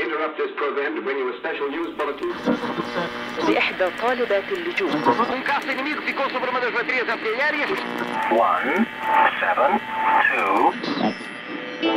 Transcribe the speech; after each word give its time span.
interrupt 0.00 0.36
this 0.38 0.50
program 0.56 0.94
to 0.96 1.02
bring 1.02 1.18
you 1.18 1.32
a 1.32 1.38
special 1.38 1.68
news 1.68 1.94
bulletin. 1.96 2.32
لإحدى 3.48 3.90
طالبات 4.00 4.44
اللجوء 4.52 4.90
Um 4.90 5.42
caça 5.42 5.72
inimigo 5.72 6.02
ficou 6.02 6.30
sobre 6.30 6.50
uma 6.50 6.60
das 6.60 6.72
baterias 6.72 7.08
artilhérias. 7.08 7.70
One, 8.30 8.86
seven, 9.40 9.80
two, 10.32 10.72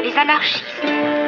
Les 0.04 0.18
anarchistes. 0.18 1.23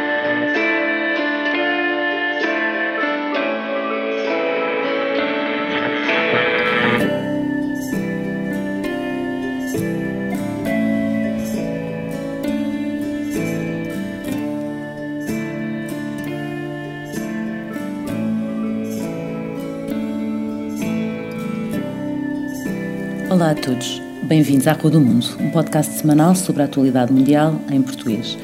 Olá 23.37 23.51
a 23.51 23.55
todos, 23.55 24.01
bem-vindos 24.23 24.67
à 24.67 24.73
Rua 24.73 24.93
do 24.93 24.99
Mundo, 24.99 25.27
um 25.39 25.51
podcast 25.51 25.93
semanal 25.93 26.35
sobre 26.35 26.63
a 26.63 26.65
atualidade 26.65 27.13
mundial 27.13 27.55
em 27.71 27.83
português. 27.83 28.39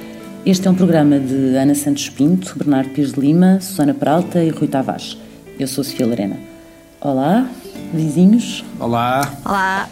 Este 0.45 0.69
é 0.69 0.71
um 0.71 0.75
programa 0.75 1.19
de 1.19 1.57
Ana 1.57 1.75
Santos 1.75 2.11
Pinto, 2.11 2.55
Bernardo 2.59 2.91
Pires 2.91 3.15
de 3.15 3.19
Lima, 3.19 3.59
Susana 3.63 3.95
Peralta 3.95 4.45
e 4.45 4.51
Rui 4.51 4.69
Tavares. 4.69 5.17
Eu 5.59 5.67
sou 5.67 5.83
Sofia 5.83 6.07
Lorena. 6.07 6.37
Olá, 7.01 7.49
vizinhos. 7.95 8.63
Olá. 8.79 9.33
Olá. 9.47 9.89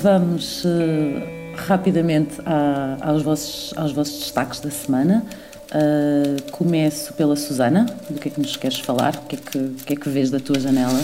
Vamos 0.00 0.62
eh, 0.64 1.54
rapidamente 1.66 2.34
a- 2.46 2.98
aos, 3.00 3.22
vossos, 3.24 3.74
aos 3.76 3.90
vossos 3.90 4.20
destaques 4.20 4.60
da 4.60 4.70
semana. 4.70 5.24
Eh, 5.72 6.36
começo 6.52 7.12
pela 7.14 7.34
Susana. 7.34 7.84
Do 8.08 8.20
que 8.20 8.28
é 8.28 8.30
que 8.30 8.40
nos 8.40 8.56
queres 8.56 8.78
falar? 8.78 9.16
O 9.16 9.22
que 9.26 9.34
é 9.34 9.38
que, 9.38 9.58
o 9.58 9.74
que, 9.84 9.92
é 9.94 9.96
que 9.96 10.08
vês 10.08 10.30
da 10.30 10.38
tua 10.38 10.60
janela? 10.60 11.02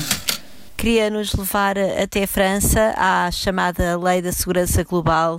Queria 0.81 1.11
nos 1.11 1.35
levar 1.35 1.77
até 1.79 2.23
a 2.23 2.27
França 2.27 2.95
à 2.97 3.31
chamada 3.31 3.99
Lei 3.99 4.23
da 4.23 4.33
Segurança 4.33 4.83
Global 4.83 5.39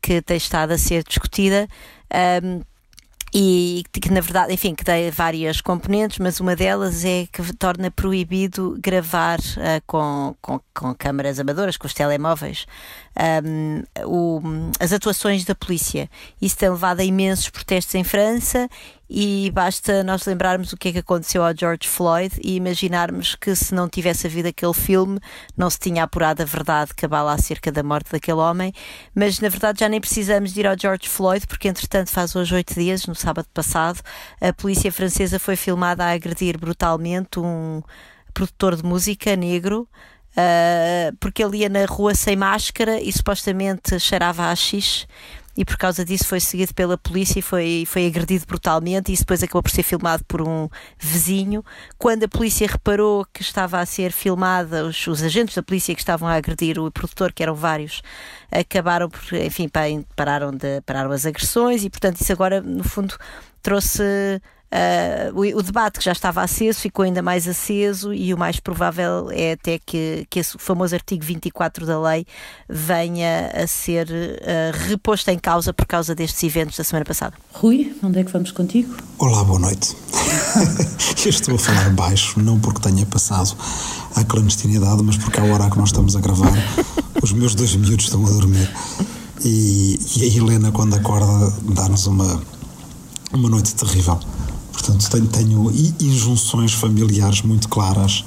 que 0.00 0.22
tem 0.22 0.36
estado 0.36 0.70
a 0.70 0.78
ser 0.78 1.02
discutida. 1.02 1.66
um, 2.44 2.60
e 3.34 3.82
que 3.92 4.10
na 4.10 4.20
verdade, 4.20 4.54
enfim, 4.54 4.74
que 4.74 4.84
tem 4.84 5.10
várias 5.10 5.60
componentes, 5.60 6.18
mas 6.18 6.38
uma 6.40 6.54
delas 6.54 7.04
é 7.04 7.26
que 7.30 7.42
torna 7.56 7.90
proibido 7.90 8.78
gravar 8.80 9.38
ah, 9.58 9.82
com, 9.86 10.34
com, 10.40 10.60
com 10.72 10.94
câmaras 10.94 11.38
amadoras, 11.40 11.76
com 11.76 11.86
os 11.88 11.92
telemóveis, 11.92 12.64
um, 13.44 13.82
o- 14.06 14.40
as 14.78 14.92
atuações 14.92 15.44
da 15.44 15.54
polícia. 15.54 16.08
Isso 16.40 16.56
tem 16.56 16.70
levado 16.70 17.00
a 17.00 17.04
imensos 17.04 17.50
protestos 17.50 17.94
em 17.96 18.04
França 18.04 18.68
e 19.08 19.50
basta 19.52 20.02
nós 20.02 20.26
lembrarmos 20.26 20.72
o 20.72 20.76
que 20.76 20.88
é 20.88 20.92
que 20.92 20.98
aconteceu 20.98 21.44
ao 21.44 21.56
George 21.56 21.88
Floyd 21.88 22.34
e 22.42 22.56
imaginarmos 22.56 23.36
que 23.36 23.54
se 23.54 23.72
não 23.72 23.88
tivesse 23.88 24.26
havido 24.26 24.48
aquele 24.48 24.74
filme 24.74 25.20
não 25.56 25.70
se 25.70 25.78
tinha 25.78 26.02
apurado 26.02 26.42
a 26.42 26.44
verdade 26.44 26.92
cabala 26.94 27.32
acerca 27.32 27.70
da 27.70 27.82
morte 27.82 28.10
daquele 28.10 28.38
homem, 28.38 28.72
mas 29.14 29.38
na 29.40 29.48
verdade 29.48 29.80
já 29.80 29.88
nem 29.88 30.00
precisamos 30.00 30.52
de 30.52 30.60
ir 30.60 30.66
ao 30.66 30.76
George 30.78 31.08
Floyd 31.08 31.46
porque 31.46 31.68
entretanto 31.68 32.10
faz 32.10 32.34
hoje 32.34 32.54
oito 32.54 32.74
dias, 32.74 33.06
no 33.06 33.14
sábado 33.14 33.46
passado, 33.54 34.00
a 34.40 34.52
polícia 34.52 34.90
francesa 34.90 35.38
foi 35.38 35.54
filmada 35.54 36.04
a 36.04 36.10
agredir 36.10 36.58
brutalmente 36.58 37.38
um 37.38 37.82
produtor 38.34 38.76
de 38.76 38.84
música 38.84 39.36
negro 39.36 39.88
Uh, 40.38 41.16
porque 41.18 41.42
ele 41.42 41.56
ia 41.56 41.68
na 41.70 41.86
rua 41.86 42.14
sem 42.14 42.36
máscara 42.36 43.00
e 43.00 43.10
supostamente 43.10 43.98
cheirava 43.98 44.50
a 44.50 44.54
xixi 44.54 45.06
e 45.56 45.64
por 45.64 45.76
causa 45.76 46.04
disso 46.04 46.26
foi 46.26 46.38
seguido 46.40 46.74
pela 46.74 46.98
polícia 46.98 47.38
e 47.38 47.42
foi, 47.42 47.84
foi 47.86 48.06
agredido 48.06 48.44
brutalmente 48.46 49.10
e 49.10 49.14
isso 49.14 49.22
depois 49.22 49.42
acabou 49.42 49.62
por 49.62 49.70
ser 49.70 49.82
filmado 49.82 50.24
por 50.24 50.42
um 50.42 50.68
vizinho. 50.98 51.64
Quando 51.96 52.24
a 52.24 52.28
polícia 52.28 52.66
reparou 52.66 53.24
que 53.32 53.42
estava 53.42 53.80
a 53.80 53.86
ser 53.86 54.12
filmada, 54.12 54.84
os, 54.84 55.06
os 55.06 55.22
agentes 55.22 55.54
da 55.54 55.62
polícia 55.62 55.94
que 55.94 56.00
estavam 56.00 56.28
a 56.28 56.34
agredir 56.34 56.78
o 56.78 56.90
produtor, 56.90 57.32
que 57.32 57.42
eram 57.42 57.54
vários, 57.54 58.02
acabaram 58.50 59.08
por, 59.08 59.22
enfim, 59.34 59.68
pa- 59.68 59.80
pararam, 60.14 60.50
de, 60.50 60.80
pararam 60.82 61.10
as 61.10 61.24
agressões 61.24 61.84
e 61.84 61.90
portanto 61.90 62.20
isso 62.20 62.32
agora 62.32 62.60
no 62.60 62.84
fundo 62.84 63.16
trouxe 63.62 64.40
Uh, 64.66 65.32
o, 65.32 65.58
o 65.58 65.62
debate 65.62 66.00
que 66.00 66.04
já 66.04 66.10
estava 66.10 66.42
aceso 66.42 66.80
ficou 66.80 67.04
ainda 67.04 67.22
mais 67.22 67.46
aceso 67.46 68.12
e 68.12 68.34
o 68.34 68.38
mais 68.38 68.58
provável 68.58 69.30
é 69.30 69.52
até 69.52 69.78
que, 69.78 70.26
que 70.28 70.40
esse 70.40 70.58
famoso 70.58 70.94
artigo 70.94 71.24
24 71.24 71.86
da 71.86 72.00
lei 72.00 72.26
venha 72.68 73.50
a 73.54 73.66
ser 73.68 74.08
uh, 74.08 74.88
reposto 74.88 75.30
em 75.30 75.38
causa 75.38 75.72
por 75.72 75.86
causa 75.86 76.14
destes 76.16 76.42
eventos 76.42 76.76
da 76.76 76.82
semana 76.82 77.04
passada. 77.04 77.34
Rui, 77.52 77.96
onde 78.02 78.18
é 78.18 78.24
que 78.24 78.32
vamos 78.32 78.50
contigo? 78.50 78.96
Olá, 79.18 79.44
boa 79.44 79.60
noite. 79.60 79.96
Eu 81.24 81.30
estou 81.30 81.54
a 81.54 81.58
falar 81.58 81.90
baixo, 81.90 82.40
não 82.40 82.58
porque 82.58 82.80
tenha 82.80 83.06
passado 83.06 83.56
à 84.16 84.24
clandestinidade, 84.24 85.02
mas 85.02 85.16
porque 85.16 85.38
à 85.38 85.44
hora 85.44 85.70
que 85.70 85.78
nós 85.78 85.90
estamos 85.90 86.16
a 86.16 86.20
gravar, 86.20 86.52
os 87.22 87.32
meus 87.32 87.54
dois 87.54 87.74
miúdos 87.76 88.06
estão 88.06 88.26
a 88.26 88.30
dormir. 88.30 88.68
E, 89.44 89.98
e 90.16 90.24
a 90.24 90.26
Helena, 90.26 90.72
quando 90.72 90.94
acorda, 90.94 91.52
dá-nos 91.62 92.06
uma, 92.06 92.42
uma 93.32 93.48
noite 93.48 93.74
terrível. 93.74 94.18
Portanto, 94.76 95.08
tenho, 95.08 95.26
tenho 95.26 95.72
injunções 96.00 96.74
familiares 96.74 97.40
muito 97.40 97.66
claras 97.66 98.22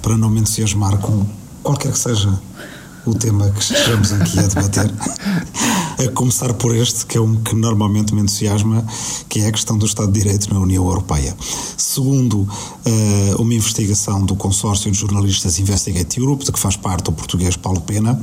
para 0.00 0.16
não 0.16 0.30
me 0.30 0.40
entusiasmar 0.40 0.96
com 0.96 1.26
qualquer 1.62 1.92
que 1.92 1.98
seja 1.98 2.32
o 3.06 3.14
tema 3.14 3.50
que 3.50 3.60
estejamos 3.60 4.12
aqui 4.12 4.38
a 4.38 4.42
debater. 4.42 4.90
A 5.96 6.08
começar 6.10 6.52
por 6.54 6.74
este, 6.74 7.06
que 7.06 7.16
é 7.16 7.20
um 7.20 7.36
que 7.36 7.54
normalmente 7.54 8.12
me 8.12 8.20
entusiasma, 8.20 8.84
que 9.28 9.38
é 9.40 9.46
a 9.46 9.52
questão 9.52 9.78
do 9.78 9.86
Estado 9.86 10.10
de 10.10 10.20
Direito 10.20 10.52
na 10.52 10.58
União 10.58 10.84
Europeia. 10.84 11.36
Segundo 11.76 12.48
eh, 12.84 13.34
uma 13.38 13.54
investigação 13.54 14.26
do 14.26 14.34
consórcio 14.34 14.90
de 14.90 14.98
jornalistas 14.98 15.56
Investigate 15.60 16.18
Europe, 16.18 16.44
de 16.44 16.50
que 16.50 16.58
faz 16.58 16.76
parte 16.76 17.10
o 17.10 17.12
português 17.12 17.56
Paulo 17.56 17.80
Pena, 17.80 18.20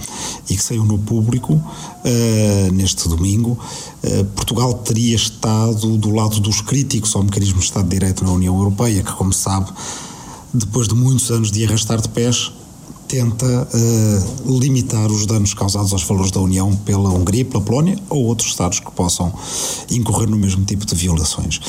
e 0.50 0.58
que 0.58 0.62
saiu 0.62 0.84
no 0.84 1.00
público 1.00 1.64
eh, 2.04 2.70
neste 2.74 3.08
domingo, 3.08 3.58
eh, 4.04 4.26
Portugal 4.36 4.74
teria 4.74 5.16
estado 5.16 5.98
do 5.98 6.14
lado 6.14 6.42
dos 6.42 6.60
críticos 6.60 7.16
ao 7.16 7.24
mecanismo 7.24 7.60
de 7.60 7.66
Estado 7.66 7.86
de 7.86 7.92
Direito 7.92 8.26
na 8.26 8.32
União 8.32 8.54
Europeia, 8.58 9.02
que, 9.02 9.14
como 9.14 9.32
sabe, 9.32 9.72
depois 10.54 10.90
de 10.90 10.94
muitos 10.94 11.32
anos 11.32 11.52
de 11.52 11.66
arrastar 11.66 12.02
de 12.02 12.10
pés, 12.10 12.52
tenta 13.12 13.68
eh, 13.74 14.24
limitar 14.46 15.12
os 15.12 15.26
danos 15.26 15.54
causados 15.54 15.92
aos 15.92 16.02
valores 16.04 16.32
da 16.32 16.40
União 16.40 16.74
pela 16.78 17.10
Hungria, 17.10 17.44
pela 17.44 17.62
Polónia 17.62 18.00
ou 18.10 18.24
outros 18.24 18.52
Estados 18.52 18.80
que 18.80 18.90
possam 18.90 19.34
incorrer 19.92 20.30
no 20.30 20.38
mesmo 20.38 20.64
tipo 20.64 20.86
de 20.86 20.96
violações. 20.96 21.60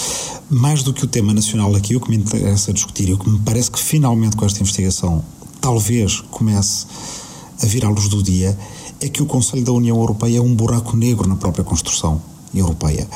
Mais 0.48 0.84
do 0.84 0.92
que 0.92 1.04
o 1.04 1.08
tema 1.08 1.34
nacional 1.34 1.74
aqui, 1.74 1.96
o 1.96 2.00
que 2.00 2.10
me 2.10 2.16
interessa 2.16 2.72
discutir 2.72 3.08
e 3.08 3.14
o 3.14 3.18
que 3.18 3.28
me 3.28 3.40
parece 3.40 3.72
que 3.72 3.80
finalmente 3.80 4.36
com 4.36 4.46
esta 4.46 4.60
investigação 4.60 5.20
talvez 5.60 6.20
comece 6.30 6.86
a 7.60 7.66
vir 7.66 7.84
à 7.84 7.88
luz 7.88 8.06
do 8.06 8.22
dia 8.22 8.56
é 9.00 9.08
que 9.08 9.20
o 9.20 9.26
Conselho 9.26 9.64
da 9.64 9.72
União 9.72 9.96
Europeia 9.96 10.38
é 10.38 10.40
um 10.40 10.54
buraco 10.54 10.96
negro 10.96 11.28
na 11.28 11.34
própria 11.34 11.64
construção 11.64 12.22
europeia, 12.54 13.08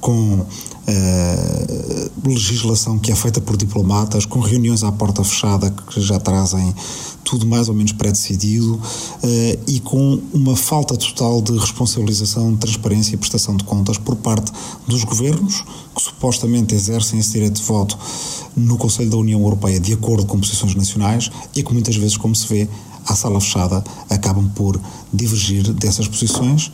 com 0.00 0.46
eh, 0.86 2.10
legislação 2.24 2.98
que 2.98 3.12
é 3.12 3.14
feita 3.14 3.40
por 3.40 3.56
diplomatas, 3.56 4.26
com 4.26 4.40
reuniões 4.40 4.82
à 4.82 4.90
porta 4.90 5.22
fechada 5.22 5.70
que 5.70 6.00
já 6.00 6.18
trazem 6.18 6.74
tudo 7.24 7.46
mais 7.46 7.68
ou 7.68 7.74
menos 7.74 7.92
pré-decidido 7.92 8.80
eh, 9.22 9.58
e 9.66 9.80
com 9.80 10.20
uma 10.32 10.56
falta 10.56 10.96
total 10.96 11.40
de 11.40 11.56
responsabilização, 11.56 12.56
transparência 12.56 13.14
e 13.14 13.16
prestação 13.16 13.56
de 13.56 13.64
contas 13.64 13.96
por 13.96 14.16
parte 14.16 14.52
dos 14.86 15.04
governos 15.04 15.62
que 15.94 16.02
supostamente 16.02 16.74
exercem 16.74 17.18
esse 17.18 17.32
direito 17.32 17.60
de 17.60 17.62
voto 17.62 17.96
no 18.56 18.76
Conselho 18.76 19.10
da 19.10 19.16
União 19.16 19.40
Europeia 19.40 19.78
de 19.78 19.92
acordo 19.92 20.26
com 20.26 20.38
posições 20.38 20.74
nacionais 20.74 21.30
e 21.54 21.62
que 21.62 21.72
muitas 21.72 21.96
vezes, 21.96 22.16
como 22.16 22.34
se 22.34 22.46
vê, 22.46 22.68
à 23.06 23.14
sala 23.14 23.40
fechada, 23.40 23.82
acabam 24.10 24.48
por 24.54 24.80
divergir 25.12 25.72
dessas 25.72 26.06
posições 26.06 26.72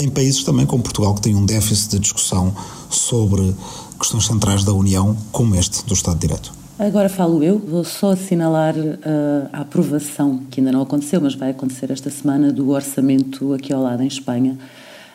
em 0.00 0.10
países 0.10 0.44
também 0.44 0.66
como 0.66 0.82
Portugal, 0.82 1.14
que 1.14 1.22
tem 1.22 1.34
um 1.34 1.44
déficit 1.44 1.90
de 1.90 1.98
discussão 2.00 2.54
sobre 2.90 3.54
questões 3.98 4.26
centrais 4.26 4.64
da 4.64 4.72
União, 4.72 5.16
como 5.32 5.54
este 5.56 5.84
do 5.84 5.94
Estado 5.94 6.14
de 6.18 6.26
Direito. 6.26 6.52
Agora 6.78 7.08
falo 7.08 7.42
eu, 7.42 7.58
vou 7.58 7.84
só 7.84 8.10
assinalar 8.10 8.74
eh, 8.76 9.48
a 9.50 9.62
aprovação, 9.62 10.42
que 10.50 10.60
ainda 10.60 10.70
não 10.70 10.82
aconteceu, 10.82 11.20
mas 11.22 11.34
vai 11.34 11.50
acontecer 11.50 11.90
esta 11.90 12.10
semana, 12.10 12.52
do 12.52 12.68
orçamento 12.68 13.54
aqui 13.54 13.72
ao 13.72 13.82
lado 13.82 14.02
em 14.02 14.06
Espanha. 14.06 14.58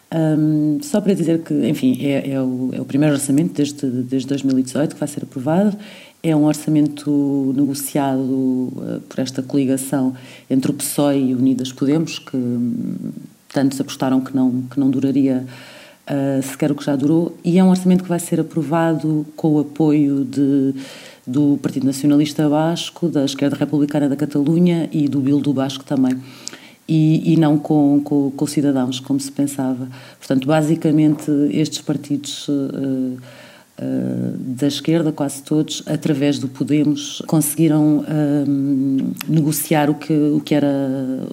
Ahm, 0.09 0.79
só 0.81 0.99
para 0.99 1.13
dizer 1.13 1.43
que, 1.43 1.53
enfim, 1.69 1.97
é, 2.01 2.31
é 2.31 2.41
o, 2.41 2.69
é 2.73 2.81
o 2.81 2.85
primeiro 2.85 3.13
orçamento 3.13 3.53
desde, 3.53 3.85
desde 3.87 4.27
2018 4.27 4.95
que 4.95 4.99
vai 4.99 5.07
ser 5.07 5.23
aprovado. 5.23 5.77
É 6.23 6.35
um 6.35 6.45
orçamento 6.45 7.53
negociado 7.55 8.73
eh, 8.81 8.99
por 9.07 9.19
esta 9.19 9.43
coligação 9.43 10.13
entre 10.49 10.71
o 10.71 10.73
PSOE 10.73 11.29
e 11.29 11.35
Unidas 11.35 11.71
Podemos, 11.71 12.17
que 12.17 12.37
tantos 13.53 13.79
apostaram 13.79 14.21
que 14.21 14.35
não, 14.35 14.63
que 14.63 14.79
não 14.79 14.89
duraria 14.89 15.45
uh, 16.09 16.43
sequer 16.43 16.71
o 16.71 16.75
que 16.75 16.83
já 16.83 16.95
durou, 16.95 17.37
e 17.43 17.57
é 17.57 17.63
um 17.63 17.69
orçamento 17.69 18.03
que 18.03 18.09
vai 18.09 18.19
ser 18.19 18.39
aprovado 18.39 19.25
com 19.35 19.55
o 19.55 19.59
apoio 19.59 20.25
de, 20.25 20.75
do 21.25 21.59
Partido 21.61 21.85
Nacionalista 21.85 22.47
Basco, 22.49 23.07
da 23.07 23.25
Esquerda 23.25 23.55
Republicana 23.55 24.09
da 24.09 24.15
Catalunha 24.15 24.89
e 24.91 25.07
do 25.07 25.19
Bildu 25.19 25.53
Basco 25.53 25.83
também. 25.83 26.19
e, 26.87 27.33
e 27.33 27.37
não 27.37 27.57
com, 27.57 28.01
com, 28.03 28.31
com, 28.31 28.47
cidadãos, 28.47 28.99
como 28.99 29.19
se 29.19 29.31
pensava. 29.31 29.87
Portanto, 30.17 30.47
basicamente, 30.47 31.31
estes 31.51 31.81
partidos. 31.81 32.47
Uh, 32.47 33.17
da 34.37 34.67
esquerda, 34.67 35.11
quase 35.11 35.41
todos, 35.41 35.81
através 35.87 36.37
do 36.37 36.47
Podemos, 36.47 37.21
conseguiram 37.25 37.99
uh, 37.99 39.13
negociar 39.27 39.89
o 39.89 39.95
que, 39.95 40.13
o 40.13 40.39
que 40.39 40.53
era 40.53 40.67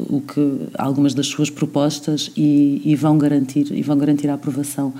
o 0.08 0.20
que 0.20 0.68
algumas 0.74 1.12
das 1.12 1.26
suas 1.26 1.50
propostas 1.50 2.30
e, 2.34 2.80
e 2.84 2.96
vão 2.96 3.18
garantir 3.18 3.70
e 3.70 3.82
vão 3.82 3.98
garantir 3.98 4.28
a 4.28 4.34
aprovação 4.34 4.94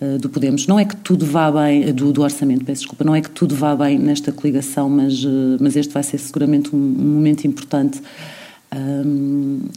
uh, 0.00 0.18
do 0.18 0.28
Podemos. 0.28 0.68
Não 0.68 0.78
é 0.78 0.84
que 0.84 0.96
tudo 0.96 1.26
vá 1.26 1.50
bem 1.50 1.92
do, 1.92 2.12
do, 2.12 2.22
orçamento, 2.22 2.64
peço 2.64 2.82
desculpa, 2.82 3.02
não 3.02 3.14
é 3.14 3.20
que 3.20 3.30
tudo 3.30 3.56
vá 3.56 3.74
bem 3.74 3.98
nesta 3.98 4.30
coligação, 4.30 4.88
mas 4.88 5.24
mas 5.60 5.74
este 5.74 5.92
vai 5.92 6.02
ser 6.02 6.18
seguramente 6.18 6.74
um, 6.74 6.78
um 6.78 7.14
momento 7.14 7.44
importante 7.44 8.00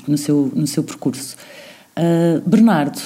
no 0.07 0.17
seu 0.17 0.51
no 0.55 0.67
seu 0.67 0.83
percurso. 0.83 1.35
Bernardo, 2.45 2.99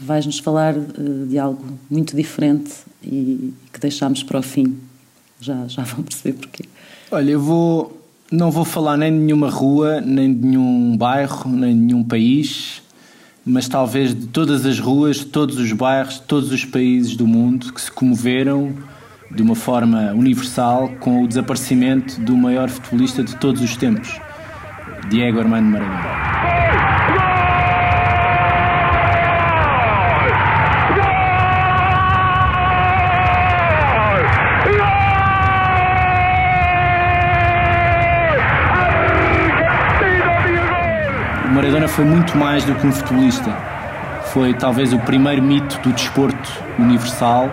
vais-nos 0.00 0.38
falar 0.38 0.74
de 0.74 1.38
algo 1.38 1.64
muito 1.90 2.16
diferente 2.16 2.72
e 3.02 3.52
que 3.72 3.80
deixámos 3.80 4.22
para 4.22 4.38
o 4.38 4.42
fim. 4.42 4.76
Já, 5.40 5.66
já 5.66 5.82
vão 5.82 6.02
perceber 6.02 6.38
porquê. 6.38 6.64
Olha, 7.10 7.30
eu 7.30 7.40
vou. 7.40 7.94
Não 8.30 8.50
vou 8.50 8.64
falar 8.64 8.98
nem 8.98 9.10
de 9.10 9.18
nenhuma 9.18 9.48
rua, 9.48 10.02
nem 10.02 10.34
de 10.34 10.46
nenhum 10.46 10.96
bairro, 10.96 11.50
nem 11.50 11.74
de 11.74 11.80
nenhum 11.80 12.04
país, 12.04 12.82
mas 13.42 13.66
talvez 13.66 14.14
de 14.14 14.26
todas 14.26 14.66
as 14.66 14.78
ruas, 14.78 15.24
todos 15.24 15.56
os 15.58 15.72
bairros, 15.72 16.18
todos 16.18 16.52
os 16.52 16.62
países 16.62 17.16
do 17.16 17.26
mundo 17.26 17.72
que 17.72 17.80
se 17.80 17.90
comoveram 17.90 18.74
de 19.30 19.42
uma 19.42 19.54
forma 19.54 20.12
universal 20.12 20.90
com 21.00 21.24
o 21.24 21.28
desaparecimento 21.28 22.20
do 22.20 22.36
maior 22.36 22.68
futebolista 22.68 23.24
de 23.24 23.34
todos 23.36 23.62
os 23.62 23.76
tempos, 23.76 24.20
Diego 25.08 25.40
Armando 25.40 25.70
Maradona. 25.70 27.07
Maradona 41.58 41.88
foi 41.88 42.04
muito 42.04 42.38
mais 42.38 42.64
do 42.64 42.72
que 42.76 42.86
um 42.86 42.92
futebolista. 42.92 43.50
Foi 44.26 44.54
talvez 44.54 44.92
o 44.92 44.98
primeiro 45.00 45.42
mito 45.42 45.76
do 45.80 45.92
desporto 45.92 46.48
universal. 46.78 47.50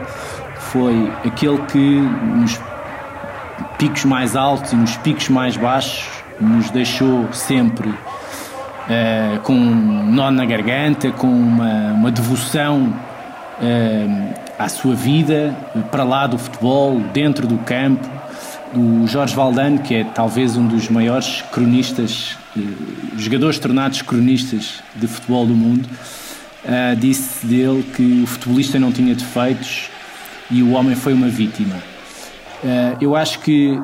Foi 0.57 1.12
aquele 1.25 1.57
que 1.63 2.02
nos 2.02 2.62
picos 3.80 4.06
mais 4.06 4.36
altos 4.36 4.74
e 4.74 4.75
nos 4.75 4.96
picos 4.98 5.28
mais 5.30 5.57
baixos 5.57 6.07
nos 6.40 6.69
deixou 6.69 7.34
sempre 7.34 7.90
uh, 7.90 9.40
com 9.42 9.54
um 9.54 10.06
nó 10.12 10.30
na 10.30 10.46
garganta, 10.46 11.10
com 11.10 11.25
uma, 11.25 11.94
uma 11.94 12.12
devoção 12.12 12.94
uh, 13.60 14.34
à 14.60 14.69
sua 14.69 14.94
vida, 14.94 15.56
para 15.90 16.04
lá 16.04 16.28
do 16.28 16.38
futebol, 16.38 17.00
dentro 17.12 17.48
do 17.48 17.57
campo. 17.57 18.07
O 18.75 19.07
Jorge 19.07 19.36
Valdano, 19.36 19.80
que 19.80 19.95
é 19.95 20.04
talvez 20.04 20.57
um 20.57 20.68
dos 20.68 20.89
maiores 20.89 21.42
cronistas 21.51 22.38
jogadores 23.18 23.60
tornados 23.60 24.01
cronistas 24.01 24.81
de 24.95 25.07
futebol 25.07 25.45
do 25.45 25.54
mundo, 25.54 25.88
uh, 26.66 26.95
disse 26.95 27.45
dele 27.45 27.83
que 27.95 28.24
o 28.24 28.27
futebolista 28.27 28.80
não 28.80 28.92
tinha 28.92 29.13
defeitos 29.13 29.89
e 30.50 30.62
o 30.63 30.72
homem 30.72 30.95
foi 30.95 31.13
uma 31.13 31.27
vítima. 31.27 31.75
Uh, 32.63 32.98
eu 33.01 33.16
acho 33.16 33.39
que 33.39 33.80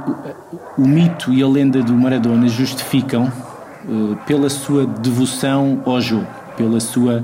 o, 0.78 0.88
mito 0.88 1.34
e 1.34 1.44
a 1.44 1.48
lenda 1.48 1.84
do 1.84 1.94
Maradona 1.94 2.48
justificam 2.48 3.32
uh, 3.86 4.16
pela 4.26 4.50
sua 4.50 4.86
devoção 4.86 5.82
ao 5.86 6.00
jogo, 6.02 6.28
pela 6.58 6.80
sua 6.80 7.24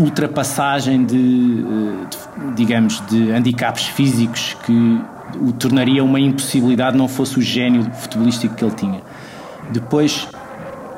ultrapassagem 0.00 1.04
de, 1.04 1.62
de, 1.62 1.64
digamos, 2.54 3.02
de 3.08 3.30
handicaps 3.30 3.84
físicos 3.84 4.56
que 4.64 5.00
o 5.40 5.52
tornaria 5.52 6.02
uma 6.02 6.18
impossibilidade 6.18 6.96
não 6.96 7.06
fosse 7.06 7.38
o 7.38 7.42
gênio 7.42 7.84
futebolístico 7.92 8.54
que 8.54 8.64
ele 8.64 8.74
tinha. 8.74 9.00
Depois, 9.70 10.26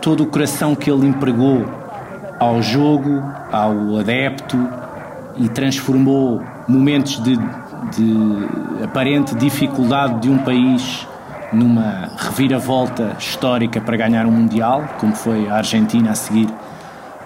todo 0.00 0.22
o 0.22 0.26
coração 0.26 0.74
que 0.74 0.90
ele 0.90 1.06
empregou 1.06 1.66
ao 2.38 2.62
jogo, 2.62 3.22
ao 3.50 3.98
adepto 3.98 4.56
e 5.36 5.48
transformou 5.48 6.42
momentos 6.66 7.22
de, 7.22 7.36
de 7.36 8.84
aparente 8.84 9.34
dificuldade 9.34 10.20
de 10.20 10.30
um 10.30 10.38
país 10.38 11.06
numa 11.52 12.10
reviravolta 12.16 13.14
histórica 13.18 13.80
para 13.80 13.96
ganhar 13.96 14.26
um 14.26 14.30
Mundial, 14.30 14.84
como 14.98 15.14
foi 15.14 15.48
a 15.48 15.56
Argentina 15.56 16.12
a 16.12 16.14
seguir 16.14 16.48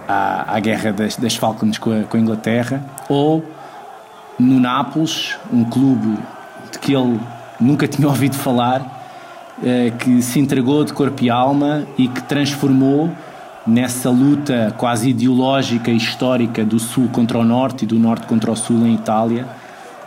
à, 0.08 0.56
à 0.56 0.60
guerra 0.60 0.92
das, 0.92 1.16
das 1.16 1.36
Falklands 1.36 1.78
com 1.78 1.90
a, 1.90 2.04
com 2.04 2.16
a 2.16 2.20
Inglaterra, 2.20 2.84
ou 3.08 3.44
no 4.38 4.60
Nápoles, 4.60 5.36
um 5.52 5.64
clube 5.64 6.18
de 6.70 6.78
que 6.78 6.94
ele 6.94 7.20
nunca 7.60 7.86
tinha 7.88 8.06
ouvido 8.06 8.36
falar 8.36 8.96
eh, 9.62 9.92
que 9.98 10.20
se 10.20 10.38
entregou 10.38 10.84
de 10.84 10.92
corpo 10.92 11.24
e 11.24 11.30
alma 11.30 11.86
e 11.96 12.08
que 12.08 12.22
transformou 12.22 13.10
nessa 13.66 14.10
luta 14.10 14.72
quase 14.76 15.10
ideológica 15.10 15.90
e 15.90 15.96
histórica 15.96 16.64
do 16.64 16.78
Sul 16.78 17.08
contra 17.08 17.38
o 17.38 17.44
Norte 17.44 17.84
e 17.84 17.86
do 17.86 17.98
Norte 17.98 18.26
contra 18.26 18.50
o 18.50 18.56
Sul 18.56 18.86
em 18.86 18.94
Itália, 18.94 19.46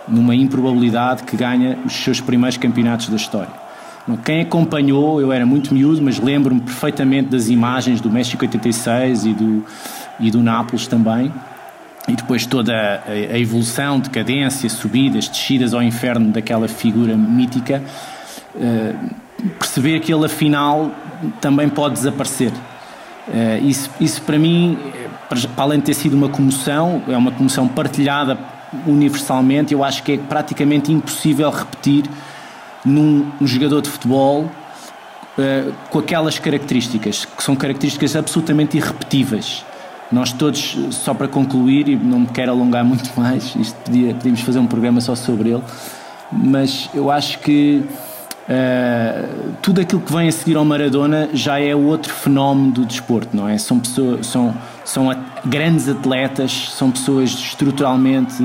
numa 0.07 0.33
improbabilidade 0.33 1.23
que 1.23 1.35
ganha 1.35 1.77
os 1.85 1.93
seus 1.93 2.21
primeiros 2.21 2.57
campeonatos 2.57 3.09
da 3.09 3.15
história. 3.15 3.58
Quem 4.17 4.41
acompanhou, 4.41 5.21
eu 5.21 5.31
era 5.31 5.45
muito 5.45 5.73
miúdo, 5.73 6.01
mas 6.01 6.19
lembro-me 6.19 6.61
perfeitamente 6.61 7.29
das 7.29 7.49
imagens 7.49 8.01
do 8.01 8.09
México 8.09 8.43
86 8.43 9.25
e 9.25 9.33
do, 9.33 9.65
e 10.19 10.31
do 10.31 10.41
Nápoles 10.41 10.87
também, 10.87 11.31
e 12.07 12.15
depois 12.15 12.45
toda 12.45 13.03
a, 13.05 13.37
evolução, 13.37 13.99
decadência, 13.99 14.69
subidas, 14.69 15.27
descidas 15.27 15.73
ao 15.73 15.83
inferno 15.83 16.31
daquela 16.31 16.67
figura 16.67 17.15
mítica. 17.15 17.83
Uh, 18.55 19.29
perceber 19.59 19.99
que 19.99 20.13
ele 20.13 20.25
afinal 20.25 20.91
também 21.39 21.69
pode 21.69 21.95
desaparecer. 21.95 22.51
Uh, 23.27 23.63
isso, 23.63 23.89
isso 23.99 24.21
para 24.23 24.39
mim, 24.39 24.77
para 25.29 25.63
além 25.63 25.79
de 25.79 25.85
ter 25.85 25.93
sido 25.93 26.15
uma 26.15 26.29
comoção, 26.29 27.03
é 27.07 27.15
uma 27.15 27.31
comoção 27.31 27.67
partilhada 27.67 28.37
universalmente, 28.87 29.73
eu 29.73 29.83
acho 29.83 30.03
que 30.03 30.13
é 30.13 30.17
praticamente 30.17 30.91
impossível 30.91 31.49
repetir 31.49 32.03
num, 32.85 33.31
num 33.39 33.47
jogador 33.47 33.81
de 33.81 33.89
futebol 33.89 34.43
uh, 34.43 35.73
com 35.89 35.99
aquelas 35.99 36.39
características, 36.39 37.25
que 37.25 37.43
são 37.43 37.55
características 37.55 38.15
absolutamente 38.15 38.77
irrepetíveis. 38.77 39.65
Nós 40.11 40.33
todos, 40.33 40.77
só 40.91 41.13
para 41.13 41.27
concluir, 41.27 41.87
e 41.87 41.95
não 41.95 42.21
me 42.21 42.27
quero 42.27 42.51
alongar 42.51 42.83
muito 42.83 43.11
mais, 43.19 43.55
isto 43.55 43.75
podia, 43.85 44.13
podíamos 44.15 44.41
fazer 44.41 44.59
um 44.59 44.65
programa 44.65 44.99
só 45.01 45.15
sobre 45.15 45.49
ele, 45.49 45.63
mas 46.31 46.89
eu 46.93 47.11
acho 47.11 47.39
que 47.39 47.83
Uh, 48.49 49.53
tudo 49.61 49.79
aquilo 49.79 50.01
que 50.01 50.11
vem 50.11 50.27
a 50.27 50.31
seguir 50.31 50.57
ao 50.57 50.65
Maradona 50.65 51.29
já 51.33 51.59
é 51.59 51.75
outro 51.75 52.11
fenómeno 52.11 52.71
do 52.71 52.83
desporto, 52.83 53.37
não 53.37 53.47
é? 53.47 53.59
São 53.59 53.79
pessoas, 53.79 54.25
são, 54.25 54.55
são 54.83 55.15
grandes 55.45 55.87
atletas, 55.87 56.71
são 56.71 56.89
pessoas 56.89 57.29
estruturalmente, 57.29 58.41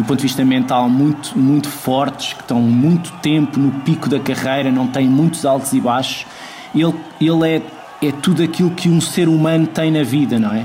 do 0.00 0.06
ponto 0.06 0.16
de 0.16 0.22
vista 0.22 0.42
mental, 0.44 0.88
muito, 0.88 1.38
muito 1.38 1.68
fortes, 1.68 2.32
que 2.32 2.40
estão 2.40 2.60
muito 2.60 3.12
tempo 3.20 3.60
no 3.60 3.70
pico 3.80 4.08
da 4.08 4.18
carreira, 4.18 4.72
não 4.72 4.86
têm 4.86 5.06
muitos 5.06 5.44
altos 5.44 5.74
e 5.74 5.80
baixos. 5.80 6.26
Ele, 6.74 6.94
ele 7.20 7.48
é, 7.48 7.62
é 8.08 8.10
tudo 8.10 8.42
aquilo 8.42 8.70
que 8.70 8.88
um 8.88 9.00
ser 9.00 9.28
humano 9.28 9.66
tem 9.66 9.90
na 9.90 10.02
vida, 10.02 10.38
não 10.38 10.52
é? 10.54 10.64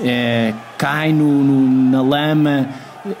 é 0.00 0.54
cai 0.78 1.12
no, 1.12 1.44
no, 1.44 1.90
na 1.90 2.00
lama, 2.00 2.68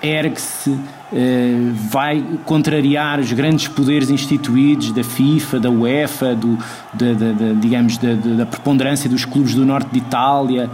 ergue-se 0.02 0.78
eh, 1.12 1.72
vai 1.74 2.24
contrariar 2.46 3.20
os 3.20 3.30
grandes 3.32 3.68
poderes 3.68 4.08
instituídos 4.08 4.92
da 4.92 5.04
FIFA, 5.04 5.60
da 5.60 5.70
UEFA, 5.70 6.34
do, 6.34 6.56
da, 6.94 7.12
da, 7.12 7.32
da 7.32 7.52
digamos, 7.54 7.98
da, 7.98 8.14
da, 8.14 8.46
preponderância 8.46 9.10
dos 9.10 9.26
clubes 9.26 9.54
do 9.54 9.66
norte 9.66 9.90
de 9.90 9.98
Itália, 9.98 10.70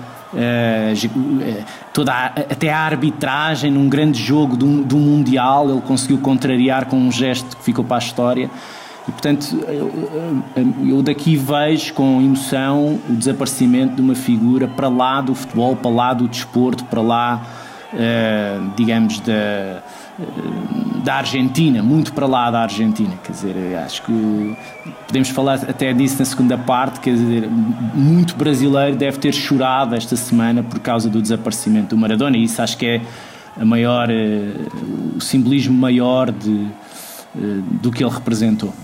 toda 1.93 2.13
a, 2.13 2.27
até 2.27 2.73
a 2.73 2.81
arbitragem 2.81 3.71
num 3.71 3.89
grande 3.89 4.23
jogo 4.23 4.57
do, 4.57 4.83
do 4.85 4.97
Mundial, 4.97 5.71
ele 5.71 5.81
conseguiu 5.81 6.19
contrariar 6.19 6.87
com 6.87 6.97
um 6.97 7.11
gesto 7.11 7.57
que 7.57 7.65
ficou 7.65 7.85
para 7.85 7.97
a 7.97 7.99
história. 7.99 8.51
E, 9.09 9.13
portanto, 9.13 9.57
eu 10.85 11.01
daqui 11.01 11.37
vejo 11.37 11.95
com 11.95 12.21
emoção 12.21 12.99
o 13.09 13.15
desaparecimento 13.15 13.95
de 13.95 14.03
uma 14.03 14.17
figura 14.17 14.67
para 14.67 14.89
lá 14.89 15.21
do 15.21 15.35
futebol, 15.35 15.77
para 15.77 15.91
lá 15.91 16.13
do 16.13 16.27
desporto, 16.27 16.85
para 16.87 17.01
lá, 17.01 17.43
digamos, 18.77 19.21
da 19.21 19.83
da 21.05 21.17
Argentina, 21.17 21.83
muito 21.83 22.13
para 22.13 22.27
lá 22.27 22.51
da 22.51 22.61
Argentina. 22.63 23.15
Quer 23.23 23.33
dizer, 23.33 23.77
acho 23.85 24.03
que 24.03 24.57
podemos 25.07 25.29
falar 25.29 25.55
até 25.55 25.93
disso 25.93 26.17
na 26.19 26.25
segunda 26.25 26.57
parte. 26.59 27.01
Quer 27.01 27.15
dizer, 27.15 27.49
muito 27.95 28.35
brasileiro 28.35 28.97
deve 28.97 29.19
ter 29.19 29.33
chorado 29.33 29.95
esta 29.95 30.17
semana 30.17 30.63
por 30.63 30.81
causa 30.81 31.09
do 31.09 31.21
desaparecimento 31.21 31.95
do 31.95 31.97
Maradona, 31.97 32.37
e 32.37 32.45
isso 32.45 32.61
acho 32.63 32.77
que 32.77 32.87
é 32.87 33.03
a 33.61 33.65
maior, 33.65 34.11
eh, 34.11 34.53
o 35.17 35.21
simbolismo 35.21 35.75
maior 35.77 36.31
de, 36.31 36.67
eh, 37.37 37.61
do 37.81 37.91
que 37.91 38.03
ele 38.05 38.13
representou. 38.13 38.75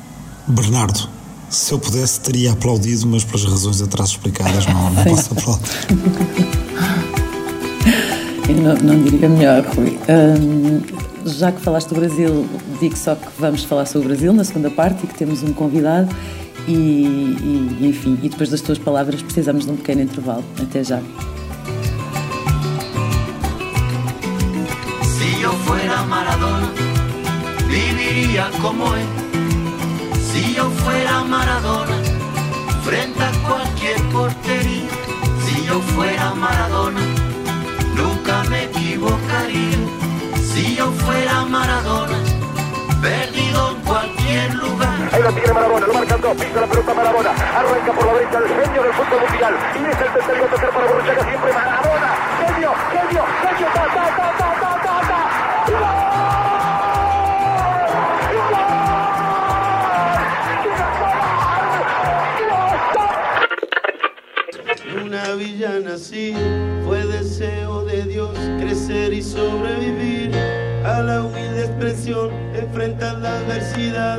Bernardo, 0.47 1.09
Se 1.49 1.73
eu 1.73 1.79
pudesse, 1.79 2.19
teria 2.19 2.53
aplaudido, 2.53 3.07
mas 3.07 3.25
pelas 3.25 3.45
razões 3.45 3.83
atrás 3.83 4.09
explicadas, 4.11 4.65
não, 4.67 4.91
não 4.91 5.05
posso 5.05 5.35
aplaudir. 5.35 5.69
Eu 8.49 8.57
não, 8.57 8.75
não 8.77 9.03
diria 9.03 9.29
melhor, 9.29 9.63
Rui. 9.67 9.99
Hum, 10.09 10.81
já 11.27 11.53
que 11.53 11.61
falaste 11.61 11.89
do 11.89 11.97
Brasil, 11.97 12.47
digo 12.81 12.97
só 12.97 13.15
que 13.15 13.27
vamos 13.39 13.65
falar 13.65 13.87
sobre 13.87 14.07
o 14.07 14.09
Brasil 14.11 14.33
na 14.33 14.45
segunda 14.45 14.71
parte 14.71 15.05
e 15.05 15.07
que 15.07 15.15
temos 15.15 15.43
um 15.43 15.53
convidado. 15.53 16.09
E, 16.69 16.73
e, 16.73 17.87
enfim, 17.89 18.19
e 18.23 18.29
depois 18.29 18.49
das 18.51 18.61
tuas 18.61 18.79
palavras 18.79 19.21
precisamos 19.21 19.65
de 19.65 19.73
um 19.73 19.77
pequeno 19.77 20.03
intervalo. 20.03 20.45
Até 20.61 20.85
já. 20.85 21.01
Si 25.03 25.41
yo 25.41 25.53
fuera 25.65 26.03
Maradona, 26.05 26.71
viviría 27.67 28.49
como 28.61 28.95
él. 28.95 29.07
Si 30.21 30.55
yo 30.55 30.71
fuera 30.71 31.25
Maradona, 31.25 31.97
frente 32.85 33.23
a 33.23 33.33
cualquier 33.47 34.01
portería. 34.13 34.89
Si 35.45 35.67
yo 35.67 35.81
fuera 35.81 36.35
Maradona, 36.35 37.01
Si 40.53 40.77
yo 40.77 40.91
fuera 40.93 41.45
Maradona, 41.47 42.19
perdido 43.01 43.71
en 43.71 43.77
cualquier 43.83 44.55
lugar. 44.55 45.09
Ahí 45.13 45.23
lo 45.23 45.33
tiene 45.33 45.53
Marabona, 45.53 45.87
lo 45.87 45.95
marcan 45.95 46.21
dos, 46.21 46.37
pisa 46.37 46.61
la 46.61 46.67
pelota 46.67 46.95
Marabona, 46.95 47.31
arranca 47.31 47.93
por 47.93 48.07
la 48.07 48.13
derecha 48.13 48.39
el 48.39 48.49
genio 48.49 48.83
del 48.83 48.93
fútbol 48.93 49.21
mundial. 49.29 49.55
Y 49.75 49.91
es 49.91 50.01
el 50.01 50.13
tercero 50.13 50.45
a 50.45 50.49
tocar 50.49 50.71
para 50.71 50.87
Borruchaga 50.87 51.25
siempre 51.25 51.53
Marabona. 51.53 52.09
Genio, 52.47 52.71
genio, 52.93 53.25
genio, 53.43 53.67
ta, 53.75 53.87
ta. 53.95 54.13
Una 65.23 65.35
villana 65.35 65.95
así 65.95 66.35
fue 66.85 67.07
deseo 67.07 67.85
de 67.85 68.03
Dios 68.03 68.37
crecer 68.59 69.13
y 69.13 69.23
sobrevivir 69.23 70.33
a 70.85 71.01
la 71.01 71.23
humilde 71.23 71.67
expresión, 71.67 72.31
enfrentar 72.57 73.19
la 73.19 73.39
adversidad 73.39 74.19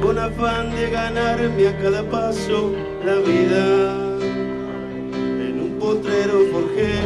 con 0.00 0.16
afán 0.16 0.70
de 0.70 0.90
ganarme 0.90 1.66
a 1.66 1.76
cada 1.78 2.08
paso 2.08 2.72
la 3.04 3.16
vida. 3.16 3.94
En 5.12 5.60
un 5.60 5.76
potrero 5.80 6.46
forjé 6.52 7.00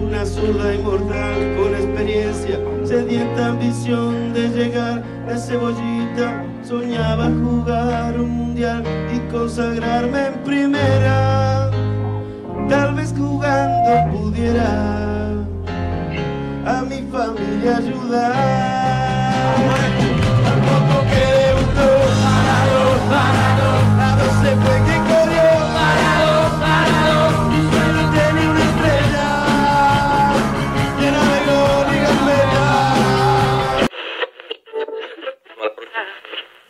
una 0.00 0.24
zurda 0.24 0.74
inmortal 0.74 1.54
con 1.58 1.74
experiencia, 1.74 2.58
sedienta 2.82 3.48
ambición 3.48 4.32
de 4.32 4.48
llegar 4.48 5.04
de 5.26 5.38
cebollita. 5.38 6.46
Soñaba 6.62 7.26
jugar 7.26 8.18
un 8.18 8.30
mundial 8.30 8.82
y 9.14 9.18
consagrarme 9.30 10.28
en 10.28 10.34
primera. 10.44 11.55
Tal 12.68 12.94
vez 12.94 13.14
jugando 13.16 13.90
pudiera 14.12 14.70
a 16.66 16.82
mi 16.82 17.02
familia 17.12 17.76
ayudar. 17.76 18.34
Tampoco 20.44 20.96
que 21.10 21.24
debutó, 21.42 21.88
parado, 22.22 22.80
parado, 23.10 23.70
a 24.00 24.08
dos 24.18 24.34
se 24.42 24.50
fue 24.62 24.76
que 24.86 24.96
corrió, 25.08 25.48
parado, 25.76 26.34
parado. 26.60 27.22
Pero 27.72 28.00
tenía 28.16 28.48
una 28.50 28.64
estrella 28.70 29.28
llena 31.00 31.22
de 31.32 31.38
gol 31.46 31.88
y. 31.94 31.96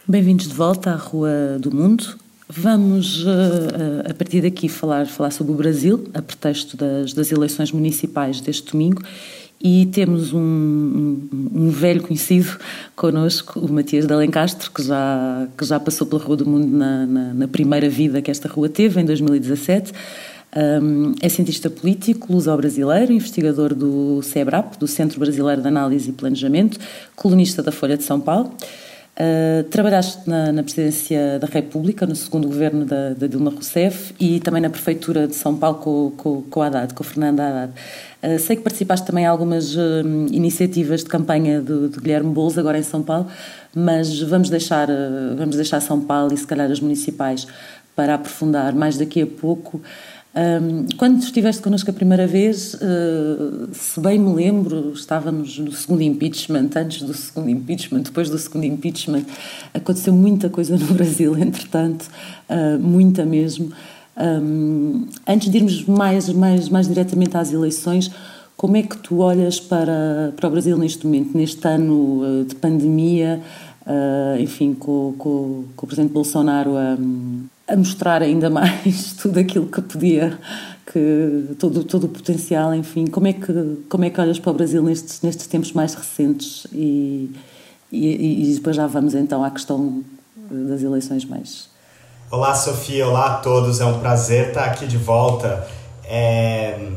Bem-vindos 0.09 0.49
de 0.49 0.55
volta 0.55 0.93
à 0.93 0.97
Rua 0.97 1.59
do 1.59 1.71
Mundo. 1.75 2.26
Vamos, 2.59 3.23
uh, 3.23 4.09
a 4.09 4.15
partir 4.15 4.41
daqui, 4.41 4.67
falar, 4.67 5.07
falar 5.07 5.31
sobre 5.31 5.53
o 5.53 5.57
Brasil, 5.57 6.09
a 6.15 6.23
pretexto 6.23 6.75
das, 6.75 7.13
das 7.13 7.31
eleições 7.31 7.71
municipais 7.71 8.41
deste 8.41 8.73
domingo. 8.73 9.03
E 9.63 9.87
temos 9.87 10.33
um, 10.33 10.39
um, 10.39 11.51
um 11.55 11.71
velho 11.71 12.03
conhecido 12.03 12.57
connosco, 12.95 13.61
o 13.61 13.71
Matias 13.71 14.07
de 14.07 14.13
Alencastro, 14.13 14.71
que 14.71 14.83
já, 14.83 15.47
que 15.57 15.65
já 15.67 15.79
passou 15.79 16.07
pela 16.07 16.23
Rua 16.23 16.37
do 16.37 16.47
Mundo 16.47 16.67
na, 16.67 17.07
na, 17.07 17.35
na 17.35 17.49
primeira 17.49 17.91
vida 17.91 18.23
que 18.23 18.31
esta 18.31 18.49
rua 18.49 18.71
teve, 18.71 19.01
em 19.01 19.05
2017. 19.05 19.93
Um, 20.57 21.15
é 21.21 21.29
cientista 21.29 21.69
político, 21.69 22.33
luso-brasileiro, 22.33 23.13
investigador 23.13 23.75
do 23.75 24.23
CEBRAP, 24.23 24.79
do 24.79 24.87
Centro 24.87 25.21
Brasileiro 25.21 25.61
de 25.61 25.69
Análise 25.69 26.09
e 26.09 26.13
Planejamento, 26.13 26.79
colunista 27.15 27.63
da 27.63 27.71
Folha 27.71 27.99
de 27.99 28.05
São 28.05 28.19
Paulo. 28.19 28.55
Uh, 29.19 29.65
trabalhaste 29.71 30.29
na, 30.29 30.53
na, 30.53 30.63
Presidência 30.63 31.39
da 31.39 31.47
República, 31.47 32.05
no 32.05 32.15
segundo 32.15 32.47
governo 32.47 32.85
da, 32.85 33.15
da, 33.15 33.27
Dilma 33.27 33.51
Rousseff 33.51 34.15
e 34.21 34.41
também 34.41 34.61
na 34.61 34.69
Prefeitura 34.69 35.27
de 35.27 35.35
São 35.35 35.57
Paulo 35.57 35.79
com, 35.79 36.13
com, 36.19 36.43
com 36.43 36.61
Haddad, 36.61 36.93
com 36.93 37.03
o 37.03 37.07
Fernando 37.07 37.41
Haddad. 37.41 37.73
Uh, 38.23 38.39
sei 38.39 38.57
que 38.57 38.63
participaste 38.63 39.07
também 39.07 39.25
em 39.25 39.27
algumas 39.27 39.75
uh, 39.75 39.81
iniciativas 40.31 41.03
de 41.03 41.07
campanha 41.07 41.63
de, 41.63 41.89
de, 41.89 41.99
Guilherme 41.99 42.31
Boulos, 42.31 42.59
agora 42.59 42.79
em 42.79 42.83
São 42.83 43.03
Paulo, 43.03 43.27
mas 43.75 44.21
vamos 44.21 44.51
deixar, 44.51 44.87
vamos 45.35 45.57
deixar 45.57 45.81
São 45.81 45.99
Paulo 45.99 46.35
e 46.35 46.37
se 46.37 46.47
calhar 46.47 46.71
as 46.71 46.81
municipais 46.81 47.47
para 47.95 48.17
aprofundar 48.17 48.75
mais 48.75 48.99
daqui 48.99 49.23
a 49.23 49.27
pouco. 49.27 49.81
Um, 50.37 50.85
quando 50.99 51.23
estiveste 51.23 51.63
connosco 51.63 51.91
a 51.91 51.95
primeira 51.95 52.27
vez, 52.27 52.75
uh, 52.75 53.71
se 53.73 53.99
bem 53.99 54.19
me 54.19 54.35
lembro, 54.35 54.93
estávamos 54.93 55.59
no 55.59 55.73
segundo 55.73 56.03
impeachment, 56.03 56.69
antes 56.77 57.01
do 57.01 57.15
segundo 57.15 57.49
impeachment, 57.49 58.03
depois 58.03 58.29
do 58.29 58.37
segundo 58.37 58.65
impeachment. 58.65 59.25
Aconteceu 59.73 60.13
muita 60.13 60.51
coisa 60.51 60.77
no 60.77 60.85
Brasil, 60.93 61.39
entretanto, 61.39 62.11
uh, 62.51 62.79
muita 62.79 63.25
mesmo. 63.25 63.73
Um, 64.15 65.07
antes 65.27 65.51
de 65.51 65.57
irmos 65.57 65.87
mais, 65.87 66.29
mais, 66.29 66.69
mais 66.69 66.87
diretamente 66.87 67.35
às 67.35 67.51
eleições, 67.51 68.11
como 68.59 68.77
é 68.77 68.83
que 68.83 68.99
tu 68.99 69.21
olhas 69.21 69.59
para, 69.59 70.35
para 70.37 70.49
o 70.49 70.51
Brasil 70.51 70.77
neste 70.77 71.07
momento, 71.07 71.35
neste 71.35 71.67
ano 71.67 72.21
uh, 72.23 72.45
de 72.45 72.55
pandemia, 72.57 73.41
enfim, 74.41 74.75
com, 74.75 75.15
com, 75.17 75.65
com, 75.77 75.87
o 75.87 75.87
Presidente 75.87 76.13
Bolsonaro 76.13 76.77
a 76.77 76.99
a 77.69 77.77
mostrar 77.77 78.23
ainda 78.23 78.49
mais 78.49 79.13
tudo 79.21 79.39
aquilo 79.39 79.67
que 79.67 79.81
podia, 79.83 80.39
que 80.93 81.55
todo, 81.59 81.85
todo 81.85 82.05
o 82.05 82.09
potencial, 82.09 82.75
enfim. 82.75 83.07
Como 83.07 83.27
é 83.27 83.33
que, 83.33 83.85
como 83.89 84.05
é 84.05 84.11
que 84.11 84.21
olhas 84.21 84.39
para 84.39 84.51
o 84.51 84.55
Brasil 84.55 84.83
nestes, 84.83 85.21
nestes 85.23 85.47
tempos 85.47 85.73
mais 85.73 85.95
recentes 85.95 86.67
e, 86.73 87.31
e, 87.91 88.51
e 88.51 88.55
depois 88.55 88.77
já 88.77 88.87
vamos 88.87 89.15
então 89.15 89.45
à 89.45 89.51
questão 89.51 90.05
das 90.37 90.83
eleições 90.83 91.25
mais. 91.25 91.69
Olá, 92.31 92.55
Sofia, 92.55 93.07
olá 93.07 93.27
a 93.27 93.37
todos, 93.37 93.81
é 93.81 93.85
um 93.85 94.01
prazer 94.01 94.49
estar 94.49 94.65
aqui 94.65 94.87
de 94.87 94.97
volta 94.97 95.67
é, 96.05 96.91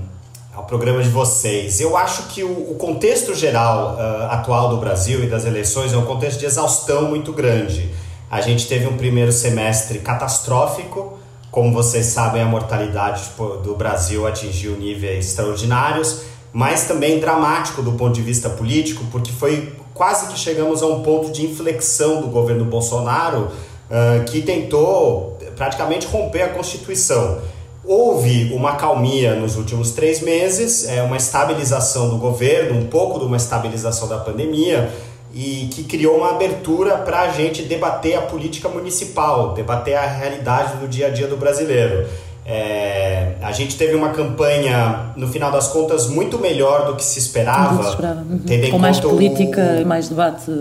ao 0.54 0.64
programa 0.66 1.02
de 1.04 1.10
vocês. 1.10 1.80
Eu 1.80 1.96
acho 1.96 2.24
que 2.30 2.44
o, 2.44 2.72
o 2.72 2.76
contexto 2.76 3.34
geral 3.36 3.96
uh, 3.96 4.32
atual 4.32 4.70
do 4.70 4.78
Brasil 4.78 5.24
e 5.24 5.28
das 5.28 5.46
eleições 5.46 5.94
é 5.94 5.98
um 5.98 6.06
contexto 6.06 6.40
de 6.40 6.46
exaustão 6.46 7.10
muito 7.10 7.32
grande. 7.32 7.90
A 8.30 8.42
gente 8.42 8.68
teve 8.68 8.88
um 8.88 8.96
primeiro 8.96 9.32
semestre 9.32 10.00
catastrófico. 10.00 11.18
Como 11.52 11.74
vocês 11.74 12.06
sabem, 12.06 12.42
a 12.42 12.46
mortalidade 12.46 13.24
tipo, 13.24 13.58
do 13.58 13.76
Brasil 13.76 14.28
atingiu 14.28 14.78
níveis 14.78 15.28
extraordinários, 15.30 16.22
mas 16.54 16.86
também 16.86 17.20
dramático 17.20 17.82
do 17.82 17.94
ponto 17.94 18.14
de 18.14 18.22
vista 18.22 18.50
político, 18.50 19.04
porque 19.12 19.32
foi 19.32 19.74
quase 19.96 20.28
que 20.28 20.38
chegamos 20.38 20.84
a 20.84 20.86
um 20.86 21.02
ponto 21.02 21.32
de 21.32 21.44
inflexão 21.44 22.22
do 22.22 22.28
governo 22.28 22.66
Bolsonaro 22.66 23.48
uh, 23.90 24.24
que 24.26 24.42
tentou 24.44 25.38
praticamente 25.56 26.06
romper 26.06 26.44
a 26.44 26.50
Constituição. 26.50 27.42
Houve 27.84 28.54
uma 28.54 28.76
calmia 28.76 29.34
nos 29.34 29.56
últimos 29.56 29.92
três 29.92 30.22
meses, 30.22 30.88
é 30.88 31.02
uma 31.02 31.18
estabilização 31.18 32.10
do 32.10 32.18
governo, 32.18 32.80
um 32.80 32.86
pouco 32.86 33.18
de 33.18 33.26
uma 33.26 33.38
estabilização 33.38 34.08
da 34.08 34.20
pandemia, 34.20 34.94
e 35.34 35.68
que 35.72 35.84
criou 35.84 36.18
uma 36.18 36.32
abertura 36.32 36.98
para 36.98 37.22
a 37.22 37.30
gente 37.30 37.64
debater 37.64 38.18
a 38.18 38.22
política 38.22 38.68
municipal, 38.68 39.54
debater 39.54 39.96
a 39.96 40.06
realidade 40.06 40.78
do 40.78 40.88
dia 40.88 41.08
a 41.08 41.10
dia 41.10 41.28
do 41.28 41.38
brasileiro. 41.38 42.08
É, 42.52 43.34
a 43.44 43.52
gente 43.52 43.78
teve 43.78 43.94
uma 43.94 44.10
campanha, 44.10 45.12
no 45.16 45.28
final 45.28 45.52
das 45.52 45.68
contas, 45.68 46.08
muito 46.08 46.40
melhor 46.40 46.88
do 46.88 46.96
que 46.96 47.04
se 47.04 47.20
esperava. 47.20 47.84
Se 47.84 47.90
esperava. 47.90 48.22
Uhum. 48.22 48.72
Com 48.72 48.80
mais 48.80 49.00
política 49.00 49.78
e 49.80 49.84
o... 49.84 49.88
mais 49.88 50.10
debate 50.10 50.52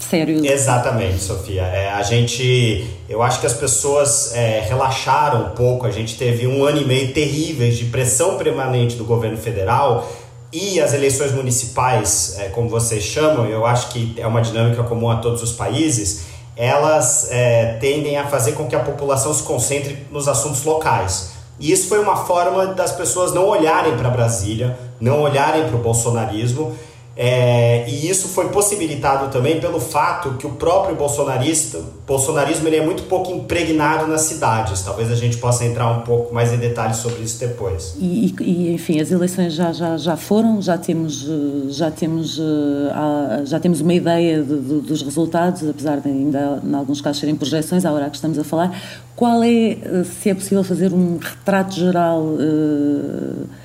sério. 0.00 0.42
Exatamente, 0.42 1.22
Sofia. 1.22 1.64
É, 1.64 1.90
a 1.90 2.02
gente, 2.02 2.86
eu 3.10 3.22
acho 3.22 3.40
que 3.40 3.46
as 3.46 3.52
pessoas 3.52 4.34
é, 4.34 4.64
relaxaram 4.66 5.48
um 5.48 5.50
pouco. 5.50 5.86
A 5.86 5.90
gente 5.90 6.16
teve 6.16 6.46
um 6.46 6.64
ano 6.64 6.80
e 6.80 6.84
meio 6.86 7.12
terríveis 7.12 7.76
de 7.76 7.84
pressão 7.86 8.38
permanente 8.38 8.96
do 8.96 9.04
governo 9.04 9.36
federal 9.36 10.10
e 10.54 10.80
as 10.80 10.94
eleições 10.94 11.32
municipais, 11.32 12.36
é, 12.38 12.48
como 12.48 12.68
vocês 12.68 13.02
chamam, 13.02 13.44
eu 13.44 13.66
acho 13.66 13.88
que 13.88 14.14
é 14.16 14.24
uma 14.24 14.40
dinâmica 14.40 14.84
comum 14.84 15.10
a 15.10 15.16
todos 15.16 15.42
os 15.42 15.50
países, 15.50 16.26
elas 16.56 17.26
é, 17.32 17.76
tendem 17.80 18.16
a 18.16 18.28
fazer 18.28 18.52
com 18.52 18.68
que 18.68 18.76
a 18.76 18.78
população 18.78 19.34
se 19.34 19.42
concentre 19.42 20.06
nos 20.12 20.28
assuntos 20.28 20.62
locais. 20.62 21.32
E 21.58 21.72
isso 21.72 21.88
foi 21.88 21.98
uma 21.98 22.14
forma 22.24 22.68
das 22.68 22.92
pessoas 22.92 23.34
não 23.34 23.48
olharem 23.48 23.96
para 23.96 24.08
Brasília, 24.08 24.78
não 25.00 25.22
olharem 25.22 25.66
para 25.66 25.74
o 25.74 25.80
bolsonarismo 25.80 26.72
É, 27.16 27.88
e 27.88 28.08
isso 28.08 28.28
foi 28.28 28.48
possibilitado 28.48 29.30
também 29.30 29.60
pelo 29.60 29.78
fato 29.78 30.34
que 30.36 30.46
o 30.46 30.50
próprio 30.50 30.96
bolsonarista, 30.96 31.80
bolsonarismo 32.04 32.66
ele 32.66 32.76
é 32.76 32.84
muito 32.84 33.04
pouco 33.04 33.30
impregnado 33.30 34.08
nas 34.08 34.22
cidades. 34.22 34.82
Talvez 34.82 35.10
a 35.12 35.14
gente 35.14 35.36
possa 35.36 35.64
entrar 35.64 35.90
um 35.92 36.00
pouco 36.00 36.34
mais 36.34 36.52
em 36.52 36.56
detalhes 36.56 36.96
sobre 36.96 37.22
isso 37.22 37.38
depois. 37.38 37.94
E, 38.00 38.34
e 38.40 38.72
enfim, 38.74 39.00
as 39.00 39.12
eleições 39.12 39.54
já, 39.54 39.72
já, 39.72 39.96
já 39.96 40.16
foram, 40.16 40.60
já 40.60 40.76
temos, 40.76 41.24
já, 41.68 41.90
temos, 41.90 42.40
eh, 42.40 43.44
já 43.44 43.60
temos 43.60 43.80
uma 43.80 43.94
ideia 43.94 44.42
de, 44.42 44.58
de, 44.58 44.80
dos 44.80 45.02
resultados, 45.02 45.68
apesar 45.68 46.00
de 46.00 46.08
ainda, 46.08 46.60
em 46.64 46.74
alguns 46.74 47.00
casos, 47.00 47.20
serem 47.20 47.36
projeções, 47.36 47.84
à 47.84 47.92
hora 47.92 48.10
que 48.10 48.16
estamos 48.16 48.38
a 48.38 48.44
falar. 48.44 48.76
Qual 49.14 49.40
é, 49.44 49.48
eh, 49.48 50.04
se 50.20 50.30
é 50.30 50.34
possível 50.34 50.64
fazer 50.64 50.92
um 50.92 51.18
retrato 51.18 51.74
geral? 51.74 52.22
Uh, 52.22 53.63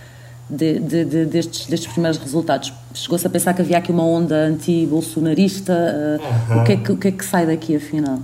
de, 0.50 0.79
de, 0.79 1.06
de, 1.06 1.25
destes, 1.25 1.68
destes 1.68 1.91
primeiros 1.91 2.18
resultados? 2.20 2.74
Chegou-se 2.94 3.25
a 3.25 3.29
pensar 3.29 3.53
que 3.53 3.62
havia 3.62 3.77
aqui 3.77 3.91
uma 3.91 4.06
onda 4.06 4.36
anti-bolsonarista? 4.36 5.74
Uh, 5.74 6.53
uhum. 6.53 6.62
o, 6.62 6.63
que 6.63 6.72
é 6.72 6.77
que, 6.77 6.91
o 6.91 6.98
que 6.98 7.08
é 7.10 7.12
que 7.12 7.25
sai 7.25 7.46
daqui, 7.46 7.75
afinal? 7.75 8.20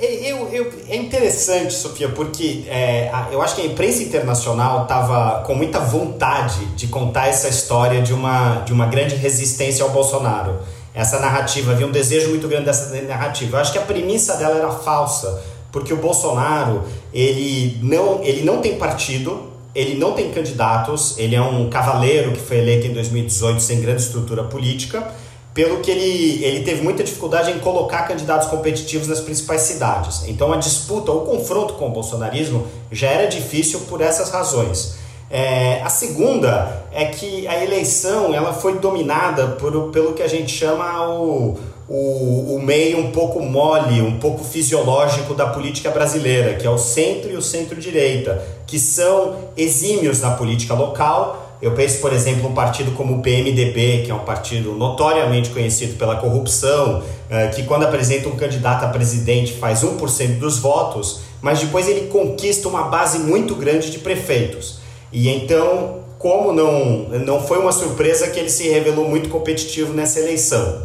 É, 0.00 0.32
eu, 0.32 0.48
eu, 0.48 0.72
é 0.88 0.96
interessante, 0.96 1.72
Sofia, 1.72 2.08
porque 2.08 2.64
é, 2.66 3.10
eu 3.30 3.40
acho 3.40 3.54
que 3.54 3.62
a 3.62 3.64
imprensa 3.64 4.02
internacional 4.02 4.82
estava 4.82 5.44
com 5.44 5.54
muita 5.54 5.78
vontade 5.78 6.64
de 6.76 6.88
contar 6.88 7.28
essa 7.28 7.48
história 7.48 8.02
de 8.02 8.12
uma, 8.12 8.60
de 8.60 8.72
uma 8.72 8.86
grande 8.86 9.14
resistência 9.14 9.84
ao 9.84 9.90
Bolsonaro. 9.90 10.58
Essa 10.92 11.20
narrativa, 11.20 11.72
havia 11.72 11.86
um 11.86 11.92
desejo 11.92 12.28
muito 12.30 12.48
grande 12.48 12.66
dessa 12.66 12.94
narrativa. 13.02 13.56
Eu 13.56 13.60
acho 13.60 13.72
que 13.72 13.78
a 13.78 13.82
premissa 13.82 14.36
dela 14.36 14.56
era 14.56 14.70
falsa, 14.70 15.42
porque 15.70 15.92
o 15.92 15.96
Bolsonaro 15.96 16.84
ele 17.12 17.78
não, 17.82 18.22
ele 18.22 18.42
não 18.44 18.60
tem 18.60 18.76
partido, 18.76 19.53
ele 19.74 19.98
não 19.98 20.12
tem 20.12 20.30
candidatos, 20.30 21.18
ele 21.18 21.34
é 21.34 21.42
um 21.42 21.68
cavaleiro 21.68 22.32
que 22.32 22.40
foi 22.40 22.58
eleito 22.58 22.86
em 22.86 22.92
2018 22.92 23.60
sem 23.60 23.80
grande 23.80 24.02
estrutura 24.02 24.44
política, 24.44 25.06
pelo 25.52 25.80
que 25.80 25.90
ele, 25.90 26.44
ele 26.44 26.64
teve 26.64 26.82
muita 26.82 27.04
dificuldade 27.04 27.50
em 27.50 27.58
colocar 27.60 28.02
candidatos 28.02 28.48
competitivos 28.48 29.06
nas 29.06 29.20
principais 29.20 29.62
cidades. 29.62 30.24
Então 30.26 30.52
a 30.52 30.56
disputa, 30.56 31.12
o 31.12 31.20
confronto 31.20 31.74
com 31.74 31.86
o 31.86 31.90
bolsonarismo 31.90 32.66
já 32.90 33.08
era 33.08 33.26
difícil 33.26 33.80
por 33.88 34.00
essas 34.00 34.30
razões. 34.30 34.96
É, 35.30 35.80
a 35.82 35.88
segunda 35.88 36.84
é 36.92 37.06
que 37.06 37.46
a 37.46 37.62
eleição 37.62 38.34
ela 38.34 38.52
foi 38.52 38.78
dominada 38.78 39.48
por, 39.48 39.90
pelo 39.90 40.12
que 40.12 40.22
a 40.22 40.28
gente 40.28 40.52
chama 40.52 41.08
o, 41.08 41.56
o, 41.88 42.56
o 42.56 42.62
meio 42.62 42.98
um 42.98 43.10
pouco 43.10 43.40
mole, 43.40 44.00
um 44.00 44.18
pouco 44.18 44.42
fisiológico 44.42 45.34
da 45.34 45.46
política 45.46 45.90
brasileira, 45.90 46.54
que 46.54 46.66
é 46.66 46.70
o 46.70 46.78
centro 46.78 47.30
e 47.30 47.36
o 47.36 47.42
centro-direita, 47.42 48.42
que 48.66 48.78
são 48.78 49.36
exímios 49.56 50.20
na 50.20 50.30
política 50.30 50.74
local. 50.74 51.58
Eu 51.60 51.72
penso, 51.72 51.98
por 52.00 52.12
exemplo, 52.12 52.48
um 52.48 52.54
partido 52.54 52.92
como 52.92 53.16
o 53.16 53.22
PMDB, 53.22 54.02
que 54.04 54.10
é 54.10 54.14
um 54.14 54.24
partido 54.24 54.72
notoriamente 54.72 55.50
conhecido 55.50 55.96
pela 55.96 56.16
corrupção, 56.16 57.02
eh, 57.30 57.48
que 57.48 57.62
quando 57.62 57.84
apresenta 57.84 58.28
um 58.28 58.36
candidato 58.36 58.84
a 58.84 58.88
presidente 58.88 59.52
faz 59.52 59.82
1% 59.82 60.38
dos 60.38 60.58
votos, 60.58 61.20
mas 61.40 61.60
depois 61.60 61.88
ele 61.88 62.08
conquista 62.08 62.68
uma 62.68 62.84
base 62.84 63.18
muito 63.18 63.54
grande 63.54 63.90
de 63.90 63.98
prefeitos. 63.98 64.78
E 65.12 65.28
então, 65.28 66.00
como 66.18 66.52
não, 66.52 67.08
não 67.20 67.40
foi 67.40 67.58
uma 67.58 67.72
surpresa 67.72 68.28
que 68.28 68.40
ele 68.40 68.48
se 68.48 68.68
revelou 68.68 69.08
muito 69.08 69.28
competitivo 69.28 69.92
nessa 69.92 70.20
eleição. 70.20 70.82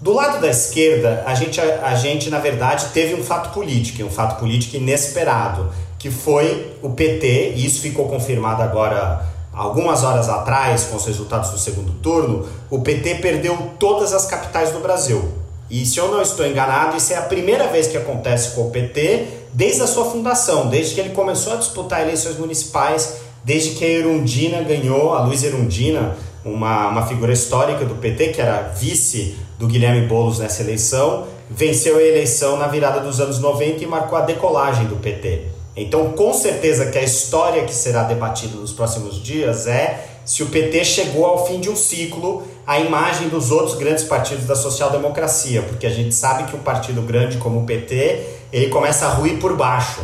Do 0.00 0.12
lado 0.12 0.40
da 0.40 0.48
esquerda, 0.48 1.24
a 1.26 1.34
gente, 1.34 1.58
a, 1.60 1.86
a 1.86 1.94
gente 1.94 2.28
na 2.28 2.38
verdade 2.38 2.86
teve 2.92 3.14
um 3.14 3.24
fato 3.24 3.52
político, 3.54 4.02
um 4.04 4.10
fato 4.10 4.38
político 4.38 4.76
inesperado, 4.76 5.70
que 5.98 6.10
foi 6.10 6.76
o 6.82 6.90
PT, 6.90 7.54
e 7.56 7.64
isso 7.64 7.80
ficou 7.80 8.06
confirmado 8.06 8.62
agora 8.62 9.24
algumas 9.54 10.04
horas 10.04 10.28
atrás, 10.28 10.84
com 10.84 10.96
os 10.96 11.06
resultados 11.06 11.50
do 11.50 11.58
segundo 11.58 11.92
turno, 11.94 12.46
o 12.70 12.80
PT 12.80 13.16
perdeu 13.16 13.72
todas 13.78 14.12
as 14.12 14.26
capitais 14.26 14.70
do 14.70 14.80
Brasil. 14.80 15.32
E 15.70 15.84
se 15.86 15.98
eu 15.98 16.10
não 16.10 16.20
estou 16.20 16.46
enganado, 16.46 16.96
isso 16.96 17.14
é 17.14 17.16
a 17.16 17.22
primeira 17.22 17.66
vez 17.68 17.86
que 17.86 17.96
acontece 17.96 18.54
com 18.54 18.68
o 18.68 18.70
PT 18.70 19.26
desde 19.52 19.80
a 19.80 19.86
sua 19.86 20.04
fundação, 20.04 20.68
desde 20.68 20.94
que 20.94 21.00
ele 21.00 21.10
começou 21.10 21.54
a 21.54 21.56
disputar 21.56 22.02
eleições 22.02 22.38
municipais, 22.38 23.14
desde 23.42 23.70
que 23.70 23.84
a 23.84 23.88
Erundina 23.88 24.62
ganhou, 24.62 25.14
a 25.14 25.24
Luiz 25.24 25.42
Erundina, 25.42 26.14
uma, 26.44 26.88
uma 26.88 27.06
figura 27.06 27.32
histórica 27.32 27.84
do 27.84 27.94
PT, 27.94 28.28
que 28.28 28.40
era 28.40 28.60
vice 28.76 29.36
do 29.58 29.66
Guilherme 29.66 30.06
Boulos 30.06 30.38
nessa 30.38 30.62
eleição, 30.62 31.26
venceu 31.50 31.96
a 31.96 32.02
eleição 32.02 32.56
na 32.56 32.66
virada 32.66 33.00
dos 33.00 33.20
anos 33.20 33.38
90 33.38 33.82
e 33.82 33.86
marcou 33.86 34.18
a 34.18 34.22
decolagem 34.22 34.86
do 34.86 34.96
PT. 34.96 35.44
Então, 35.76 36.12
com 36.12 36.32
certeza 36.32 36.86
que 36.86 36.98
a 36.98 37.02
história 37.02 37.64
que 37.64 37.74
será 37.74 38.02
debatida 38.04 38.56
nos 38.56 38.72
próximos 38.72 39.22
dias 39.22 39.66
é 39.66 40.08
se 40.24 40.42
o 40.42 40.46
PT 40.46 40.84
chegou 40.84 41.24
ao 41.24 41.46
fim 41.46 41.60
de 41.60 41.70
um 41.70 41.76
ciclo 41.76 42.42
à 42.66 42.80
imagem 42.80 43.28
dos 43.28 43.52
outros 43.52 43.76
grandes 43.76 44.02
partidos 44.02 44.44
da 44.44 44.56
social-democracia, 44.56 45.62
porque 45.62 45.86
a 45.86 45.90
gente 45.90 46.14
sabe 46.14 46.50
que 46.50 46.56
um 46.56 46.60
partido 46.60 47.02
grande 47.02 47.36
como 47.36 47.60
o 47.60 47.64
PT, 47.64 48.26
ele 48.52 48.68
começa 48.68 49.06
a 49.06 49.10
ruir 49.10 49.38
por 49.38 49.54
baixo. 49.54 50.00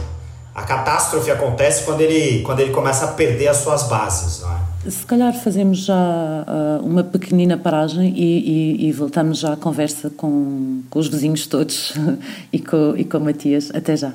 A 0.55 0.63
catástrofe 0.63 1.31
acontece 1.31 1.83
quando 1.85 2.03
ele, 2.03 2.43
quando 2.43 2.61
ele 2.61 2.71
começa 2.71 3.07
a 3.07 3.09
perder 3.09 3.49
as 3.49 3.57
suas 3.57 3.85
bases. 3.85 4.43
Não 4.43 4.53
é? 4.53 4.62
Se 4.89 5.07
calhar 5.07 5.33
fazemos 5.33 5.79
já 5.85 5.95
uh, 5.95 6.85
uma 6.85 7.05
pequenina 7.05 7.57
paragem 7.57 8.13
e, 8.17 8.79
e, 8.81 8.89
e, 8.89 8.93
voltamos 8.93 9.39
já 9.39 9.53
à 9.53 9.57
conversa 9.57 10.11
com, 10.11 10.83
com 10.91 10.99
os 10.99 11.07
vizinhos 11.07 11.47
todos 11.47 11.95
e 12.53 12.59
com, 12.59 12.97
e 12.97 13.05
com 13.05 13.19
o 13.19 13.21
Matias. 13.21 13.71
Até 13.73 13.97
já. 13.97 14.13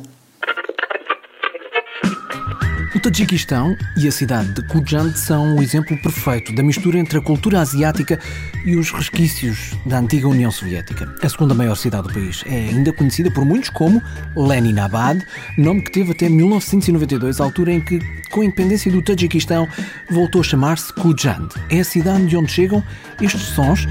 O 2.95 3.01
Tajiquistão 3.01 3.77
e 3.97 4.07
a 4.07 4.13
cidade 4.13 4.53
de 4.53 4.63
Kujand 4.63 5.15
são 5.15 5.57
o 5.57 5.63
exemplo 5.63 5.97
perfeito 6.03 6.55
da 6.55 6.63
mistura 6.63 6.99
entre 6.99 7.19
a 7.19 7.23
cultura 7.23 7.61
asiática 7.61 8.21
e 8.67 8.77
os 8.77 8.91
resquícios 8.91 9.73
da 9.87 9.99
antiga 9.99 10.29
União 10.29 10.51
Soviética. 10.51 11.11
A 11.23 11.29
segunda 11.29 11.55
maior 11.55 11.75
cidade 11.75 12.09
do 12.09 12.13
país 12.15 12.45
é 12.47 12.69
ainda 12.69 12.93
conhecida 12.93 13.31
por 13.31 13.45
muitos 13.47 13.71
como 13.71 14.03
Leninabad, 14.37 15.25
nome 15.57 15.83
que 15.83 15.91
teve 15.93 16.13
até 16.13 16.29
1992, 16.29 17.41
altura 17.41 17.73
em 17.73 17.81
que, 17.81 17.99
com 18.31 18.43
a 18.43 18.45
independência 18.45 18.93
do 18.93 19.01
Tajiquistão, 19.01 19.67
voltou 20.11 20.43
a 20.43 20.45
chamar-se 20.45 20.93
Kujand. 20.93 21.49
É 21.71 21.81
a 21.81 21.85
cidade 21.85 22.27
de 22.27 22.37
onde 22.37 22.53
chegam 22.53 22.85
estes 23.21 23.43
sons 23.43 23.89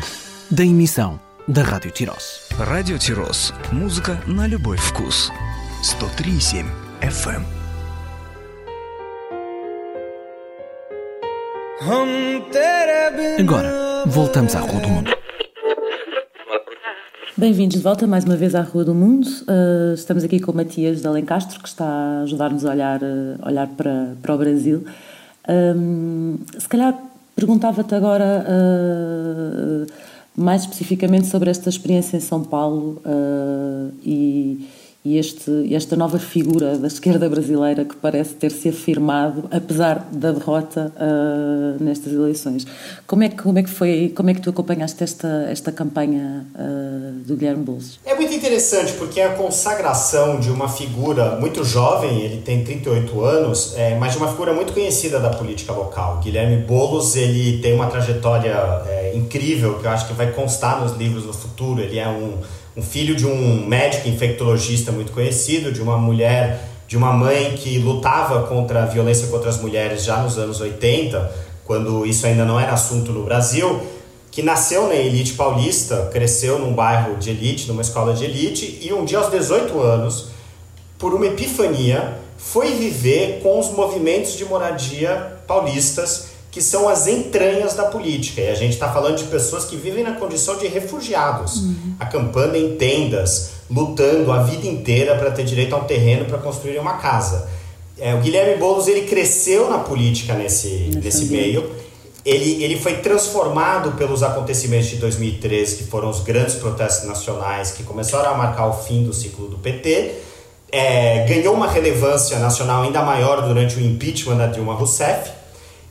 da 0.52 0.64
emissão 0.64 1.20
da 1.48 1.64
Rádio 1.64 1.90
Tiros. 1.92 2.50
Rádio 2.56 3.00
Tiros. 3.00 3.52
Música 3.72 4.22
на 4.28 4.48
любой 4.48 4.78
вкус. 4.78 5.32
103.7 5.84 6.66
FM. 7.02 7.65
Agora, 13.39 14.05
voltamos 14.07 14.57
à 14.57 14.61
Rua 14.61 14.81
do 14.81 14.89
Mundo. 14.89 15.11
Bem-vindos 17.37 17.77
de 17.77 17.83
volta 17.83 18.07
mais 18.07 18.25
uma 18.25 18.35
vez 18.35 18.55
à 18.55 18.63
Rua 18.63 18.83
do 18.83 18.95
Mundo. 18.95 19.27
Uh, 19.27 19.93
estamos 19.93 20.25
aqui 20.25 20.41
com 20.41 20.53
o 20.53 20.55
Matias 20.55 21.03
de 21.03 21.07
Alencastro, 21.07 21.61
que 21.61 21.69
está 21.69 21.85
a 21.85 22.23
ajudar-nos 22.23 22.65
a 22.65 22.71
olhar, 22.71 23.03
uh, 23.03 23.47
olhar 23.47 23.69
para, 23.69 24.15
para 24.23 24.35
o 24.35 24.39
Brasil. 24.39 24.87
Um, 25.47 26.39
se 26.59 26.67
calhar 26.67 26.99
perguntava-te 27.35 27.95
agora 27.95 28.47
uh, 28.49 29.87
mais 30.35 30.63
especificamente 30.63 31.27
sobre 31.27 31.51
esta 31.51 31.69
experiência 31.69 32.17
em 32.17 32.21
São 32.21 32.43
Paulo 32.43 33.03
e 34.03 34.67
e 35.07 35.19
este, 35.19 35.73
esta 35.73 35.95
nova 35.95 36.19
figura 36.19 36.77
da 36.77 36.89
esquerda 36.89 37.29
brasileira 37.29 37.85
que 37.85 37.95
parece 37.95 38.35
ter 38.35 38.51
se 38.51 38.71
afirmado, 38.71 39.45
apesar 39.53 40.09
da 40.11 40.33
derrota 40.33 40.93
uh, 40.97 41.83
nestas 41.83 42.13
eleições. 42.13 42.67
Como 43.07 43.23
é, 43.23 43.29
que, 43.29 43.37
como, 43.37 43.57
é 43.57 43.63
que 43.63 43.71
foi, 43.71 44.13
como 44.17 44.31
é 44.31 44.35
que 44.35 44.41
tu 44.41 44.51
acompanhaste 44.51 45.05
esta, 45.05 45.47
esta 45.49 45.71
campanha 45.71 46.45
uh, 46.57 47.25
do 47.25 47.37
Guilherme 47.37 47.63
Boulos? 47.63 48.01
É 48.05 48.17
muito 48.17 48.35
interessante 48.35 48.95
porque 48.95 49.21
é 49.21 49.27
a 49.27 49.35
consagração 49.35 50.41
de 50.41 50.51
uma 50.51 50.69
figura 50.69 51.37
muito 51.37 51.63
jovem, 51.63 52.23
ele 52.23 52.39
tem 52.39 52.65
38 52.65 53.25
anos, 53.25 53.75
é, 53.77 53.97
mas 53.97 54.15
de 54.15 54.19
uma 54.19 54.27
figura 54.27 54.53
muito 54.53 54.73
conhecida 54.73 55.21
da 55.21 55.31
política 55.31 55.73
local. 55.73 56.19
Guilherme 56.19 56.57
Boulos 56.65 57.15
ele 57.15 57.59
tem 57.59 57.75
uma 57.75 57.87
trajetória 57.87 58.57
é, 58.89 59.13
incrível 59.15 59.79
que 59.79 59.87
eu 59.87 59.91
acho 59.91 60.09
que 60.09 60.15
vai 60.15 60.33
constar 60.33 60.81
nos 60.81 60.97
livros 60.97 61.25
no 61.25 61.33
futuro. 61.33 61.81
Ele 61.81 61.97
é 61.97 62.09
um 62.09 62.39
um 62.77 62.83
filho 62.83 63.17
de 63.17 63.27
um 63.27 63.67
médico 63.67 64.09
infectologista 64.09 64.93
muito 64.93 65.13
conhecido, 65.13 65.73
de 65.73 65.81
uma 65.81 65.97
mulher, 65.97 66.61
de 66.87 66.97
uma 66.97 67.13
mãe 67.13 67.55
que 67.57 67.79
lutava 67.79 68.47
contra 68.47 68.83
a 68.83 68.87
violência 68.87 69.29
contra 69.29 69.49
as 69.49 69.61
mulheres 69.61 70.05
já 70.05 70.19
nos 70.19 70.37
anos 70.37 70.61
80, 70.61 71.47
quando 71.65 72.05
isso 72.05 72.27
ainda 72.27 72.45
não 72.45 72.61
era 72.61 72.73
assunto 72.73 73.13
no 73.13 73.25
Brasil, 73.25 73.81
que 74.31 74.43
nasceu 74.43 74.87
na 74.87 74.95
elite 74.95 75.33
paulista, 75.33 76.11
cresceu 76.13 76.59
num 76.59 76.75
bairro 76.75 77.17
de 77.17 77.31
elite, 77.31 77.67
numa 77.67 77.81
escola 77.81 78.13
de 78.13 78.25
elite, 78.25 78.79
e 78.83 78.93
um 78.93 79.05
dia 79.05 79.19
aos 79.19 79.31
18 79.31 79.81
anos, 79.81 80.29
por 80.99 81.15
uma 81.15 81.27
epifania, 81.27 82.19
foi 82.37 82.75
viver 82.75 83.41
com 83.43 83.59
os 83.59 83.71
movimentos 83.71 84.37
de 84.37 84.45
moradia 84.45 85.39
paulistas 85.47 86.36
que 86.57 86.63
são 86.63 86.89
as 86.89 87.07
entranhas 87.07 87.75
da 87.75 87.85
política. 87.85 88.41
E 88.41 88.49
a 88.49 88.55
gente 88.55 88.73
está 88.73 88.91
falando 88.91 89.19
de 89.19 89.25
pessoas 89.25 89.67
que 89.67 89.77
vivem 89.77 90.03
na 90.03 90.13
condição 90.13 90.57
de 90.57 90.67
refugiados, 90.67 91.57
uhum. 91.57 91.95
acampando 92.01 92.57
em 92.57 92.77
tendas, 92.77 93.51
lutando 93.71 94.33
a 94.33 94.43
vida 94.43 94.67
inteira 94.67 95.17
para 95.17 95.31
ter 95.31 95.45
direito 95.45 95.75
a 95.75 95.79
um 95.81 95.85
terreno 95.85 96.25
para 96.25 96.39
construir 96.39 96.79
uma 96.79 96.95
casa. 96.95 97.47
É, 97.99 98.15
o 98.15 98.21
Guilherme 98.21 98.57
Boulos 98.57 98.89
ele 98.89 99.03
cresceu 99.03 99.69
na 99.69 99.81
política 99.81 100.33
nesse, 100.33 100.93
nesse 100.95 101.27
meio. 101.27 101.73
ele, 102.25 102.65
ele 102.65 102.79
foi 102.79 102.95
transformado 103.01 103.93
pelos 103.93 104.23
acontecimentos 104.23 104.89
de 104.89 104.97
2013, 104.97 105.77
que 105.77 105.85
foram 105.85 106.09
os 106.09 106.21
grandes 106.21 106.55
protestos 106.55 107.07
nacionais 107.07 107.73
que 107.73 107.83
começaram 107.83 108.31
a 108.31 108.35
marcar 108.35 108.67
o 108.67 108.73
fim 108.73 109.05
do 109.05 109.13
ciclo 109.13 109.47
do 109.47 109.59
PT. 109.59 110.15
É, 110.73 111.27
ganhou 111.29 111.53
uma 111.53 111.69
relevância 111.69 112.39
nacional 112.39 112.85
ainda 112.85 113.03
maior 113.03 113.47
durante 113.47 113.77
o 113.77 113.81
impeachment 113.85 114.39
da 114.39 114.47
Dilma 114.47 114.73
Rousseff. 114.73 115.37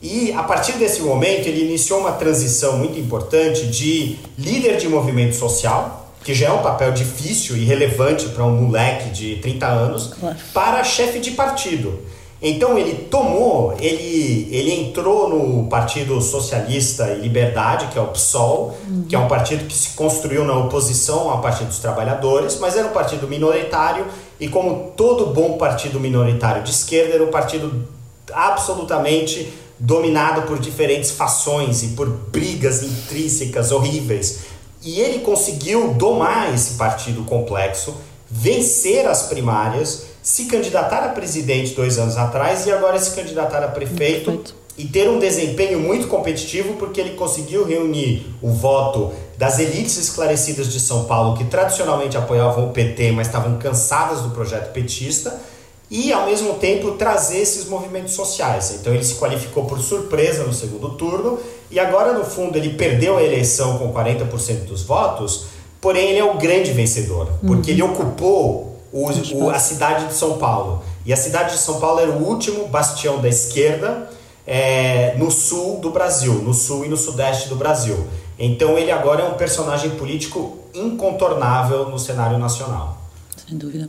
E 0.02 0.32
a 0.32 0.42
partir 0.42 0.72
desse 0.72 1.00
momento, 1.02 1.46
ele 1.46 1.64
iniciou 1.64 2.00
uma 2.00 2.12
transição 2.12 2.76
muito 2.78 2.98
importante 2.98 3.66
de 3.66 4.16
líder 4.38 4.76
de 4.76 4.88
movimento 4.88 5.34
social, 5.34 6.12
que 6.22 6.34
já 6.34 6.48
é 6.48 6.52
um 6.52 6.62
papel 6.62 6.92
difícil 6.92 7.56
e 7.56 7.64
relevante 7.64 8.28
para 8.28 8.44
um 8.44 8.62
moleque 8.62 9.10
de 9.10 9.36
30 9.36 9.66
anos, 9.66 10.12
para 10.52 10.82
chefe 10.84 11.18
de 11.18 11.30
partido. 11.30 11.98
Então 12.40 12.76
ele 12.76 13.06
tomou, 13.10 13.74
ele, 13.80 14.48
ele 14.52 14.70
entrou 14.70 15.28
no 15.28 15.68
Partido 15.68 16.20
Socialista 16.20 17.08
e 17.08 17.20
Liberdade, 17.20 17.86
que 17.86 17.98
é 17.98 18.02
o 18.02 18.08
PSOL, 18.08 18.76
uhum. 18.86 19.06
que 19.08 19.16
é 19.16 19.18
um 19.18 19.26
partido 19.26 19.64
que 19.66 19.74
se 19.74 19.90
construiu 19.90 20.44
na 20.44 20.54
oposição 20.54 21.30
ao 21.30 21.40
Partido 21.40 21.68
dos 21.68 21.78
Trabalhadores, 21.78 22.58
mas 22.58 22.76
era 22.76 22.88
um 22.88 22.92
partido 22.92 23.26
minoritário 23.26 24.06
e 24.38 24.48
como 24.48 24.92
todo 24.94 25.26
bom 25.26 25.56
partido 25.56 25.98
minoritário 25.98 26.62
de 26.62 26.70
esquerda, 26.70 27.14
era 27.14 27.24
um 27.24 27.30
partido 27.30 27.88
absolutamente 28.32 29.50
dominado 29.78 30.42
por 30.42 30.58
diferentes 30.58 31.10
fações 31.10 31.82
e 31.82 31.88
por 31.88 32.08
brigas 32.08 32.82
intrínsecas 32.82 33.72
horríveis. 33.72 34.40
E 34.82 35.00
ele 35.00 35.20
conseguiu 35.20 35.94
domar 35.94 36.54
esse 36.54 36.74
partido 36.74 37.24
complexo, 37.24 37.94
vencer 38.30 39.06
as 39.06 39.24
primárias 39.24 40.06
se 40.26 40.46
candidatar 40.46 41.04
a 41.04 41.10
presidente 41.10 41.72
dois 41.72 41.98
anos 41.98 42.16
atrás 42.16 42.66
e 42.66 42.72
agora 42.72 42.98
se 42.98 43.14
candidatar 43.14 43.62
a 43.62 43.68
prefeito 43.68 44.32
Perfeito. 44.32 44.54
e 44.76 44.84
ter 44.84 45.08
um 45.08 45.20
desempenho 45.20 45.78
muito 45.78 46.08
competitivo 46.08 46.74
porque 46.74 47.00
ele 47.00 47.10
conseguiu 47.10 47.64
reunir 47.64 48.34
o 48.42 48.50
voto 48.50 49.12
das 49.38 49.60
elites 49.60 49.96
esclarecidas 49.96 50.72
de 50.72 50.80
São 50.80 51.04
Paulo 51.04 51.36
que 51.36 51.44
tradicionalmente 51.44 52.16
apoiavam 52.16 52.68
o 52.68 52.72
PT, 52.72 53.12
mas 53.12 53.28
estavam 53.28 53.56
cansadas 53.56 54.22
do 54.22 54.30
projeto 54.30 54.72
petista 54.72 55.40
e 55.90 56.12
ao 56.12 56.26
mesmo 56.26 56.54
tempo 56.54 56.92
trazer 56.92 57.38
esses 57.38 57.66
movimentos 57.66 58.14
sociais. 58.14 58.76
Então 58.80 58.92
ele 58.92 59.04
se 59.04 59.14
qualificou 59.14 59.64
por 59.64 59.78
surpresa 59.78 60.44
no 60.44 60.52
segundo 60.52 60.90
turno 60.90 61.38
e 61.70 61.78
agora 61.78 62.12
no 62.12 62.24
fundo 62.24 62.56
ele 62.56 62.70
perdeu 62.70 63.16
a 63.16 63.22
eleição 63.22 63.78
com 63.78 63.92
40% 63.92 64.64
dos 64.64 64.82
votos, 64.82 65.46
porém 65.80 66.10
ele 66.10 66.18
é 66.18 66.24
o 66.24 66.36
grande 66.36 66.72
vencedor, 66.72 67.28
porque 67.46 67.70
uhum. 67.70 67.76
ele 67.76 67.82
ocupou 67.82 68.76
o, 68.92 69.08
o, 69.34 69.50
a 69.50 69.58
cidade 69.58 70.06
de 70.06 70.14
São 70.14 70.38
Paulo. 70.38 70.82
E 71.04 71.12
a 71.12 71.16
cidade 71.16 71.52
de 71.52 71.60
São 71.60 71.78
Paulo 71.78 72.00
era 72.00 72.10
o 72.10 72.26
último 72.26 72.66
bastião 72.66 73.20
da 73.20 73.28
esquerda 73.28 74.10
é, 74.46 75.14
no 75.16 75.30
sul 75.30 75.78
do 75.78 75.90
Brasil, 75.90 76.34
no 76.34 76.54
sul 76.54 76.84
e 76.84 76.88
no 76.88 76.96
sudeste 76.96 77.48
do 77.48 77.56
Brasil. 77.56 78.06
Então 78.38 78.76
ele 78.76 78.90
agora 78.90 79.22
é 79.22 79.24
um 79.24 79.34
personagem 79.34 79.90
político 79.90 80.58
incontornável 80.74 81.88
no 81.88 81.98
cenário 81.98 82.38
nacional. 82.38 83.00
Sem 83.46 83.56
dúvida. 83.56 83.88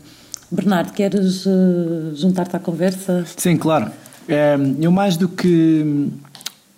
Bernardo, 0.49 0.93
queres 0.93 1.45
uh, 1.45 2.15
juntar-te 2.15 2.55
à 2.55 2.59
conversa? 2.59 3.25
Sim, 3.35 3.57
claro. 3.57 3.91
É, 4.27 4.57
eu 4.79 4.91
mais 4.91 5.17
do 5.17 5.27
que 5.27 6.09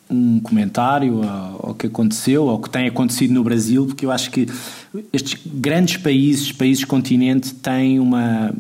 um 0.10 0.40
comentário 0.40 1.22
ao, 1.24 1.70
ao, 1.70 1.76
que 1.76 1.86
aconteceu, 1.86 2.50
ao 2.50 2.60
que 2.60 2.70
tem 2.70 2.88
acontecido 2.88 3.34
no 3.34 3.44
Brasil, 3.44 3.86
porque 3.86 4.06
eu 4.06 4.12
acho 4.12 4.32
que 4.32 4.48
estes 5.14 5.40
grandes 5.46 5.98
países, 5.98 6.52
países 6.52 6.84
continente, 6.84 7.54
têm 7.54 8.00
uma. 8.00 8.54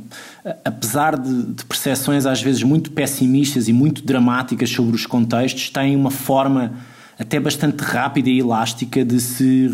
Apesar 0.63 1.17
de, 1.17 1.43
de 1.53 1.65
percepções 1.65 2.25
às 2.25 2.41
vezes 2.41 2.61
muito 2.61 2.91
pessimistas 2.91 3.67
e 3.67 3.73
muito 3.73 4.03
dramáticas 4.03 4.69
sobre 4.69 4.95
os 4.95 5.05
contextos, 5.05 5.69
têm 5.69 5.95
uma 5.95 6.11
forma 6.11 6.73
até 7.19 7.37
bastante 7.37 7.83
rápida 7.83 8.29
e 8.29 8.39
elástica 8.39 9.03
de 9.03 9.19
se 9.19 9.69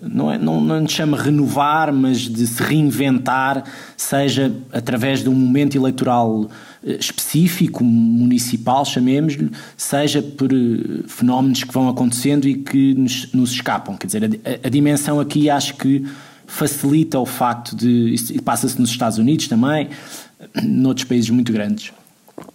não 0.00 0.30
é 0.30 0.38
não, 0.38 0.60
não 0.60 0.88
chama 0.88 1.20
renovar 1.20 1.92
mas 1.92 2.20
de 2.20 2.46
se 2.46 2.62
reinventar 2.62 3.64
seja 3.96 4.54
através 4.72 5.22
de 5.22 5.28
um 5.28 5.34
momento 5.34 5.76
eleitoral 5.76 6.48
eh, 6.86 6.92
específico 6.92 7.82
municipal 7.82 8.84
chamemos-lhe 8.84 9.50
seja 9.76 10.22
por 10.22 10.52
eh, 10.52 11.02
fenómenos 11.08 11.64
que 11.64 11.74
vão 11.74 11.88
acontecendo 11.88 12.46
e 12.46 12.54
que 12.54 12.94
nos, 12.94 13.32
nos 13.32 13.50
escapam. 13.50 13.96
Quer 13.96 14.06
dizer 14.06 14.24
a, 14.24 14.66
a 14.66 14.70
dimensão 14.70 15.18
aqui 15.18 15.50
acho 15.50 15.74
que 15.74 16.06
facilita 16.46 17.18
o 17.18 17.26
facto 17.26 17.74
de 17.74 18.14
e 18.30 18.40
passa-se 18.40 18.80
nos 18.80 18.90
Estados 18.90 19.18
Unidos 19.18 19.48
também 19.48 19.88
noutros 20.62 21.04
países 21.04 21.30
muito 21.30 21.52
grandes. 21.52 21.92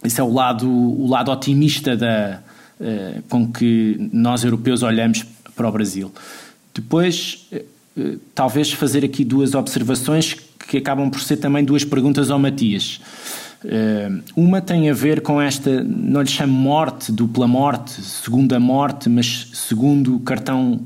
Esse 0.02 0.20
é 0.20 0.24
o 0.24 0.32
lado 0.32 0.66
o 0.66 1.06
lado 1.06 1.30
otimista 1.30 1.94
da 1.94 2.40
eh, 2.80 3.20
com 3.28 3.46
que 3.46 4.10
nós 4.12 4.42
europeus 4.42 4.82
olhamos 4.82 5.24
para 5.54 5.68
o 5.68 5.70
Brasil. 5.70 6.12
Depois, 6.74 7.46
eh, 7.52 7.64
eh, 7.96 8.16
talvez 8.34 8.72
fazer 8.72 9.04
aqui 9.04 9.24
duas 9.24 9.54
observações 9.54 10.34
que 10.68 10.78
acabam 10.78 11.08
por 11.08 11.20
ser 11.20 11.36
também 11.36 11.64
duas 11.64 11.84
perguntas 11.84 12.30
ao 12.32 12.38
Matias. 12.38 13.00
uma 14.36 14.60
tem 14.60 14.90
a 14.90 14.92
ver 14.92 15.22
com 15.22 15.40
esta, 15.40 15.82
não 15.84 16.20
lhe 16.20 16.28
chamo 16.28 16.52
morte, 16.52 17.12
dupla 17.12 17.46
morte, 17.46 18.02
segunda 18.02 18.58
morte, 18.58 19.08
mas 19.08 19.50
segundo 19.54 20.18
cartão, 20.20 20.80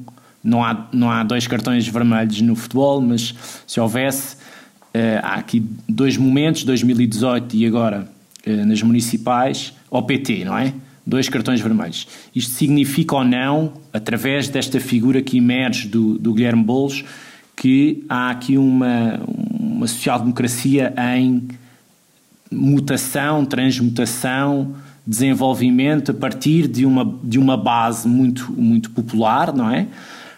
não 0.44 0.62
há, 0.62 0.86
não 0.92 1.10
há 1.10 1.24
dois 1.24 1.46
cartões 1.46 1.88
vermelhos 1.88 2.40
no 2.42 2.54
futebol, 2.54 3.00
mas 3.00 3.34
se 3.66 3.80
houvesse, 3.80 4.36
há 5.22 5.34
aqui 5.34 5.64
dois 5.88 6.16
momentos, 6.16 6.62
2018 6.64 7.56
e 7.56 7.66
agora 7.66 8.08
nas 8.66 8.82
municipais, 8.82 9.72
ao 9.90 10.04
PT, 10.04 10.44
não 10.44 10.56
é? 10.56 10.72
Dois 11.08 11.26
cartões 11.28 11.58
vermelhos. 11.58 12.06
Isto 12.34 12.52
significa 12.52 13.16
ou 13.16 13.24
não, 13.24 13.72
através 13.92 14.48
desta 14.50 14.78
figura 14.78 15.22
que 15.22 15.38
emerge 15.38 15.88
do, 15.88 16.18
do 16.18 16.34
Guilherme 16.34 16.62
Boulos, 16.62 17.02
que 17.56 18.04
há 18.08 18.28
aqui 18.28 18.58
uma, 18.58 19.18
uma 19.58 19.86
social-democracia 19.86 20.92
em 21.16 21.48
mutação, 22.52 23.44
transmutação, 23.46 24.74
desenvolvimento 25.06 26.10
a 26.10 26.14
partir 26.14 26.68
de 26.68 26.84
uma, 26.84 27.18
de 27.24 27.38
uma 27.38 27.56
base 27.56 28.06
muito, 28.06 28.52
muito 28.52 28.90
popular, 28.90 29.54
não 29.54 29.70
é? 29.70 29.86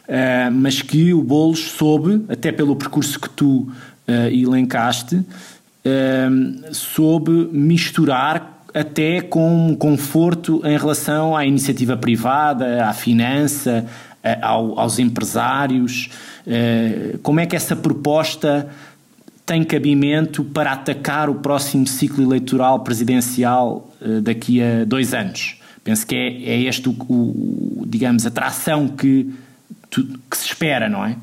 Uh, 0.08 0.52
mas 0.52 0.82
que 0.82 1.12
o 1.12 1.22
Boulos 1.22 1.70
soube, 1.72 2.24
até 2.28 2.52
pelo 2.52 2.76
percurso 2.76 3.18
que 3.18 3.28
tu 3.30 3.68
uh, 4.08 4.12
elencaste, 4.32 5.16
uh, 5.16 6.74
soube 6.74 7.48
misturar 7.52 8.59
até 8.74 9.20
com 9.20 9.76
conforto 9.76 10.62
em 10.64 10.76
relação 10.76 11.36
à 11.36 11.44
iniciativa 11.44 11.96
privada, 11.96 12.86
à 12.86 12.92
finança, 12.92 13.86
ao, 14.42 14.78
aos 14.78 14.98
empresários. 14.98 16.10
Eh, 16.46 17.18
como 17.22 17.40
é 17.40 17.46
que 17.46 17.56
essa 17.56 17.74
proposta 17.74 18.68
tem 19.44 19.64
cabimento 19.64 20.44
para 20.44 20.72
atacar 20.72 21.28
o 21.28 21.36
próximo 21.36 21.86
ciclo 21.86 22.22
eleitoral 22.22 22.80
presidencial 22.80 23.90
eh, 24.00 24.20
daqui 24.20 24.62
a 24.62 24.84
dois 24.84 25.14
anos? 25.14 25.56
Penso 25.82 26.06
que 26.06 26.14
é, 26.14 26.50
é 26.50 26.62
este 26.62 26.88
o, 26.88 27.84
digamos, 27.86 28.26
a 28.26 28.30
tração 28.30 28.86
que, 28.88 29.32
que 29.90 30.36
se 30.36 30.46
espera, 30.46 30.88
não 30.88 31.04
é? 31.04 31.16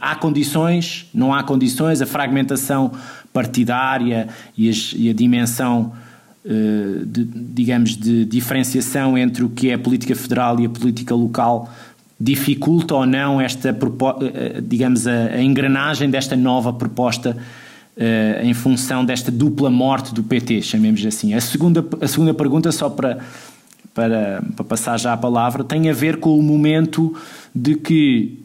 Há 0.00 0.14
condições, 0.16 1.08
não 1.14 1.32
há 1.32 1.42
condições, 1.42 2.02
a 2.02 2.06
fragmentação 2.06 2.92
partidária 3.32 4.28
e, 4.56 4.70
e 4.96 5.10
a 5.10 5.12
dimensão 5.12 5.92
eh, 5.94 6.03
de, 6.44 7.24
digamos, 7.24 7.96
de 7.96 8.24
diferenciação 8.26 9.16
entre 9.16 9.44
o 9.44 9.48
que 9.48 9.70
é 9.70 9.74
a 9.74 9.78
política 9.78 10.14
federal 10.14 10.60
e 10.60 10.66
a 10.66 10.68
política 10.68 11.14
local 11.14 11.72
dificulta 12.20 12.94
ou 12.94 13.06
não 13.06 13.40
esta, 13.40 13.70
eh, 13.70 14.60
digamos, 14.62 15.06
a, 15.06 15.40
engrenagem 15.40 16.10
desta 16.10 16.36
nova 16.36 16.72
proposta 16.72 17.36
em 18.42 18.52
função 18.52 19.04
desta 19.04 19.30
dupla 19.30 19.70
morte 19.70 20.12
do 20.12 20.20
PT, 20.24 20.62
chamemos 20.62 21.06
assim. 21.06 21.32
A 21.32 21.40
segunda, 21.40 21.84
a 22.00 22.08
segunda 22.08 22.34
pergunta, 22.34 22.72
só 22.72 22.90
para, 22.90 23.18
para, 23.94 24.42
para 24.56 24.64
passar 24.64 24.98
já 24.98 25.12
a 25.12 25.16
palavra, 25.16 25.62
tem 25.62 25.88
a 25.88 25.92
ver 25.92 26.16
com 26.16 26.36
o 26.36 26.42
momento 26.42 27.16
de 27.54 27.76
que 27.76 28.40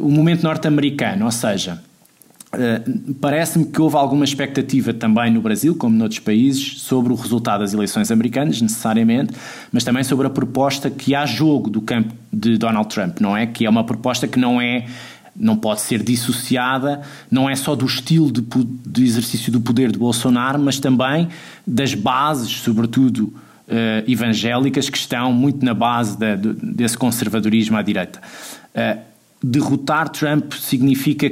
o 0.00 0.08
momento 0.10 0.42
norte-americano, 0.42 1.24
ou 1.24 1.30
seja, 1.30 1.80
Uh, 2.48 3.14
Parece-me 3.20 3.66
que 3.66 3.80
houve 3.80 3.96
alguma 3.96 4.24
expectativa 4.24 4.94
também 4.94 5.30
no 5.30 5.40
Brasil, 5.40 5.74
como 5.74 5.94
noutros 5.94 6.20
países, 6.20 6.80
sobre 6.80 7.12
o 7.12 7.16
resultado 7.16 7.60
das 7.60 7.74
eleições 7.74 8.10
americanas, 8.10 8.62
necessariamente, 8.62 9.34
mas 9.70 9.84
também 9.84 10.02
sobre 10.02 10.26
a 10.26 10.30
proposta 10.30 10.88
que 10.88 11.14
há 11.14 11.26
jogo 11.26 11.68
do 11.68 11.82
campo 11.82 12.14
de 12.32 12.56
Donald 12.56 12.88
Trump, 12.88 13.20
não 13.20 13.36
é? 13.36 13.46
Que 13.46 13.66
é 13.66 13.70
uma 13.70 13.84
proposta 13.84 14.26
que 14.26 14.38
não 14.38 14.60
é 14.60 14.86
não 15.38 15.56
pode 15.56 15.82
ser 15.82 16.02
dissociada, 16.02 17.00
não 17.30 17.48
é 17.48 17.54
só 17.54 17.76
do 17.76 17.86
estilo 17.86 18.32
de, 18.32 18.42
de 18.84 19.04
exercício 19.04 19.52
do 19.52 19.60
poder 19.60 19.92
de 19.92 19.98
Bolsonaro, 19.98 20.58
mas 20.58 20.80
também 20.80 21.28
das 21.64 21.94
bases, 21.94 22.50
sobretudo 22.50 23.32
uh, 23.68 24.10
evangélicas, 24.10 24.90
que 24.90 24.98
estão 24.98 25.32
muito 25.32 25.64
na 25.64 25.74
base 25.74 26.18
da, 26.18 26.34
desse 26.34 26.98
conservadorismo 26.98 27.76
à 27.76 27.82
direita. 27.82 28.20
Uh, 28.74 29.00
derrotar 29.40 30.08
Trump 30.08 30.52
significa 30.54 31.30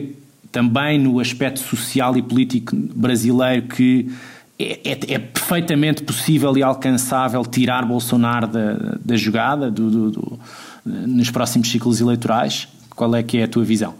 também 0.56 0.98
no 0.98 1.20
aspecto 1.20 1.60
social 1.60 2.16
e 2.16 2.22
político 2.22 2.74
brasileiro 2.74 3.68
que 3.68 4.10
é, 4.58 4.80
é, 4.88 5.14
é, 5.14 5.18
perfeitamente 5.18 6.02
possível 6.02 6.56
e 6.56 6.62
alcançável 6.62 7.44
tirar 7.44 7.84
Bolsonaro 7.84 8.46
da, 8.46 8.96
da 9.04 9.16
jogada 9.16 9.70
do, 9.70 9.90
do, 9.90 10.10
do, 10.12 10.40
nos 10.82 11.30
próximos 11.30 11.70
ciclos 11.70 12.00
eleitorais? 12.00 12.68
Qual 12.94 13.14
é 13.14 13.22
que 13.22 13.36
é 13.36 13.44
a 13.44 13.48
tua 13.48 13.64
visão? 13.64 13.92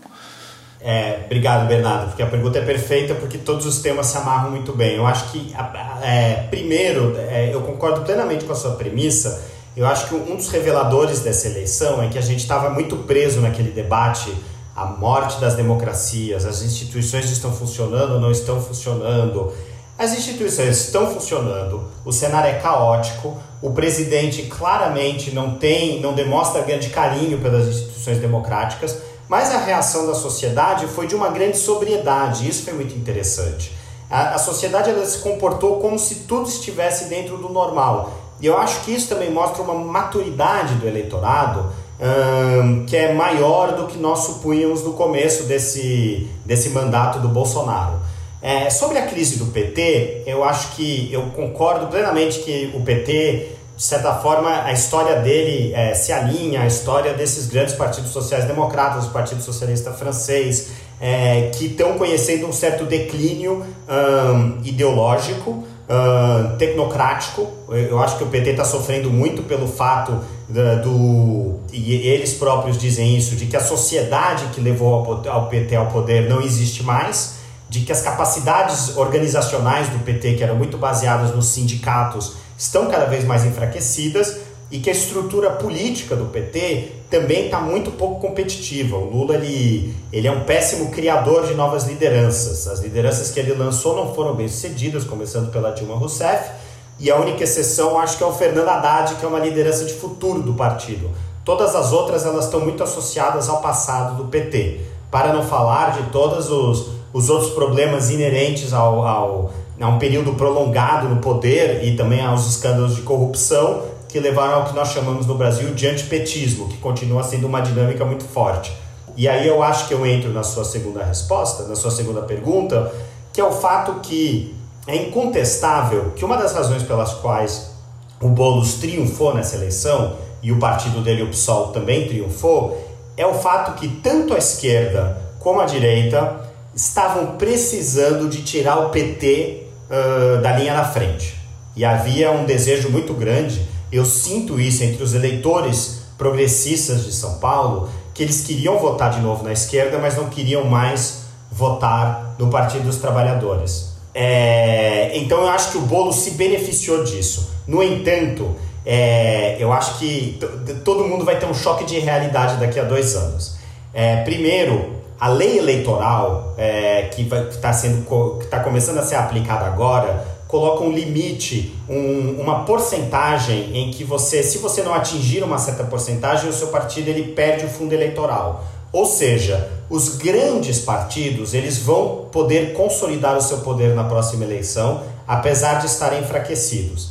É, 0.81 1.25
obrigado, 1.27 1.69
Bernardo, 1.69 2.07
porque 2.07 2.23
a 2.23 2.27
pergunta 2.27 2.59
é 2.59 2.63
perfeita 2.63 3.15
porque 3.15 3.37
todos 3.37 3.67
os 3.67 3.83
temas 3.83 4.07
se 4.07 4.17
amarram 4.17 4.51
muito 4.51 4.73
bem. 4.73 4.97
Eu 4.97 5.07
acho 5.07 5.31
que, 5.33 5.55
é, 6.03 6.47
primeiro, 6.49 7.15
é, 7.19 7.53
eu 7.53 7.61
concordo 7.61 8.01
plenamente 8.01 8.47
com 8.47 8.53
a 8.55 8.57
sua 8.57 8.77
premissa. 8.77 9.45
Eu 9.77 9.87
acho 9.87 10.09
que 10.09 10.15
um 10.15 10.37
dos 10.37 10.49
reveladores 10.49 11.21
dessa 11.21 11.49
eleição 11.49 12.03
é 12.03 12.09
que 12.09 12.17
a 12.17 12.23
gente 12.23 12.41
estava 12.41 12.71
muito 12.71 12.97
preso 12.97 13.43
naquele 13.43 13.73
debate 13.73 14.33
a 14.77 14.85
morte 14.85 15.41
das 15.41 15.55
democracias, 15.55 16.45
as 16.45 16.61
instituições 16.61 17.31
estão 17.31 17.51
funcionando 17.51 18.15
ou 18.15 18.21
não 18.21 18.31
estão 18.31 18.61
funcionando. 18.61 19.51
As 19.99 20.13
instituições 20.13 20.79
estão 20.79 21.11
funcionando, 21.11 21.89
o 22.05 22.13
cenário 22.13 22.51
é 22.51 22.59
caótico, 22.59 23.39
o 23.63 23.71
presidente 23.71 24.43
claramente 24.43 25.35
não 25.35 25.55
tem, 25.55 26.01
não 26.03 26.13
demonstra 26.13 26.61
grande 26.61 26.91
carinho 26.91 27.39
pelas 27.41 27.67
instituições 27.67 28.19
democráticas, 28.19 28.99
mas 29.27 29.51
a 29.51 29.59
reação 29.59 30.07
da 30.07 30.15
sociedade 30.15 30.87
foi 30.87 31.07
de 31.07 31.15
uma 31.15 31.31
grande 31.31 31.57
sobriedade, 31.57 32.47
isso 32.47 32.63
foi 32.63 32.75
muito 32.75 32.95
interessante. 32.95 33.73
A, 34.11 34.35
a 34.35 34.39
sociedade 34.39 34.91
ela 34.91 35.07
se 35.07 35.19
comportou 35.19 35.81
como 35.81 35.99
se 35.99 36.27
tudo 36.27 36.47
estivesse 36.47 37.07
dentro 37.07 37.39
do 37.39 37.49
normal. 37.49 38.13
E 38.39 38.47
eu 38.47 38.59
acho 38.59 38.83
que 38.83 38.93
isso 38.93 39.09
também 39.09 39.31
mostra 39.31 39.63
uma 39.63 39.75
maturidade 39.75 40.75
do 40.75 40.87
eleitorado 40.87 41.73
um, 42.01 42.85
que 42.85 42.97
é 42.97 43.13
maior 43.13 43.73
do 43.73 43.87
que 43.87 43.99
nós 43.99 44.21
supunhamos 44.21 44.83
no 44.83 44.93
começo 44.93 45.45
desse, 45.45 46.29
desse 46.45 46.71
mandato 46.71 47.19
do 47.21 47.29
Bolsonaro. 47.29 48.01
É, 48.43 48.71
sobre 48.71 48.99
a 48.99 49.07
crise 49.07 49.39
do 49.39 49.47
PT, 49.47 50.23
eu 50.27 50.45
acho 50.45 50.77
que 50.77 51.09
eu 51.13 51.23
concordo 51.35 51.87
plenamente 51.89 52.41
que 52.41 52.71
o 52.75 52.81
PT, 52.81 53.49
de 53.77 53.83
certa 53.83 54.15
forma, 54.15 54.63
a 54.63 54.73
história 54.73 55.21
dele 55.21 55.73
é, 55.75 55.95
se 55.95 56.13
alinha 56.13 56.63
à 56.63 56.67
história 56.67 57.15
desses 57.15 57.49
grandes 57.49 57.75
partidos 57.75 58.11
sociais-democratas, 58.11 59.07
o 59.07 59.11
Partido 59.11 59.43
Socialista 59.43 59.91
Francês, 59.91 60.69
é, 61.01 61.51
que 61.55 61.67
estão 61.67 61.99
conhecendo 61.99 62.47
um 62.47 62.53
certo 62.53 62.85
declínio 62.85 63.65
um, 63.89 64.61
ideológico, 64.65 65.65
um, 65.89 66.57
tecnocrático. 66.57 67.49
Eu 67.69 67.99
acho 68.01 68.19
que 68.19 68.25
o 68.25 68.27
PT 68.27 68.51
está 68.51 68.65
sofrendo 68.65 69.11
muito 69.11 69.43
pelo 69.43 69.67
fato 69.67 70.21
do 70.49 71.61
e 71.73 71.93
eles 72.09 72.35
próprios 72.35 72.79
dizem 72.79 73.17
isso 73.17 73.35
de 73.35 73.47
que 73.47 73.57
a 73.57 73.61
sociedade 73.61 74.47
que 74.55 74.61
levou 74.61 75.23
ao 75.29 75.49
PT 75.49 75.75
ao 75.75 75.87
poder 75.87 76.29
não 76.29 76.41
existe 76.41 76.83
mais 76.83 77.37
de 77.69 77.81
que 77.81 77.91
as 77.91 78.01
capacidades 78.01 78.97
organizacionais 78.97 79.89
do 79.89 79.99
PT 79.99 80.35
que 80.35 80.43
eram 80.43 80.55
muito 80.55 80.79
baseadas 80.79 81.35
nos 81.35 81.47
sindicatos 81.47 82.35
estão 82.57 82.87
cada 82.87 83.07
vez 83.07 83.25
mais 83.25 83.45
enfraquecidas 83.45 84.39
e 84.71 84.79
que 84.79 84.89
a 84.89 84.93
estrutura 84.93 85.51
política 85.51 86.15
do 86.15 86.27
PT 86.27 86.93
também 87.11 87.47
está 87.47 87.61
muito 87.61 87.91
pouco 87.93 88.21
competitiva. 88.21 88.97
O 88.97 89.05
Lula 89.05 89.35
ele, 89.35 89.95
ele 90.13 90.27
é 90.27 90.33
um 90.33 90.45
péssimo 90.45 90.91
criador 90.91 91.47
de 91.47 91.55
novas 91.55 91.85
lideranças. 91.85 92.67
As 92.67 92.81
lideranças 92.81 93.31
que 93.31 93.39
ele 93.39 93.53
lançou 93.53 93.97
não 93.97 94.15
foram 94.15 94.35
bem 94.35 94.49
sucedidas, 94.49 95.05
começando 95.05 95.51
pela 95.51 95.71
Dilma 95.71 95.97
Rousseff 95.97 96.51
e 96.99 97.11
a 97.11 97.17
única 97.17 97.45
exceção 97.45 97.99
acho 97.99 98.17
que 98.17 98.25
é 98.25 98.27
o 98.27 98.33
Fernando 98.33 98.69
Haddad, 98.69 99.17
que 99.17 99.25
é 99.25 99.29
uma 99.29 99.39
liderança 99.39 99.85
de 99.85 99.93
futuro 99.93 100.41
do 100.41 100.55
partido. 100.55 101.11
Todas 101.45 101.75
as 101.75 101.93
outras 101.93 102.25
elas 102.25 102.47
estão 102.47 102.61
muito 102.61 102.83
associadas 102.83 103.49
ao 103.49 103.61
passado 103.61 104.17
do 104.17 104.29
PT. 104.29 104.81
Para 105.11 105.33
não 105.33 105.43
falar 105.43 105.93
de 105.93 106.11
todos 106.11 106.51
os, 106.51 106.89
os 107.13 107.29
outros 107.29 107.51
problemas 107.51 108.11
inerentes 108.11 108.73
ao, 108.73 109.07
ao, 109.07 109.51
a 109.79 109.89
um 109.89 109.99
período 109.99 110.33
prolongado 110.35 111.09
no 111.09 111.17
poder 111.17 111.85
e 111.85 111.97
também 111.97 112.25
aos 112.25 112.47
escândalos 112.47 112.97
de 112.97 113.03
corrupção 113.03 113.83
que 114.17 114.21
levaram 114.21 114.55
ao 114.55 114.65
que 114.65 114.75
nós 114.75 114.93
chamamos 114.93 115.27
no 115.27 115.35
Brasil 115.35 115.75
de 115.75 115.87
antipetismo, 115.87 116.69
que 116.69 116.79
continua 116.79 117.23
sendo 117.23 117.47
uma 117.47 117.61
dinâmica 117.61 118.03
muito 118.03 118.25
forte. 118.25 118.73
E 119.15 119.29
aí 119.29 119.47
eu 119.47 119.63
acho 119.63 119.87
que 119.89 119.93
eu 119.93 120.07
entro 120.07 120.33
na 120.33 120.43
sua 120.43 120.65
segunda 120.65 121.05
resposta, 121.05 121.65
na 121.65 121.77
sua 121.77 121.91
segunda 121.91 122.23
pergunta, 122.23 122.91
que 123.31 123.43
é 123.43 123.45
o 123.45 123.53
fato 123.53 124.01
que 124.01 124.57
é 124.87 124.97
incontestável 124.97 126.13
que 126.17 126.25
uma 126.25 126.39
das 126.39 126.55
razões 126.55 126.83
pelas 126.83 127.13
quais 127.13 127.73
o 128.19 128.29
Boulos 128.29 128.77
triunfou 128.77 129.35
nessa 129.35 129.57
eleição 129.57 130.17
e 130.43 130.51
o 130.51 130.59
partido 130.59 131.03
dele, 131.03 131.23
o 131.23 131.29
PSOL, 131.29 131.69
também 131.69 132.09
triunfou, 132.09 132.83
é 133.19 133.27
o 133.27 133.35
fato 133.35 133.79
que 133.79 133.87
tanto 133.87 134.33
a 134.33 134.39
esquerda 134.39 135.21
como 135.41 135.61
a 135.61 135.67
direita 135.67 136.41
estavam 136.75 137.37
precisando 137.37 138.31
de 138.31 138.43
tirar 138.43 138.79
o 138.79 138.89
PT 138.89 139.65
uh, 139.91 140.41
da 140.41 140.57
linha 140.57 140.73
da 140.73 140.85
frente. 140.87 141.37
E 141.77 141.85
havia 141.85 142.31
um 142.31 142.47
desejo 142.47 142.89
muito 142.89 143.13
grande, 143.13 143.76
eu 143.91 144.05
sinto 144.05 144.61
isso 144.61 144.83
entre 144.83 145.03
os 145.03 145.15
eleitores 145.15 146.03
progressistas 146.19 147.05
de 147.05 147.13
São 147.13 147.39
Paulo, 147.39 147.89
que 148.15 148.23
eles 148.23 148.43
queriam 148.47 148.79
votar 148.79 149.11
de 149.11 149.21
novo 149.21 149.45
na 149.45 149.53
esquerda, 149.53 149.99
mas 149.99 150.17
não 150.17 150.29
queriam 150.29 150.65
mais 150.65 151.27
votar 151.53 152.35
no 152.39 152.49
Partido 152.49 152.85
dos 152.85 152.97
Trabalhadores. 152.97 153.95
É, 154.15 155.17
então 155.19 155.43
eu 155.43 155.49
acho 155.49 155.73
que 155.73 155.79
o 155.79 155.83
bolo 155.83 156.13
se 156.13 156.33
beneficiou 156.33 157.05
disso. 157.05 157.51
No 157.67 157.83
entanto, 157.83 158.57
é, 158.85 159.57
eu 159.59 159.73
acho 159.73 159.99
que 159.99 160.41
todo 160.85 161.05
mundo 161.05 161.25
vai 161.25 161.39
ter 161.39 161.47
um 161.47 161.55
choque 161.55 161.85
de 161.85 161.99
realidade 161.99 162.59
daqui 162.59 162.81
a 162.81 162.85
dois 162.85 163.15
anos. 163.15 163.57
É, 163.93 164.23
primeiro, 164.23 164.97
a 165.19 165.29
lei 165.29 165.59
eleitoral 165.59 166.55
é, 166.57 167.11
que 167.15 167.23
está 167.51 167.73
sendo 167.73 168.07
que 168.39 168.45
está 168.45 168.61
começando 168.61 168.99
a 168.99 169.03
ser 169.03 169.17
aplicada 169.17 169.67
agora 169.67 170.36
coloca 170.49 170.85
um 170.85 170.93
limite, 170.93 171.77
um, 171.89 172.41
uma 172.41 172.65
porcentagem 172.65 173.77
em 173.77 173.91
que 173.91 174.05
você, 174.05 174.43
se 174.43 174.59
você 174.59 174.83
não 174.83 174.95
atingir 174.95 175.43
uma 175.43 175.59
certa 175.59 175.85
porcentagem, 175.85 176.49
o 176.49 176.53
seu 176.53 176.69
partido 176.69 177.09
ele 177.09 177.33
perde 177.33 177.67
o 177.67 177.69
fundo 177.69 177.93
eleitoral. 177.93 178.65
Ou 178.93 179.05
seja, 179.05 179.69
os 179.91 180.17
grandes 180.17 180.79
partidos 180.79 181.53
eles 181.53 181.79
vão 181.79 182.29
poder 182.31 182.73
consolidar 182.73 183.37
o 183.37 183.43
seu 183.43 183.59
poder 183.59 183.95
na 183.95 184.05
próxima 184.05 184.45
eleição, 184.45 185.03
apesar 185.27 185.81
de 185.81 185.87
estarem 185.87 186.21
enfraquecidos. 186.21 187.11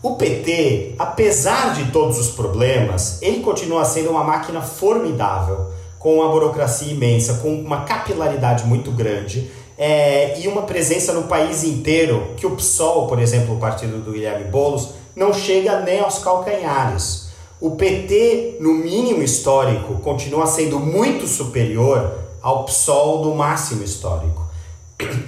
O 0.00 0.14
PT, 0.14 0.94
apesar 0.98 1.74
de 1.74 1.90
todos 1.90 2.18
os 2.18 2.28
problemas, 2.28 3.20
ele 3.20 3.40
continua 3.40 3.84
sendo 3.84 4.10
uma 4.10 4.22
máquina 4.22 4.60
formidável, 4.60 5.72
com 5.98 6.14
uma 6.16 6.28
burocracia 6.28 6.92
imensa, 6.92 7.34
com 7.42 7.52
uma 7.52 7.82
capilaridade 7.82 8.64
muito 8.64 8.92
grande 8.92 9.50
é, 9.78 10.40
e 10.40 10.48
uma 10.48 10.62
presença 10.62 11.12
no 11.12 11.22
país 11.22 11.62
inteiro 11.62 12.34
que 12.36 12.44
o 12.44 12.56
PSOL, 12.56 13.06
por 13.06 13.20
exemplo, 13.20 13.54
o 13.54 13.60
partido 13.60 13.98
do 13.98 14.10
Guilherme 14.10 14.50
Boulos, 14.50 14.88
não 15.14 15.32
chega 15.32 15.80
nem 15.80 16.00
aos 16.00 16.18
calcanhares. 16.18 17.28
O 17.60 17.72
PT, 17.72 18.56
no 18.60 18.74
mínimo 18.74 19.22
histórico, 19.22 19.94
continua 20.00 20.46
sendo 20.46 20.80
muito 20.80 21.28
superior 21.28 22.18
ao 22.42 22.64
PSOL 22.64 23.22
do 23.22 23.34
máximo 23.34 23.84
histórico. 23.84 24.48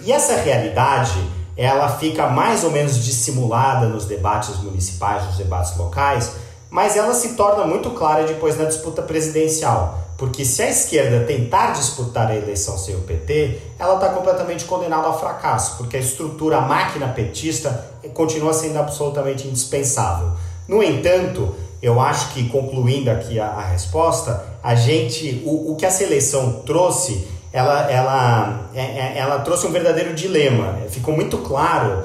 E 0.04 0.12
essa 0.12 0.34
realidade, 0.36 1.18
ela 1.56 1.88
fica 1.88 2.26
mais 2.26 2.64
ou 2.64 2.72
menos 2.72 3.04
dissimulada 3.04 3.86
nos 3.86 4.04
debates 4.04 4.56
municipais, 4.62 5.26
nos 5.26 5.36
debates 5.36 5.76
locais, 5.76 6.32
mas 6.70 6.96
ela 6.96 7.12
se 7.12 7.34
torna 7.34 7.64
muito 7.64 7.90
clara 7.90 8.24
depois 8.24 8.56
na 8.56 8.64
disputa 8.64 9.02
presidencial. 9.02 9.98
Porque 10.16 10.44
se 10.44 10.62
a 10.62 10.68
esquerda 10.68 11.24
tentar 11.24 11.72
disputar 11.72 12.30
a 12.30 12.36
eleição 12.36 12.76
sem 12.76 12.94
o 12.94 13.00
PT, 13.00 13.58
ela 13.78 13.94
está 13.94 14.10
completamente 14.10 14.66
condenada 14.66 15.06
ao 15.06 15.18
fracasso, 15.18 15.78
porque 15.78 15.96
a 15.96 16.00
estrutura, 16.00 16.58
a 16.58 16.60
máquina 16.60 17.08
petista 17.08 17.90
continua 18.12 18.52
sendo 18.52 18.78
absolutamente 18.78 19.48
indispensável. 19.48 20.32
No 20.68 20.82
entanto, 20.82 21.54
eu 21.82 21.98
acho 21.98 22.34
que, 22.34 22.48
concluindo 22.50 23.10
aqui 23.10 23.40
a, 23.40 23.46
a 23.46 23.62
resposta, 23.62 24.44
a 24.62 24.74
gente, 24.74 25.42
o, 25.44 25.72
o 25.72 25.76
que 25.76 25.86
a 25.86 25.90
seleção 25.90 26.62
trouxe, 26.66 27.26
ela, 27.50 27.90
ela, 27.90 28.70
é, 28.74 28.82
é, 28.82 29.18
ela 29.18 29.38
trouxe 29.38 29.66
um 29.66 29.72
verdadeiro 29.72 30.14
dilema. 30.14 30.78
Ficou 30.90 31.14
muito 31.14 31.38
claro, 31.38 32.04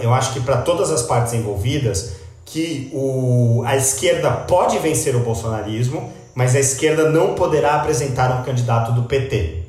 eu 0.00 0.12
acho 0.12 0.32
que 0.32 0.40
para 0.40 0.56
todas 0.62 0.90
as 0.90 1.02
partes 1.02 1.34
envolvidas, 1.34 2.12
que 2.50 2.90
o, 2.92 3.62
a 3.66 3.76
esquerda 3.76 4.30
pode 4.30 4.78
vencer 4.78 5.14
o 5.14 5.20
bolsonarismo, 5.20 6.12
mas 6.34 6.54
a 6.54 6.60
esquerda 6.60 7.10
não 7.10 7.34
poderá 7.34 7.76
apresentar 7.76 8.40
um 8.40 8.42
candidato 8.42 8.92
do 8.92 9.02
PT. 9.02 9.62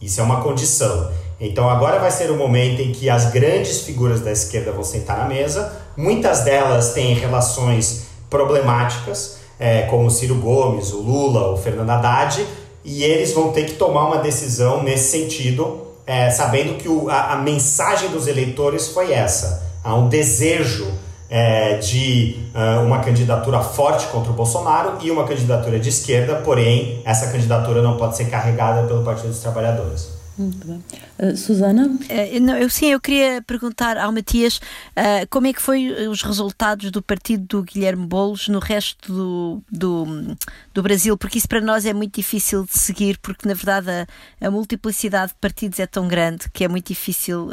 Isso 0.00 0.20
é 0.20 0.24
uma 0.24 0.40
condição. 0.40 1.10
Então 1.40 1.68
agora 1.70 1.98
vai 1.98 2.10
ser 2.10 2.30
o 2.30 2.36
momento 2.36 2.82
em 2.82 2.92
que 2.92 3.08
as 3.08 3.30
grandes 3.30 3.82
figuras 3.82 4.20
da 4.20 4.32
esquerda 4.32 4.72
vão 4.72 4.84
sentar 4.84 5.18
na 5.18 5.24
mesa. 5.24 5.72
Muitas 5.96 6.40
delas 6.40 6.92
têm 6.92 7.14
relações 7.14 8.08
problemáticas, 8.28 9.38
é, 9.58 9.82
como 9.82 10.06
o 10.06 10.10
Ciro 10.10 10.36
Gomes, 10.36 10.92
o 10.92 11.00
Lula, 11.00 11.50
o 11.50 11.56
Fernando 11.56 11.90
Haddad, 11.90 12.44
e 12.84 13.02
eles 13.02 13.32
vão 13.32 13.52
ter 13.52 13.64
que 13.64 13.74
tomar 13.74 14.06
uma 14.06 14.18
decisão 14.18 14.82
nesse 14.82 15.10
sentido, 15.10 15.86
é, 16.06 16.30
sabendo 16.30 16.76
que 16.78 16.88
o, 16.88 17.08
a, 17.08 17.32
a, 17.32 17.36
mensagem 17.36 18.08
dos 18.10 18.26
eleitores 18.26 18.88
foi 18.88 19.12
essa: 19.12 19.62
há 19.82 19.94
um 19.94 20.08
desejo 20.08 20.86
é, 21.30 21.76
de 21.78 22.36
uh, 22.54 22.84
uma 22.84 23.00
candidatura 23.00 23.60
forte 23.60 24.06
contra 24.08 24.30
o 24.30 24.34
Bolsonaro 24.34 24.98
e 25.02 25.10
uma 25.10 25.26
candidatura 25.26 25.78
de 25.78 25.88
esquerda, 25.88 26.36
porém, 26.36 27.02
essa 27.04 27.30
candidatura 27.30 27.82
não 27.82 27.96
pode 27.96 28.16
ser 28.16 28.26
carregada 28.26 28.86
pelo 28.86 29.04
Partido 29.04 29.28
dos 29.28 29.40
Trabalhadores. 29.40 30.18
Muito 30.38 30.68
bem. 30.68 30.84
Uh, 31.18 31.36
Susana? 31.36 31.86
Uh, 31.86 32.40
não, 32.40 32.56
eu, 32.56 32.70
sim, 32.70 32.86
eu 32.86 33.00
queria 33.00 33.42
perguntar 33.42 33.98
ao 33.98 34.12
Matias 34.12 34.58
uh, 34.58 35.26
como 35.28 35.48
é 35.48 35.52
que 35.52 35.60
foi 35.60 36.06
os 36.06 36.22
resultados 36.22 36.92
do 36.92 37.02
partido 37.02 37.44
do 37.44 37.62
Guilherme 37.64 38.06
Boulos 38.06 38.46
no 38.46 38.60
resto 38.60 39.12
do, 39.12 39.62
do, 39.68 40.36
do, 40.72 40.80
Brasil, 40.80 41.18
porque 41.18 41.38
isso 41.38 41.48
para 41.48 41.60
nós 41.60 41.84
é 41.84 41.92
muito 41.92 42.14
difícil 42.14 42.64
de 42.64 42.78
seguir, 42.78 43.18
porque 43.18 43.48
na 43.48 43.54
verdade 43.54 43.90
a, 43.90 44.46
a 44.46 44.50
multiplicidade 44.50 45.32
de 45.32 45.38
partidos 45.40 45.80
é 45.80 45.86
tão 45.86 46.06
grande 46.06 46.48
que 46.52 46.62
é 46.62 46.68
muito 46.68 46.86
difícil 46.86 47.50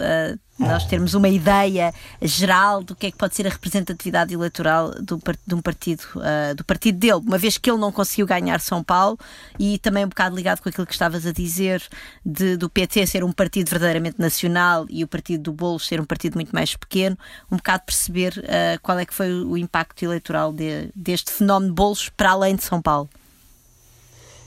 nós 0.57 0.85
termos 0.85 1.13
uma 1.13 1.27
ideia 1.27 1.93
geral 2.21 2.81
do 2.81 2.95
que 2.95 3.07
é 3.07 3.11
que 3.11 3.17
pode 3.17 3.35
ser 3.35 3.45
a 3.45 3.49
representatividade 3.49 4.33
eleitoral 4.33 4.91
do, 4.91 5.21
de 5.45 5.53
um 5.53 5.61
partido, 5.61 6.03
uh, 6.15 6.55
do 6.55 6.63
partido 6.63 6.97
dele, 6.97 7.21
uma 7.25 7.37
vez 7.37 7.57
que 7.57 7.69
ele 7.69 7.79
não 7.79 7.91
conseguiu 7.91 8.25
ganhar 8.25 8.61
São 8.61 8.81
Paulo 8.81 9.19
e 9.59 9.77
também 9.79 10.05
um 10.05 10.07
bocado 10.07 10.35
ligado 10.35 10.61
com 10.61 10.69
aquilo 10.69 10.87
que 10.87 10.93
estavas 10.93 11.25
a 11.25 11.31
dizer 11.31 11.83
de, 12.25 12.55
do 12.55 12.69
PT 12.69 13.05
ser 13.05 13.23
um 13.23 13.33
partido 13.33 13.69
verdadeiramente 13.69 14.17
nacional 14.17 14.85
e 14.89 15.03
o 15.03 15.07
partido 15.07 15.43
do 15.43 15.53
Boulos 15.53 15.85
ser 15.85 15.99
um 15.99 16.05
partido 16.05 16.35
muito 16.35 16.51
mais 16.51 16.75
pequeno, 16.75 17.17
um 17.51 17.57
bocado 17.57 17.83
perceber 17.85 18.37
uh, 18.37 18.79
qual 18.81 18.97
é 18.97 19.05
que 19.05 19.13
foi 19.13 19.33
o 19.33 19.57
impacto 19.57 20.03
eleitoral 20.03 20.53
de, 20.53 20.89
deste 20.95 21.31
fenómeno 21.31 21.71
de 21.71 21.75
Boulos 21.75 22.09
para 22.09 22.31
além 22.31 22.55
de 22.55 22.63
São 22.63 22.81
Paulo 22.81 23.09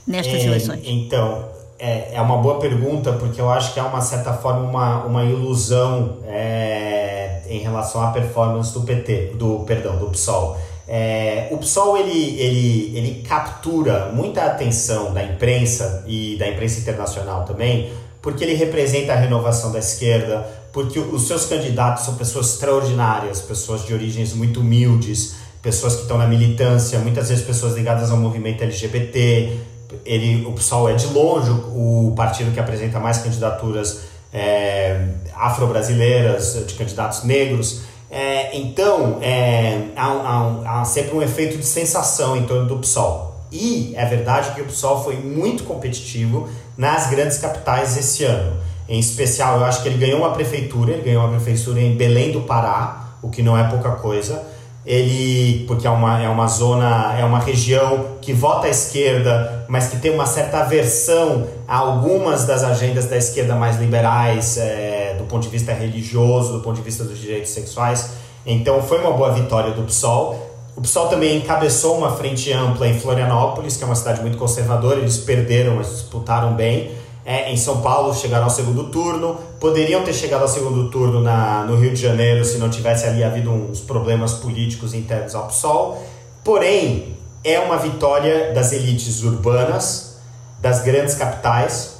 nestas 0.07 0.41
é, 0.41 0.45
eleições. 0.47 0.81
Então, 0.83 1.58
é, 1.79 2.15
é 2.15 2.21
uma 2.21 2.37
boa 2.37 2.59
pergunta, 2.59 3.13
porque 3.13 3.39
eu 3.39 3.49
acho 3.49 3.73
que 3.73 3.79
é 3.79 3.83
uma 3.83 4.01
certa 4.01 4.33
forma 4.33 4.59
uma, 4.61 5.05
uma 5.05 5.23
ilusão 5.23 6.17
é, 6.27 7.41
em 7.47 7.59
relação 7.59 8.03
à 8.03 8.11
performance 8.11 8.73
do 8.73 8.81
PT, 8.81 9.33
do 9.35 9.59
perdão, 9.59 9.97
do 9.97 10.09
PSOL. 10.09 10.59
É, 10.87 11.47
o 11.51 11.57
PSOL 11.57 11.97
ele, 11.97 12.39
ele, 12.39 12.97
ele 12.97 13.23
captura 13.27 14.11
muita 14.13 14.43
atenção 14.43 15.13
da 15.13 15.23
imprensa 15.23 16.03
e 16.05 16.35
da 16.37 16.47
imprensa 16.49 16.81
internacional 16.81 17.45
também, 17.45 17.91
porque 18.21 18.43
ele 18.43 18.55
representa 18.55 19.13
a 19.13 19.15
renovação 19.15 19.71
da 19.71 19.79
esquerda, 19.79 20.45
porque 20.73 20.99
os 20.99 21.27
seus 21.27 21.45
candidatos 21.45 22.03
são 22.03 22.15
pessoas 22.15 22.53
extraordinárias, 22.53 23.39
pessoas 23.39 23.85
de 23.85 23.93
origens 23.93 24.33
muito 24.33 24.59
humildes, 24.59 25.35
pessoas 25.61 25.95
que 25.95 26.01
estão 26.01 26.17
na 26.17 26.27
militância, 26.27 26.99
muitas 26.99 27.29
vezes 27.29 27.45
pessoas 27.45 27.75
ligadas 27.75 28.11
ao 28.11 28.17
movimento 28.17 28.63
LGBT, 28.63 29.57
ele, 30.05 30.45
o 30.45 30.53
PSOL 30.53 30.89
é 30.89 30.93
de 30.93 31.07
longe 31.07 31.51
o 31.51 32.13
partido 32.15 32.51
que 32.51 32.59
apresenta 32.59 32.99
mais 32.99 33.19
candidaturas 33.19 34.01
é, 34.33 35.05
afro-brasileiras, 35.35 36.63
de 36.67 36.73
candidatos 36.75 37.23
negros. 37.23 37.81
É, 38.11 38.55
então, 38.57 39.19
é, 39.21 39.89
há, 39.95 40.07
há, 40.07 40.81
há, 40.81 40.85
sempre 40.85 41.15
um 41.15 41.21
efeito 41.21 41.57
de 41.57 41.65
sensação 41.65 42.35
em 42.35 42.43
torno 42.43 42.67
do 42.67 42.77
PSOL. 42.77 43.35
E 43.51 43.93
é 43.95 44.05
verdade 44.05 44.51
que 44.53 44.61
o 44.61 44.65
PSOL 44.65 45.03
foi 45.03 45.15
muito 45.15 45.63
competitivo 45.63 46.47
nas 46.77 47.09
grandes 47.09 47.37
capitais 47.37 47.97
esse 47.97 48.23
ano. 48.23 48.57
Em 48.87 48.99
especial, 48.99 49.59
eu 49.59 49.65
acho 49.65 49.81
que 49.81 49.89
ele 49.89 49.97
ganhou 49.97 50.19
uma 50.19 50.31
prefeitura, 50.31 50.93
ele 50.93 51.03
ganhou 51.03 51.23
uma 51.23 51.31
prefeitura 51.31 51.79
em 51.79 51.95
Belém 51.95 52.31
do 52.31 52.41
Pará, 52.41 53.15
o 53.21 53.29
que 53.29 53.43
não 53.43 53.57
é 53.57 53.63
pouca 53.69 53.91
coisa 53.91 54.43
ele 54.85 55.65
porque 55.67 55.85
é 55.85 55.89
uma, 55.89 56.21
é 56.21 56.29
uma 56.29 56.47
zona, 56.47 57.15
é 57.19 57.23
uma 57.23 57.39
região 57.39 58.17
que 58.21 58.33
vota 58.33 58.67
à 58.67 58.69
esquerda, 58.69 59.65
mas 59.67 59.87
que 59.87 59.97
tem 59.97 60.11
uma 60.11 60.25
certa 60.25 60.59
aversão 60.59 61.47
a 61.67 61.77
algumas 61.77 62.45
das 62.45 62.63
agendas 62.63 63.05
da 63.05 63.17
esquerda 63.17 63.55
mais 63.55 63.77
liberais, 63.77 64.57
é, 64.57 65.15
do 65.17 65.25
ponto 65.25 65.43
de 65.43 65.49
vista 65.49 65.73
religioso, 65.73 66.53
do 66.53 66.59
ponto 66.61 66.75
de 66.75 66.81
vista 66.81 67.03
dos 67.03 67.19
direitos 67.19 67.51
sexuais. 67.51 68.11
Então 68.45 68.81
foi 68.81 68.99
uma 68.99 69.11
boa 69.11 69.31
vitória 69.31 69.71
do 69.71 69.83
PSOL. 69.83 70.47
O 70.75 70.81
PSOL 70.81 71.07
também 71.07 71.37
encabeçou 71.37 71.97
uma 71.97 72.15
frente 72.15 72.51
ampla 72.53 72.87
em 72.87 72.97
Florianópolis, 72.97 73.75
que 73.75 73.83
é 73.83 73.85
uma 73.85 73.95
cidade 73.95 74.21
muito 74.21 74.37
conservadora, 74.37 74.99
eles 74.99 75.17
perderam, 75.17 75.75
mas 75.75 75.89
disputaram 75.89 76.53
bem 76.53 76.91
é, 77.29 77.51
em 77.51 77.57
São 77.57 77.79
Paulo 77.81 78.11
chegaram 78.15 78.45
ao 78.45 78.49
segundo 78.49 78.85
turno, 78.85 79.37
poderiam 79.59 80.03
ter 80.03 80.13
chegado 80.13 80.43
ao 80.43 80.47
segundo 80.47 80.89
turno 80.89 81.21
na, 81.21 81.63
no 81.65 81.75
Rio 81.75 81.93
de 81.93 82.01
Janeiro 82.01 82.43
se 82.45 82.57
não 82.57 82.69
tivesse 82.69 83.05
ali 83.05 83.23
havido 83.23 83.51
uns 83.51 83.81
problemas 83.81 84.33
políticos 84.33 84.93
internos 84.93 85.35
ao 85.35 85.47
PSOL. 85.47 86.03
Porém, 86.43 87.17
é 87.43 87.59
uma 87.59 87.77
vitória 87.77 88.53
das 88.53 88.71
elites 88.71 89.21
urbanas, 89.23 90.17
das 90.61 90.81
grandes 90.81 91.15
capitais, 91.15 91.99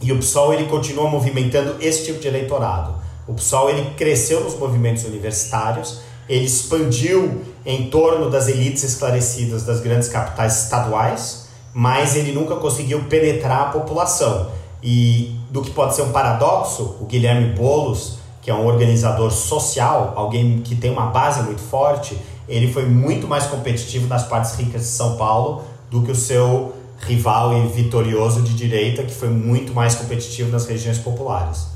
e 0.00 0.12
o 0.12 0.18
PSOL 0.18 0.52
ele 0.52 0.64
continua 0.64 1.08
movimentando 1.08 1.76
esse 1.80 2.04
tipo 2.04 2.20
de 2.20 2.28
eleitorado. 2.28 2.94
O 3.26 3.34
PSOL 3.34 3.70
ele 3.70 3.90
cresceu 3.96 4.44
nos 4.44 4.54
movimentos 4.58 5.04
universitários, 5.04 6.00
ele 6.28 6.44
expandiu 6.44 7.42
em 7.64 7.88
torno 7.88 8.30
das 8.30 8.48
elites 8.48 8.82
esclarecidas 8.82 9.64
das 9.64 9.80
grandes 9.80 10.08
capitais 10.08 10.64
estaduais, 10.64 11.46
mas 11.72 12.16
ele 12.16 12.32
nunca 12.32 12.56
conseguiu 12.56 13.04
penetrar 13.04 13.62
a 13.62 13.70
população. 13.70 14.50
E 14.82 15.34
do 15.56 15.62
que 15.62 15.70
pode 15.70 15.94
ser 15.94 16.02
um 16.02 16.12
paradoxo, 16.12 16.96
o 17.00 17.06
Guilherme 17.06 17.54
Bolos, 17.54 18.18
que 18.42 18.50
é 18.50 18.54
um 18.54 18.66
organizador 18.66 19.30
social, 19.30 20.12
alguém 20.14 20.60
que 20.60 20.74
tem 20.74 20.90
uma 20.90 21.06
base 21.06 21.42
muito 21.42 21.62
forte, 21.62 22.14
ele 22.46 22.70
foi 22.70 22.84
muito 22.84 23.26
mais 23.26 23.46
competitivo 23.46 24.06
nas 24.06 24.22
partes 24.24 24.54
ricas 24.54 24.82
de 24.82 24.88
São 24.88 25.16
Paulo 25.16 25.62
do 25.90 26.02
que 26.02 26.10
o 26.10 26.14
seu 26.14 26.74
rival 26.98 27.56
e 27.56 27.68
vitorioso 27.68 28.42
de 28.42 28.52
direita, 28.52 29.02
que 29.02 29.14
foi 29.14 29.30
muito 29.30 29.72
mais 29.72 29.94
competitivo 29.94 30.50
nas 30.50 30.66
regiões 30.66 30.98
populares. 30.98 31.68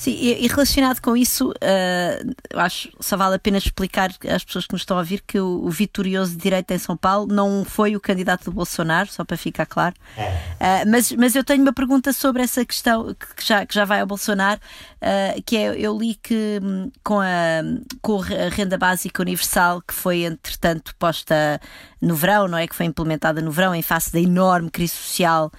Sim, 0.00 0.12
e, 0.12 0.46
relacionado 0.46 0.98
com 1.02 1.14
isso, 1.14 1.50
uh, 1.50 2.34
acho 2.54 2.88
só 3.00 3.18
vale 3.18 3.34
a 3.34 3.38
pena 3.38 3.58
explicar 3.58 4.10
às 4.34 4.42
pessoas 4.42 4.66
que 4.66 4.72
nos 4.72 4.80
estão 4.80 4.96
a 4.96 5.00
ouvir 5.00 5.22
que 5.26 5.38
o, 5.38 5.62
o 5.62 5.68
vitorioso 5.68 6.32
de 6.32 6.38
direita 6.38 6.72
em 6.72 6.78
São 6.78 6.96
Paulo 6.96 7.26
não 7.30 7.66
foi 7.66 7.94
o 7.94 8.00
candidato 8.00 8.46
do 8.46 8.52
Bolsonaro, 8.52 9.12
só 9.12 9.26
para 9.26 9.36
ficar 9.36 9.66
claro. 9.66 9.94
Uh, 10.16 10.88
mas, 10.90 11.12
mas 11.12 11.36
eu 11.36 11.44
tenho 11.44 11.60
uma 11.60 11.74
pergunta 11.74 12.14
sobre 12.14 12.42
essa 12.42 12.64
questão 12.64 13.14
que 13.14 13.46
já, 13.46 13.66
que 13.66 13.74
já 13.74 13.84
vai 13.84 14.00
ao 14.00 14.06
Bolsonaro, 14.06 14.58
uh, 15.02 15.42
que 15.44 15.58
é, 15.58 15.78
eu 15.78 15.98
li 15.98 16.14
que 16.14 16.58
hum, 16.62 16.90
com 17.04 17.20
a, 17.20 17.60
com 18.00 18.22
a 18.22 18.48
renda 18.50 18.78
básica 18.78 19.20
universal, 19.20 19.82
que 19.82 19.92
foi 19.92 20.24
entretanto 20.24 20.94
posta 20.98 21.60
no 22.00 22.14
verão, 22.14 22.48
não 22.48 22.56
é? 22.56 22.66
Que 22.66 22.74
foi 22.74 22.86
implementada 22.86 23.42
no 23.42 23.50
verão, 23.50 23.74
em 23.74 23.82
face 23.82 24.10
da 24.10 24.18
enorme 24.18 24.70
crise 24.70 24.94
social 24.94 25.52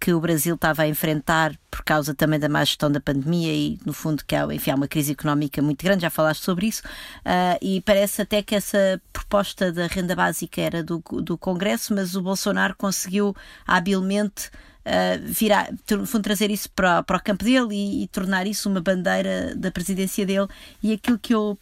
que 0.00 0.12
o 0.12 0.20
Brasil 0.20 0.54
estava 0.54 0.82
a 0.82 0.88
enfrentar 0.88 1.58
por 1.70 1.82
causa 1.82 2.14
também 2.14 2.38
da 2.38 2.48
má 2.48 2.64
gestão 2.64 2.90
da 2.90 3.00
pandemia 3.00 3.52
e, 3.52 3.78
no 3.84 3.92
fundo, 3.92 4.24
que 4.24 4.34
há, 4.34 4.46
enfim, 4.54 4.70
há 4.70 4.74
uma 4.74 4.88
crise 4.88 5.12
económica 5.12 5.60
muito 5.60 5.82
grande, 5.82 6.02
já 6.02 6.10
falaste 6.10 6.42
sobre 6.42 6.66
isso, 6.66 6.82
uh, 6.84 7.58
e 7.60 7.80
parece 7.80 8.22
até 8.22 8.42
que 8.42 8.54
essa 8.54 9.00
proposta 9.12 9.72
da 9.72 9.86
renda 9.86 10.14
básica 10.14 10.60
era 10.60 10.82
do, 10.82 11.02
do 11.22 11.36
Congresso, 11.36 11.94
mas 11.94 12.14
o 12.14 12.22
Bolsonaro 12.22 12.76
conseguiu 12.76 13.34
habilmente 13.66 14.48
uh, 14.86 15.20
virar, 15.24 15.70
no 15.90 16.06
fundo, 16.06 16.22
trazer 16.22 16.50
isso 16.50 16.70
para, 16.70 17.02
para 17.02 17.16
o 17.16 17.22
campo 17.22 17.44
dele 17.44 17.74
e, 17.74 18.04
e 18.04 18.08
tornar 18.08 18.46
isso 18.46 18.68
uma 18.68 18.80
bandeira 18.80 19.54
da 19.56 19.70
presidência 19.70 20.24
dele. 20.24 20.46
E 20.82 20.92
aquilo 20.92 21.18
que 21.18 21.34
eu 21.34 21.58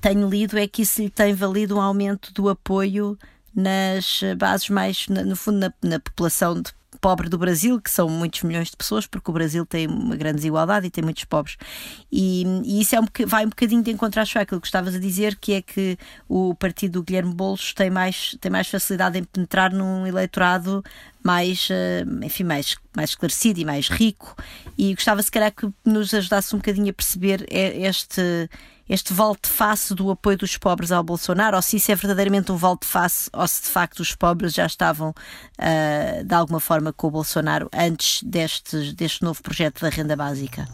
tenho 0.00 0.28
lido 0.28 0.58
é 0.58 0.66
que 0.66 0.82
isso 0.82 1.02
lhe 1.02 1.10
tem 1.10 1.34
valido 1.34 1.76
um 1.76 1.80
aumento 1.80 2.32
do 2.32 2.48
apoio 2.48 3.18
nas 3.54 4.22
bases 4.38 4.68
mais, 4.68 5.06
no 5.08 5.36
fundo, 5.36 5.58
na, 5.58 5.72
na 5.82 6.00
população 6.00 6.60
de 6.60 6.72
pobre 6.98 7.28
do 7.28 7.38
Brasil, 7.38 7.80
que 7.80 7.90
são 7.90 8.08
muitos 8.08 8.42
milhões 8.42 8.70
de 8.70 8.76
pessoas, 8.76 9.06
porque 9.06 9.30
o 9.30 9.34
Brasil 9.34 9.64
tem 9.64 9.86
uma 9.86 10.16
grande 10.16 10.36
desigualdade 10.36 10.86
e 10.86 10.90
tem 10.90 11.02
muitos 11.02 11.24
pobres. 11.24 11.56
E, 12.10 12.44
e 12.64 12.80
isso 12.80 12.94
é 12.96 13.00
um, 13.00 13.06
vai 13.26 13.46
um 13.46 13.48
bocadinho 13.48 13.82
de 13.82 13.90
encontrar 13.90 14.26
aquilo 14.34 14.60
que 14.60 14.66
estavas 14.66 14.94
a 14.94 14.98
dizer, 14.98 15.36
que 15.36 15.54
é 15.54 15.62
que 15.62 15.98
o 16.28 16.54
partido 16.54 16.94
do 16.94 17.02
Guilherme 17.02 17.34
Boulos 17.34 17.72
tem 17.74 17.90
mais, 17.90 18.36
tem 18.40 18.50
mais 18.50 18.68
facilidade 18.68 19.18
em 19.18 19.24
penetrar 19.24 19.72
num 19.72 20.06
eleitorado 20.06 20.82
mais, 21.22 21.68
eh, 21.70 22.04
enfim, 22.22 22.44
mais, 22.44 22.76
mais 22.96 23.10
esclarecido 23.10 23.60
e 23.60 23.64
mais 23.64 23.88
rico. 23.88 24.34
E 24.76 24.94
gostava 24.94 25.22
se 25.22 25.30
calhar 25.30 25.52
que 25.52 25.68
nos 25.84 26.12
ajudasse 26.14 26.54
um 26.54 26.58
bocadinho 26.58 26.90
a 26.90 26.94
perceber 26.94 27.46
este 27.50 28.48
este 28.90 29.12
volte-face 29.12 29.94
do 29.94 30.10
apoio 30.10 30.36
dos 30.36 30.56
pobres 30.56 30.90
ao 30.90 31.04
Bolsonaro, 31.04 31.54
ou 31.54 31.62
se 31.62 31.76
isso 31.76 31.92
é 31.92 31.94
verdadeiramente 31.94 32.50
um 32.50 32.56
volte-face, 32.56 33.30
ou 33.32 33.46
se 33.46 33.62
de 33.62 33.68
facto 33.68 34.00
os 34.00 34.16
pobres 34.16 34.52
já 34.52 34.66
estavam 34.66 35.10
uh, 35.10 36.24
de 36.24 36.34
alguma 36.34 36.58
forma 36.58 36.92
com 36.92 37.06
o 37.06 37.10
Bolsonaro 37.12 37.68
antes 37.72 38.20
deste, 38.24 38.92
deste 38.94 39.22
novo 39.22 39.40
projeto 39.44 39.80
da 39.80 39.88
renda 39.88 40.16
básica? 40.16 40.66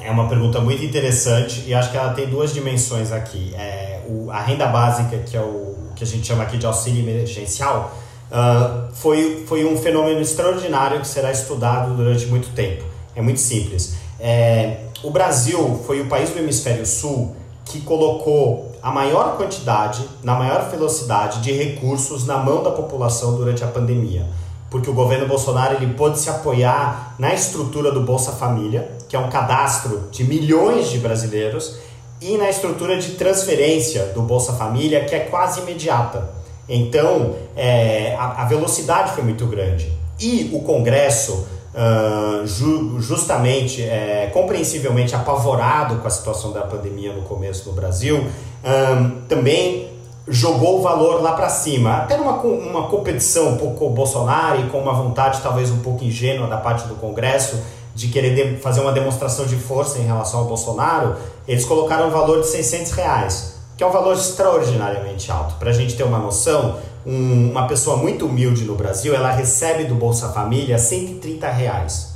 É 0.00 0.10
uma 0.10 0.26
pergunta 0.30 0.62
muito 0.62 0.82
interessante 0.82 1.64
e 1.66 1.74
acho 1.74 1.90
que 1.90 1.98
ela 1.98 2.14
tem 2.14 2.30
duas 2.30 2.54
dimensões 2.54 3.12
aqui. 3.12 3.54
É, 3.54 4.02
o, 4.08 4.30
a 4.30 4.40
renda 4.40 4.66
básica, 4.68 5.18
que 5.18 5.36
é 5.36 5.40
o 5.40 5.76
que 5.94 6.02
a 6.02 6.06
gente 6.06 6.26
chama 6.26 6.44
aqui 6.44 6.56
de 6.56 6.64
auxílio 6.64 7.02
emergencial, 7.02 7.94
uh, 8.30 8.94
foi, 8.94 9.44
foi 9.46 9.66
um 9.66 9.76
fenômeno 9.76 10.22
extraordinário 10.22 11.00
que 11.00 11.06
será 11.06 11.30
estudado 11.30 11.94
durante 11.94 12.24
muito 12.26 12.48
tempo. 12.54 12.84
É 13.14 13.20
muito 13.20 13.40
simples. 13.40 13.96
É, 14.18 14.84
o 15.02 15.10
Brasil 15.10 15.82
foi 15.86 16.00
o 16.00 16.06
país 16.06 16.30
do 16.30 16.38
hemisfério 16.38 16.86
sul 16.86 17.36
que 17.68 17.80
colocou 17.80 18.72
a 18.82 18.90
maior 18.90 19.36
quantidade, 19.36 20.02
na 20.22 20.34
maior 20.34 20.70
velocidade 20.70 21.40
de 21.40 21.52
recursos 21.52 22.26
na 22.26 22.38
mão 22.38 22.62
da 22.62 22.70
população 22.70 23.36
durante 23.36 23.62
a 23.62 23.66
pandemia. 23.66 24.26
Porque 24.70 24.88
o 24.88 24.94
governo 24.94 25.26
Bolsonaro 25.26 25.76
ele 25.76 25.94
pôde 25.94 26.18
se 26.18 26.28
apoiar 26.28 27.14
na 27.18 27.32
estrutura 27.32 27.90
do 27.90 28.00
Bolsa 28.00 28.32
Família, 28.32 28.90
que 29.08 29.16
é 29.16 29.18
um 29.18 29.30
cadastro 29.30 30.08
de 30.10 30.24
milhões 30.24 30.90
de 30.90 30.98
brasileiros, 30.98 31.76
e 32.20 32.36
na 32.36 32.50
estrutura 32.50 32.98
de 32.98 33.12
transferência 33.12 34.06
do 34.06 34.22
Bolsa 34.22 34.52
Família, 34.52 35.04
que 35.04 35.14
é 35.14 35.20
quase 35.20 35.60
imediata. 35.60 36.30
Então, 36.68 37.36
é, 37.56 38.14
a, 38.18 38.42
a 38.42 38.44
velocidade 38.44 39.12
foi 39.12 39.22
muito 39.22 39.46
grande. 39.46 39.90
E 40.20 40.50
o 40.52 40.60
Congresso 40.60 41.46
uh, 41.74 42.46
ju 42.46 43.00
justamente, 43.00 43.82
é, 43.82 44.30
compreensivelmente 44.32 45.14
apavorado 45.14 45.96
com 45.96 46.06
a 46.06 46.10
situação 46.10 46.52
da 46.52 46.62
pandemia 46.62 47.12
no 47.12 47.22
começo 47.22 47.68
no 47.68 47.74
Brasil, 47.74 48.18
um, 48.18 49.10
também 49.28 49.88
jogou 50.26 50.80
o 50.80 50.82
valor 50.82 51.22
lá 51.22 51.32
para 51.32 51.48
cima, 51.48 51.98
até 51.98 52.16
numa 52.16 52.32
uma 52.32 52.88
competição 52.88 53.50
um 53.50 53.56
pouco 53.56 53.76
com 53.76 53.86
o 53.86 53.90
Bolsonaro 53.90 54.60
e 54.60 54.68
com 54.68 54.78
uma 54.78 54.92
vontade 54.92 55.40
talvez 55.42 55.70
um 55.70 55.78
pouco 55.78 56.04
ingênua 56.04 56.46
da 56.46 56.58
parte 56.58 56.86
do 56.86 56.94
Congresso 56.96 57.58
de 57.94 58.08
querer 58.08 58.60
fazer 58.60 58.80
uma 58.80 58.92
demonstração 58.92 59.44
de 59.46 59.56
força 59.56 59.98
em 59.98 60.04
relação 60.04 60.40
ao 60.40 60.46
Bolsonaro, 60.46 61.16
eles 61.48 61.64
colocaram 61.64 62.06
o 62.06 62.10
valor 62.12 62.40
de 62.40 62.46
600 62.46 62.92
reais, 62.92 63.54
que 63.76 63.82
é 63.82 63.86
um 63.86 63.90
valor 63.90 64.14
extraordinariamente 64.14 65.32
alto. 65.32 65.54
Para 65.56 65.70
a 65.70 65.72
gente 65.72 65.96
ter 65.96 66.04
uma 66.04 66.18
noção, 66.18 66.76
um, 67.08 67.50
uma 67.52 67.66
pessoa 67.66 67.96
muito 67.96 68.26
humilde 68.26 68.64
no 68.64 68.74
Brasil, 68.74 69.14
ela 69.14 69.32
recebe 69.32 69.84
do 69.84 69.94
Bolsa 69.94 70.28
Família 70.28 70.76
130 70.76 71.50
reais. 71.50 72.08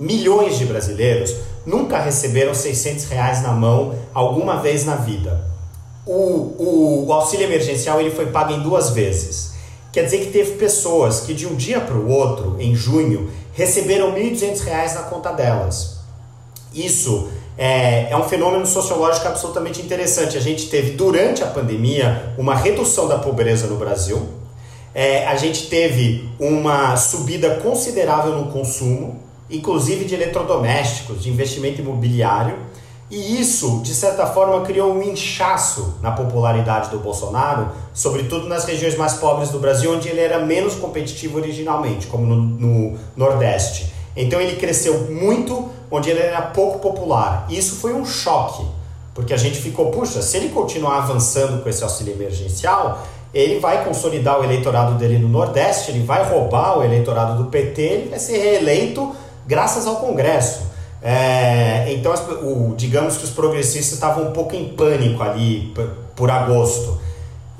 Milhões 0.00 0.58
de 0.58 0.66
brasileiros 0.66 1.32
nunca 1.64 2.00
receberam 2.00 2.52
600 2.52 3.04
reais 3.04 3.40
na 3.40 3.52
mão 3.52 3.94
alguma 4.12 4.56
vez 4.60 4.84
na 4.84 4.96
vida. 4.96 5.46
O, 6.04 6.12
o, 6.58 7.06
o 7.06 7.12
auxílio 7.12 7.46
emergencial 7.46 8.00
ele 8.00 8.10
foi 8.10 8.26
pago 8.26 8.52
em 8.52 8.60
duas 8.60 8.90
vezes. 8.90 9.52
Quer 9.92 10.04
dizer 10.04 10.18
que 10.18 10.32
teve 10.32 10.56
pessoas 10.56 11.20
que 11.20 11.34
de 11.34 11.46
um 11.46 11.54
dia 11.54 11.80
para 11.80 11.94
o 11.94 12.10
outro, 12.10 12.56
em 12.58 12.74
junho, 12.74 13.30
receberam 13.52 14.12
R$ 14.12 14.28
1.200 14.32 14.94
na 14.94 15.02
conta 15.02 15.30
delas. 15.30 15.98
Isso 16.74 17.28
é, 17.62 18.08
é, 18.10 18.16
um 18.16 18.24
fenômeno 18.24 18.66
sociológico 18.66 19.28
absolutamente 19.28 19.80
interessante. 19.80 20.36
A 20.36 20.40
gente 20.40 20.66
teve, 20.66 20.96
durante 20.96 21.44
a 21.44 21.46
pandemia, 21.46 22.34
uma 22.36 22.56
redução 22.56 23.06
da 23.06 23.18
pobreza 23.18 23.68
no 23.68 23.76
Brasil, 23.76 24.20
é, 24.92 25.28
a 25.28 25.36
gente 25.36 25.68
teve 25.68 26.28
uma 26.40 26.96
subida 26.96 27.60
considerável 27.62 28.32
no 28.32 28.50
consumo, 28.50 29.20
inclusive 29.48 30.04
de 30.04 30.12
eletrodomésticos, 30.12 31.22
de 31.22 31.30
investimento 31.30 31.80
imobiliário, 31.80 32.56
e 33.08 33.40
isso, 33.40 33.80
de 33.84 33.94
certa 33.94 34.26
forma, 34.26 34.62
criou 34.62 34.92
um 34.92 35.00
inchaço 35.00 35.98
na 36.02 36.10
popularidade 36.10 36.90
do 36.90 36.98
Bolsonaro, 36.98 37.70
sobretudo 37.94 38.48
nas 38.48 38.64
regiões 38.64 38.96
mais 38.96 39.14
pobres 39.14 39.50
do 39.50 39.60
Brasil, 39.60 39.94
onde 39.94 40.08
ele 40.08 40.20
era 40.20 40.44
menos 40.44 40.74
competitivo 40.74 41.38
originalmente, 41.38 42.08
como 42.08 42.26
no, 42.26 42.36
no 42.36 42.98
Nordeste. 43.16 43.92
Então 44.16 44.40
ele 44.40 44.56
cresceu 44.56 45.12
muito 45.12 45.70
onde 45.92 46.08
ele 46.08 46.20
era 46.20 46.40
pouco 46.40 46.78
popular. 46.78 47.46
Isso 47.50 47.76
foi 47.76 47.92
um 47.92 48.04
choque, 48.04 48.64
porque 49.14 49.34
a 49.34 49.36
gente 49.36 49.58
ficou, 49.60 49.90
puxa, 49.90 50.22
se 50.22 50.38
ele 50.38 50.48
continuar 50.48 50.96
avançando 50.96 51.62
com 51.62 51.68
esse 51.68 51.84
auxílio 51.84 52.14
emergencial, 52.14 53.06
ele 53.34 53.60
vai 53.60 53.84
consolidar 53.84 54.40
o 54.40 54.44
eleitorado 54.44 54.94
dele 54.94 55.18
no 55.18 55.28
Nordeste, 55.28 55.90
ele 55.90 56.02
vai 56.02 56.24
roubar 56.24 56.78
o 56.78 56.82
eleitorado 56.82 57.42
do 57.42 57.50
PT, 57.50 57.82
ele 57.82 58.08
vai 58.08 58.18
ser 58.18 58.38
reeleito 58.38 59.14
graças 59.46 59.86
ao 59.86 59.96
Congresso. 59.96 60.72
É, 61.02 61.92
então, 61.92 62.14
o, 62.42 62.74
digamos 62.76 63.16
que 63.18 63.24
os 63.24 63.30
progressistas 63.30 63.92
estavam 63.92 64.28
um 64.28 64.32
pouco 64.32 64.54
em 64.54 64.68
pânico 64.70 65.22
ali 65.22 65.72
por, 65.74 65.88
por 66.16 66.30
agosto. 66.30 66.98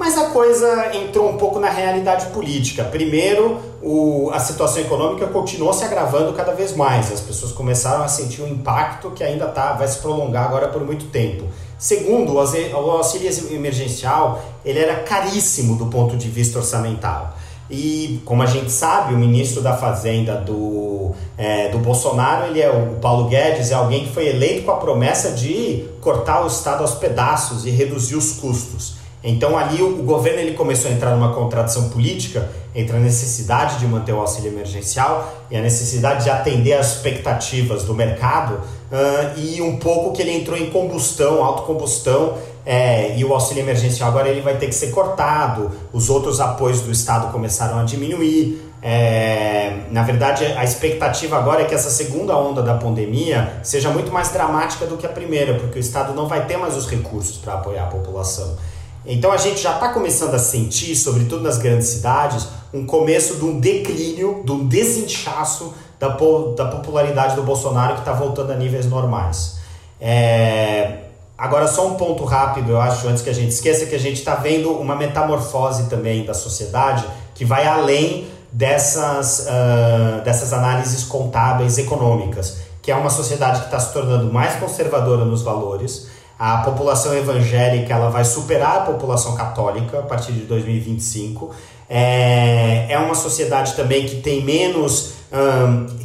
Mas 0.03 0.19
a 0.19 0.31
coisa 0.31 0.97
entrou 0.97 1.31
um 1.31 1.37
pouco 1.37 1.61
na 1.61 1.71
realidade 1.71 2.27
política. 2.31 2.83
Primeiro, 2.83 3.61
o, 3.81 4.31
a 4.33 4.41
situação 4.41 4.83
econômica 4.83 5.29
continuou 5.29 5.73
se 5.73 5.85
agravando 5.85 6.33
cada 6.33 6.51
vez 6.53 6.75
mais. 6.75 7.13
As 7.13 7.21
pessoas 7.21 7.53
começaram 7.53 8.03
a 8.03 8.09
sentir 8.09 8.43
um 8.43 8.49
impacto 8.49 9.13
que 9.13 9.23
ainda 9.23 9.47
tá, 9.47 9.75
vai 9.75 9.87
se 9.87 10.01
prolongar 10.01 10.47
agora 10.47 10.67
por 10.67 10.85
muito 10.85 11.05
tempo. 11.05 11.45
Segundo, 11.79 12.33
o 12.33 12.91
auxílio 12.91 13.31
emergencial 13.55 14.43
ele 14.65 14.81
era 14.81 14.97
caríssimo 15.05 15.77
do 15.77 15.87
ponto 15.87 16.17
de 16.17 16.29
vista 16.29 16.59
orçamental. 16.59 17.37
E, 17.71 18.21
como 18.25 18.43
a 18.43 18.47
gente 18.47 18.73
sabe, 18.73 19.15
o 19.15 19.17
ministro 19.17 19.63
da 19.63 19.77
Fazenda 19.77 20.35
do, 20.35 21.13
é, 21.39 21.69
do 21.69 21.79
Bolsonaro, 21.79 22.47
ele 22.47 22.61
é 22.61 22.69
o 22.69 22.97
Paulo 23.01 23.29
Guedes, 23.29 23.71
é 23.71 23.75
alguém 23.75 24.07
que 24.07 24.13
foi 24.13 24.27
eleito 24.27 24.65
com 24.65 24.73
a 24.73 24.79
promessa 24.79 25.31
de 25.31 25.89
cortar 26.01 26.43
o 26.43 26.49
Estado 26.49 26.81
aos 26.81 26.95
pedaços 26.97 27.65
e 27.65 27.71
reduzir 27.71 28.17
os 28.17 28.33
custos. 28.33 29.01
Então 29.25 29.57
ali 29.57 29.83
o, 29.83 30.03
governo 30.03 30.41
ele 30.41 30.55
começou 30.55 30.91
a 30.91 30.95
entrar 30.95 31.11
numa 31.11 31.33
contradição 31.33 31.89
política 31.91 32.49
entre 32.75 32.97
a 32.97 33.01
necessidade 33.01 33.79
de 33.79 33.87
manter 33.87 34.13
o 34.13 34.21
auxílio 34.21 34.51
emergencial 34.51 35.47
e 35.51 35.57
a 35.57 35.61
necessidade 35.61 36.25
de 36.25 36.31
atender 36.31 36.73
às 36.73 36.97
expectativas 36.97 37.85
do 37.85 37.95
mercado 37.95 38.55
uh, 38.55 39.39
e 39.39 39.61
um 39.61 39.77
pouco 39.77 40.13
que 40.13 40.23
ele 40.23 40.33
entrou 40.33 40.57
em 40.57 40.71
combustão, 40.71 41.45
autocombustão 41.45 42.39
é, 42.65 43.17
e 43.17 43.25
o 43.25 43.33
auxílio 43.33 43.63
emergencial 43.63 44.09
agora 44.09 44.29
ele 44.29 44.41
vai 44.41 44.57
ter 44.57 44.67
que 44.67 44.75
ser 44.75 44.91
cortado, 44.91 45.71
os 45.93 46.09
outros 46.09 46.41
apoios 46.41 46.81
do 46.81 46.93
Estado 46.93 47.33
começaram 47.33 47.79
a 47.79 47.85
diminuir. 47.85 48.71
É, 48.85 49.85
na 49.91 50.03
verdade, 50.03 50.45
a 50.45 50.65
expectativa 50.65 51.37
agora 51.37 51.63
é 51.63 51.65
que 51.65 51.75
essa 51.75 51.91
segunda 51.91 52.37
onda 52.37 52.63
da 52.63 52.75
pandemia 52.75 53.61
seja 53.63 53.91
muito 53.91 54.13
mais 54.13 54.31
dramática 54.33 54.87
do 54.87 54.97
que 54.97 55.07
a 55.07 55.09
primeira, 55.09 55.55
porque 55.55 55.79
o 55.79 55.81
Estado 55.81 56.15
não 56.15 56.27
vai 56.27 56.47
ter 56.47 56.57
mais 56.57 56.77
os 56.77 56.89
recursos 56.89 57.37
para 57.37 57.55
apoiar 57.55 57.85
a 57.85 57.87
população. 57.87 58.57
Então 59.05 59.33
a 59.33 59.37
gente 59.37 59.61
já 59.61 59.75
está 59.75 59.89
começando 59.89 60.35
a 60.35 60.39
sentir, 60.39 60.95
sobretudo 60.95 61.43
nas 61.43 61.59
grandes 61.59 61.89
cidades, 61.89 62.49
um 62.73 62.87
começo 62.87 63.37
de 63.37 63.45
um 63.45 63.59
declínio, 63.59 64.43
de 64.45 64.53
um 64.53 64.67
desinchaço 64.67 65.75
da, 65.99 66.09
da 66.09 66.67
popularidade 66.67 67.35
do 67.35 67.43
Bolsonaro 67.43 67.95
que 67.95 68.01
está 68.01 68.13
voltando 68.13 68.53
a 68.53 68.57
níveis 68.57 68.87
normais. 68.87 69.59
É, 70.01 70.99
Agora, 71.43 71.67
só 71.67 71.89
um 71.89 71.95
ponto 71.95 72.25
rápido, 72.25 72.71
eu 72.71 72.81
acho, 72.81 73.09
antes 73.09 73.21
que 73.21 73.29
a 73.29 73.33
gente 73.33 73.51
esqueça, 73.51 73.87
que 73.87 73.97
a 73.97 73.99
gente 73.99 74.19
está 74.19 74.37
vendo 74.37 74.71
uma 74.71 74.95
metamorfose 74.95 75.89
também 75.89 76.25
da 76.25 76.35
sociedade 76.35 77.05
que 77.35 77.45
vai 77.45 77.67
além 77.67 78.29
dessas, 78.53 79.49
uh, 79.49 80.23
dessas 80.23 80.53
análises 80.53 81.03
contábeis 81.03 81.79
econômicas, 81.79 82.59
que 82.81 82.93
é 82.93 82.95
uma 82.95 83.11
sociedade 83.11 83.59
que 83.59 83.65
está 83.65 83.81
se 83.81 83.93
tornando 83.93 84.33
mais 84.33 84.55
conservadora 84.55 85.25
nos 85.25 85.43
valores. 85.43 86.07
A 86.45 86.57
população 86.59 87.15
evangélica 87.15 87.95
ela 87.95 88.11
vai 88.11 88.25
superar 88.25 88.79
a 88.79 88.81
população 88.81 89.37
católica 89.37 90.01
a 90.01 90.03
partir 90.03 90.33
de 90.33 90.41
2025. 90.41 91.53
É, 91.89 92.87
é 92.89 92.99
uma 92.99 93.15
sociedade 93.15 93.75
também 93.75 94.07
que 94.07 94.17
tem 94.17 94.43
menos, 94.43 95.13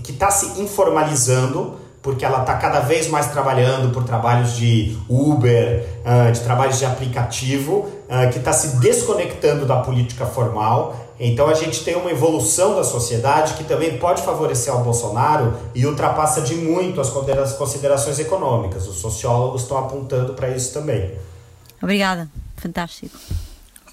que 0.04 0.12
está 0.12 0.30
se 0.30 0.62
informalizando 0.62 1.78
porque 2.04 2.24
ela 2.24 2.42
está 2.42 2.54
cada 2.54 2.82
vez 2.82 3.10
mais 3.10 3.32
trabalhando 3.32 3.92
por 3.92 4.04
trabalhos 4.04 4.56
de 4.56 4.96
Uber, 5.10 5.84
de 6.32 6.40
trabalhos 6.42 6.78
de 6.78 6.86
aplicativo, 6.86 7.90
que 8.32 8.38
está 8.38 8.54
se 8.54 8.78
desconectando 8.78 9.66
da 9.66 9.78
política 9.78 10.28
formal. 10.28 11.07
Então 11.20 11.48
a 11.48 11.54
gente 11.54 11.84
tem 11.84 11.96
uma 11.96 12.12
evolução 12.12 12.76
da 12.76 12.84
sociedade 12.84 13.54
que 13.54 13.64
também 13.64 13.98
pode 13.98 14.22
favorecer 14.22 14.72
ao 14.72 14.84
Bolsonaro 14.84 15.56
e 15.74 15.86
ultrapassa 15.86 16.42
de 16.42 16.56
muito 16.56 17.02
as 17.02 17.10
considerações 17.10 18.20
econômicas. 18.20 18.88
Os 18.88 18.98
sociólogos 18.98 19.64
estão 19.64 19.78
apontando 19.78 20.34
para 20.34 20.50
isso 20.50 20.74
também. 20.74 21.12
Obrigada, 21.82 22.30
fantástico. 22.56 23.18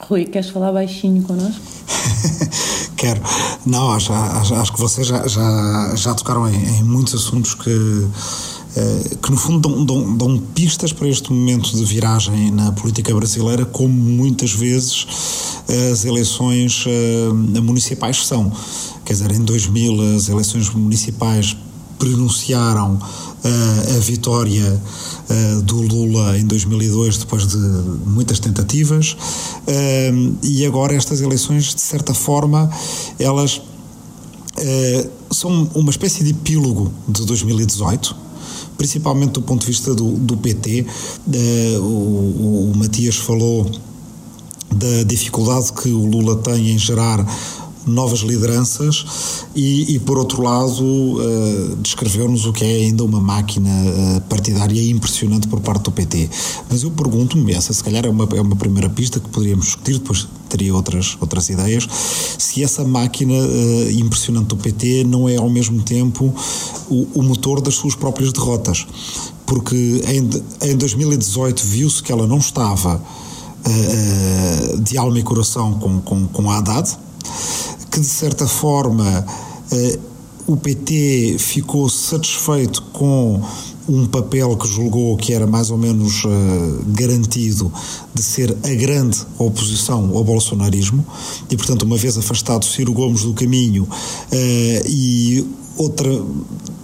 Rui, 0.00 0.26
queres 0.26 0.50
falar 0.50 0.72
baixinho 0.72 1.22
connosco? 1.22 1.62
Quero. 2.96 3.20
Não, 3.64 3.92
acho, 3.92 4.12
acho, 4.12 4.54
acho, 4.54 4.72
que 4.72 4.80
vocês 4.80 5.06
já, 5.06 5.26
já, 5.26 5.92
já 5.94 6.14
tocaram 6.14 6.48
em, 6.48 6.78
em 6.78 6.82
muitos 6.82 7.14
assuntos 7.14 7.54
que, 7.54 8.08
que 9.22 9.30
no 9.30 9.36
fundo 9.36 9.68
dão, 9.68 9.84
dão, 9.84 10.16
dão, 10.16 10.38
pistas 10.54 10.92
para 10.92 11.08
este 11.08 11.32
momento 11.32 11.76
de 11.76 11.84
viragem 11.84 12.50
na 12.50 12.72
política 12.72 13.14
brasileira, 13.14 13.64
como 13.64 13.92
muitas 13.92 14.52
vezes 14.52 15.06
as 15.92 16.04
eleições 16.04 16.84
uh, 16.86 17.62
municipais 17.62 18.26
são. 18.26 18.52
Quer 19.04 19.12
dizer, 19.12 19.30
em 19.32 19.44
2000 19.44 20.16
as 20.16 20.28
eleições 20.28 20.68
municipais 20.70 21.56
pronunciaram 21.98 22.98
a 23.96 23.98
vitória 24.00 24.82
do 25.64 25.80
Lula 25.82 26.36
em 26.38 26.44
2002, 26.44 27.18
depois 27.18 27.46
de 27.46 27.56
muitas 27.56 28.38
tentativas, 28.38 29.16
e 30.42 30.66
agora 30.66 30.94
estas 30.94 31.20
eleições, 31.20 31.74
de 31.74 31.80
certa 31.80 32.12
forma, 32.12 32.70
elas 33.18 33.62
são 35.30 35.68
uma 35.74 35.90
espécie 35.90 36.24
de 36.24 36.30
epílogo 36.30 36.92
de 37.08 37.24
2018 37.24 38.24
principalmente 38.76 39.32
do 39.32 39.42
ponto 39.42 39.60
de 39.60 39.66
vista 39.66 39.94
do, 39.94 40.12
do 40.12 40.36
PT. 40.36 40.86
Uh, 41.26 41.80
o, 41.80 42.70
o, 42.70 42.76
Matias 42.76 43.16
falou 43.16 43.70
da 44.74 45.02
dificuldade 45.04 45.72
que 45.72 45.88
o 45.88 46.04
Lula 46.06 46.36
tem 46.36 46.70
em 46.70 46.78
gerar 46.78 47.24
novas 47.86 48.20
lideranças 48.20 49.44
e, 49.54 49.94
e 49.94 49.98
por 49.98 50.18
outro 50.18 50.42
lado, 50.42 50.84
uh, 50.84 51.76
descreveu-nos 51.76 52.46
o 52.46 52.52
que 52.52 52.64
é 52.64 52.84
ainda 52.84 53.04
uma 53.04 53.20
máquina 53.20 53.70
uh, 53.70 54.20
partidária 54.22 54.82
impressionante 54.90 55.46
por 55.48 55.60
parte 55.60 55.84
do 55.84 55.92
PT. 55.92 56.28
Mas 56.68 56.82
eu 56.82 56.90
pergunto-me, 56.90 57.52
essa 57.52 57.72
se 57.72 57.82
calhar 57.82 58.04
é 58.04 58.08
uma, 58.08 58.28
é 58.34 58.40
uma 58.40 58.56
primeira 58.56 58.88
pista 58.88 59.20
que 59.20 59.28
poderíamos 59.28 59.66
discutir, 59.66 59.94
depois 59.94 60.26
teria 60.48 60.74
outras, 60.74 61.16
outras 61.20 61.48
ideias, 61.48 61.88
se 62.38 62.62
essa 62.62 62.84
máquina 62.84 63.34
uh, 63.34 63.90
impressionante 63.90 64.48
do 64.48 64.56
PT 64.56 65.04
não 65.04 65.28
é 65.28 65.36
ao 65.36 65.50
mesmo 65.50 65.82
tempo 65.82 66.34
o, 66.88 67.06
o 67.14 67.22
motor 67.22 67.60
das 67.60 67.74
suas 67.74 67.94
próprias 67.94 68.32
derrotas. 68.32 68.86
Porque 69.46 70.02
em, 70.06 70.70
em 70.70 70.76
2018 70.76 71.62
viu-se 71.64 72.02
que 72.02 72.10
ela 72.10 72.26
não 72.26 72.38
estava 72.38 73.00
de 74.82 74.98
alma 74.98 75.18
e 75.18 75.22
coração 75.22 75.74
com, 75.78 75.98
com, 76.00 76.26
com 76.26 76.50
a 76.50 76.58
Haddad, 76.58 76.98
que 77.90 78.00
de 78.00 78.06
certa 78.06 78.46
forma 78.46 79.26
eh, 79.70 79.98
o 80.46 80.56
PT 80.56 81.36
ficou 81.38 81.88
satisfeito 81.88 82.82
com 82.92 83.40
um 83.88 84.06
papel 84.06 84.56
que 84.56 84.66
julgou 84.66 85.16
que 85.16 85.32
era 85.32 85.46
mais 85.46 85.70
ou 85.70 85.76
menos 85.76 86.24
uh, 86.24 86.28
garantido 86.86 87.70
de 88.14 88.22
ser 88.22 88.56
a 88.64 88.74
grande 88.74 89.18
oposição 89.38 90.16
ao 90.16 90.24
bolsonarismo 90.24 91.04
e, 91.50 91.56
portanto, 91.56 91.82
uma 91.82 91.96
vez 91.96 92.16
afastado 92.16 92.64
Ciro 92.64 92.92
Gomes 92.92 93.22
do 93.22 93.34
caminho 93.34 93.84
uh, 93.84 94.86
e 94.86 95.46
outra 95.76 96.08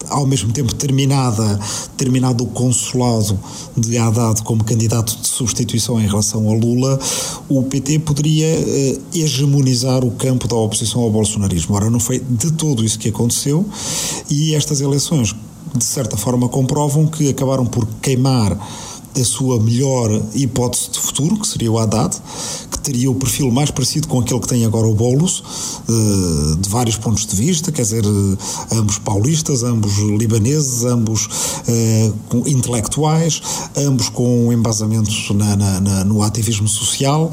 ao 0.08 0.26
mesmo 0.26 0.52
tempo 0.52 0.74
terminada 0.74 1.58
terminado 1.96 2.44
o 2.44 2.46
consulado 2.48 3.38
de 3.76 3.96
Haddad 3.96 4.42
como 4.42 4.64
candidato 4.64 5.16
de 5.16 5.28
substituição 5.28 6.00
em 6.00 6.06
relação 6.06 6.50
a 6.50 6.54
Lula, 6.54 6.98
o 7.48 7.62
PT 7.62 8.00
poderia 8.00 8.46
uh, 8.46 9.00
hegemonizar 9.14 10.04
o 10.04 10.10
campo 10.12 10.48
da 10.48 10.56
oposição 10.56 11.02
ao 11.02 11.10
bolsonarismo. 11.10 11.74
Ora, 11.74 11.88
não 11.88 12.00
foi 12.00 12.18
de 12.18 12.52
todo 12.52 12.84
isso 12.84 12.98
que 12.98 13.08
aconteceu 13.08 13.64
e 14.28 14.54
estas 14.54 14.80
eleições 14.80 15.34
de 15.76 15.84
certa 15.84 16.16
forma 16.16 16.48
comprovam 16.48 17.06
que 17.06 17.28
acabaram 17.28 17.64
por 17.64 17.86
queimar 18.02 18.58
a 19.18 19.24
sua 19.24 19.60
melhor 19.60 20.22
hipótese 20.34 20.90
de 20.90 20.98
futuro, 20.98 21.36
que 21.36 21.46
seria 21.46 21.70
o 21.70 21.78
Haddad, 21.78 22.16
que 22.70 22.78
teria 22.78 23.10
o 23.10 23.14
perfil 23.14 23.50
mais 23.50 23.70
parecido 23.70 24.08
com 24.08 24.20
aquele 24.20 24.40
que 24.40 24.48
tem 24.48 24.64
agora 24.64 24.86
o 24.86 24.94
Boulos, 24.94 25.42
eh, 25.88 26.56
de 26.60 26.68
vários 26.68 26.96
pontos 26.96 27.26
de 27.26 27.34
vista, 27.34 27.72
quer 27.72 27.82
dizer, 27.82 28.04
eh, 28.04 28.76
ambos 28.76 28.98
paulistas, 28.98 29.62
ambos 29.62 29.98
libaneses, 29.98 30.84
ambos 30.84 31.28
eh, 31.66 32.12
intelectuais, 32.46 33.42
ambos 33.76 34.08
com 34.08 34.52
embasamento 34.52 35.10
na, 35.34 35.56
na, 35.56 35.80
na, 35.80 36.04
no 36.04 36.22
ativismo 36.22 36.68
social, 36.68 37.30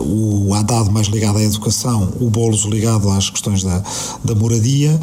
o 0.00 0.54
Haddad 0.54 0.90
mais 0.90 1.06
ligado 1.08 1.38
à 1.38 1.42
educação, 1.42 2.12
o 2.20 2.30
Boulos 2.30 2.64
ligado 2.64 3.08
às 3.10 3.30
questões 3.30 3.62
da, 3.62 3.82
da 4.24 4.34
moradia, 4.34 4.98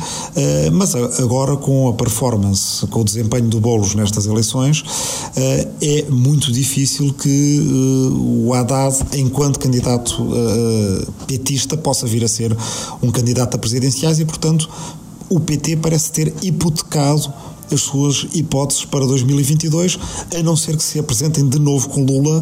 mas 0.73 0.95
agora 0.95 1.55
com 1.57 1.87
a 1.87 1.93
performance, 1.93 2.85
com 2.87 3.01
o 3.01 3.03
desempenho 3.03 3.47
do 3.47 3.59
Boulos 3.59 3.95
nestas 3.95 4.25
eleições, 4.25 4.83
é 5.81 6.05
muito 6.09 6.51
difícil 6.51 7.13
que 7.13 7.59
uh, 7.59 8.45
o 8.47 8.53
Haddad, 8.53 8.97
enquanto 9.13 9.59
candidato 9.59 10.21
uh, 10.23 11.11
petista, 11.25 11.77
possa 11.77 12.05
vir 12.07 12.23
a 12.23 12.27
ser 12.27 12.55
um 13.01 13.11
candidato 13.11 13.55
a 13.55 13.57
presidenciais 13.57 14.19
e, 14.19 14.25
portanto, 14.25 14.69
o 15.29 15.39
PT 15.39 15.77
parece 15.77 16.11
ter 16.11 16.33
hipotecado 16.41 17.33
as 17.71 17.81
suas 17.81 18.27
hipóteses 18.33 18.85
para 18.85 19.05
2022, 19.05 19.99
a 20.37 20.43
não 20.43 20.55
ser 20.55 20.77
que 20.77 20.83
se 20.83 20.99
apresentem 20.99 21.47
de 21.47 21.59
novo 21.59 21.89
com 21.89 22.05
Lula, 22.05 22.41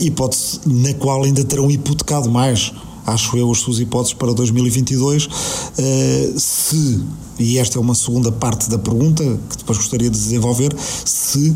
hipótese 0.00 0.60
na 0.64 0.94
qual 0.94 1.24
ainda 1.24 1.44
terão 1.44 1.70
hipotecado 1.70 2.30
mais 2.30 2.72
acho 3.06 3.36
eu, 3.36 3.50
as 3.50 3.58
suas 3.58 3.78
hipóteses 3.78 4.14
para 4.14 4.32
2022. 4.32 5.26
Uh, 5.26 6.38
se, 6.38 7.00
e 7.38 7.58
esta 7.58 7.78
é 7.78 7.80
uma 7.80 7.94
segunda 7.94 8.30
parte 8.30 8.68
da 8.68 8.78
pergunta 8.78 9.24
que 9.48 9.56
depois 9.58 9.78
gostaria 9.78 10.10
de 10.10 10.16
desenvolver, 10.16 10.74
se 11.04 11.54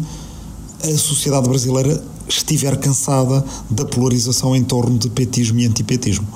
a 0.93 0.99
sociedade 0.99 1.49
brasileira 1.49 2.03
estiver 2.29 2.77
cansada 2.77 3.45
da 3.71 3.85
polarização 3.85 4.55
em 4.55 4.65
torno 4.65 4.99
de 4.99 5.09
petismo 5.11 5.59
e 5.59 5.67
antipetismo. 5.67 6.27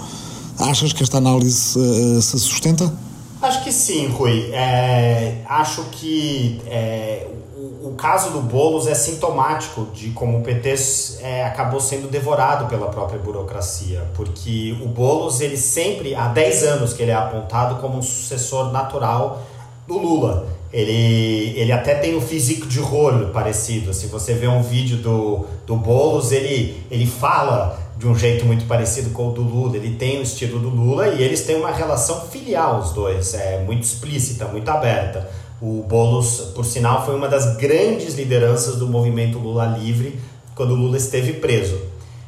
Achas 0.58 0.92
que 0.92 1.02
esta 1.02 1.18
análise 1.18 1.78
uh, 1.78 2.20
se 2.20 2.38
sustenta? 2.38 2.92
Acho 3.40 3.62
que 3.62 3.72
sim, 3.72 4.08
Rui. 4.08 4.50
É, 4.52 5.44
acho 5.48 5.84
que 5.92 6.60
é, 6.66 7.28
o, 7.56 7.88
o, 7.88 7.94
caso 7.96 8.30
do 8.30 8.40
Boulos 8.40 8.88
é 8.88 8.94
sintomático 8.94 9.86
de 9.94 10.10
como 10.10 10.38
o 10.38 10.42
PT 10.42 10.74
é, 11.20 11.44
acabou 11.44 11.80
sendo 11.80 12.10
devorado 12.10 12.66
pela 12.66 12.88
própria 12.88 13.20
burocracia, 13.20 14.04
porque 14.14 14.76
o 14.82 14.88
Boulos, 14.88 15.40
ele 15.40 15.56
sempre, 15.56 16.16
há 16.16 16.26
10 16.26 16.62
anos 16.64 16.92
que 16.92 17.02
ele 17.02 17.12
é 17.12 17.14
apontado 17.14 17.80
como 17.80 17.98
um 17.98 18.02
sucessor 18.02 18.72
natural 18.72 19.44
do 19.86 19.96
Lula. 19.96 20.57
Ele, 20.72 21.58
ele 21.58 21.72
até 21.72 21.94
tem 21.94 22.16
um 22.16 22.20
físico 22.20 22.66
de 22.66 22.78
rolo 22.78 23.28
parecido. 23.28 23.94
Se 23.94 24.06
você 24.06 24.34
vê 24.34 24.46
um 24.46 24.62
vídeo 24.62 24.98
do, 24.98 25.46
do 25.66 25.76
Boulos, 25.76 26.30
ele, 26.30 26.82
ele 26.90 27.06
fala 27.06 27.78
de 27.96 28.06
um 28.06 28.14
jeito 28.14 28.44
muito 28.44 28.66
parecido 28.66 29.10
com 29.10 29.28
o 29.28 29.32
do 29.32 29.42
Lula. 29.42 29.76
Ele 29.76 29.96
tem 29.96 30.18
o 30.18 30.22
estilo 30.22 30.58
do 30.58 30.68
Lula 30.68 31.08
e 31.08 31.22
eles 31.22 31.42
têm 31.42 31.56
uma 31.56 31.70
relação 31.70 32.20
filial, 32.22 32.80
os 32.80 32.92
dois, 32.92 33.34
é 33.34 33.62
muito 33.64 33.82
explícita, 33.82 34.46
muito 34.46 34.68
aberta. 34.68 35.28
O 35.60 35.82
Boulos, 35.88 36.52
por 36.54 36.64
sinal, 36.64 37.04
foi 37.04 37.16
uma 37.16 37.28
das 37.28 37.56
grandes 37.56 38.14
lideranças 38.14 38.76
do 38.76 38.86
movimento 38.86 39.38
Lula 39.38 39.66
Livre 39.66 40.18
quando 40.54 40.72
o 40.72 40.76
Lula 40.76 40.96
esteve 40.96 41.34
preso. 41.34 41.80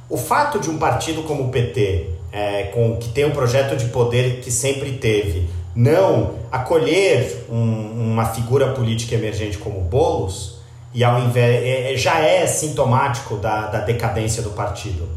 O 0.08 0.16
fato 0.16 0.58
de 0.58 0.68
um 0.68 0.78
partido 0.78 1.22
como 1.22 1.44
o 1.44 1.48
PT, 1.50 2.08
é, 2.32 2.64
com, 2.64 2.96
que 2.96 3.10
tem 3.10 3.24
um 3.24 3.30
projeto 3.30 3.76
de 3.76 3.86
poder 3.86 4.40
que 4.40 4.50
sempre 4.50 4.92
teve, 4.92 5.48
não 5.74 6.39
acolher 6.50 7.46
um, 7.50 8.12
uma 8.12 8.26
figura 8.26 8.72
política 8.72 9.14
emergente 9.14 9.58
como 9.58 9.80
Bolos 9.80 10.58
e 10.92 11.04
ao 11.04 11.20
invés 11.20 11.62
é, 11.62 11.92
é, 11.92 11.96
já 11.96 12.18
é 12.18 12.46
sintomático 12.46 13.36
da, 13.36 13.66
da 13.66 13.80
decadência 13.80 14.42
do 14.42 14.50
partido. 14.50 15.08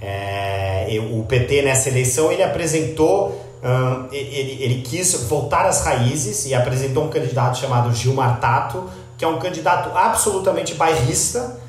É, 0.00 0.86
o 1.12 1.22
PT 1.22 1.62
nessa 1.62 1.88
eleição 1.88 2.30
ele 2.30 2.42
apresentou 2.42 3.40
ele, 4.10 4.56
ele 4.60 4.82
quis 4.82 5.14
voltar 5.28 5.66
às 5.66 5.84
raízes 5.84 6.46
e 6.46 6.54
apresentou 6.54 7.04
um 7.04 7.08
candidato 7.08 7.58
chamado 7.58 7.94
Gilmar 7.94 8.40
Tato, 8.40 8.90
que 9.16 9.24
é 9.24 9.28
um 9.28 9.38
candidato 9.38 9.96
absolutamente 9.96 10.74
bairrista, 10.74 11.60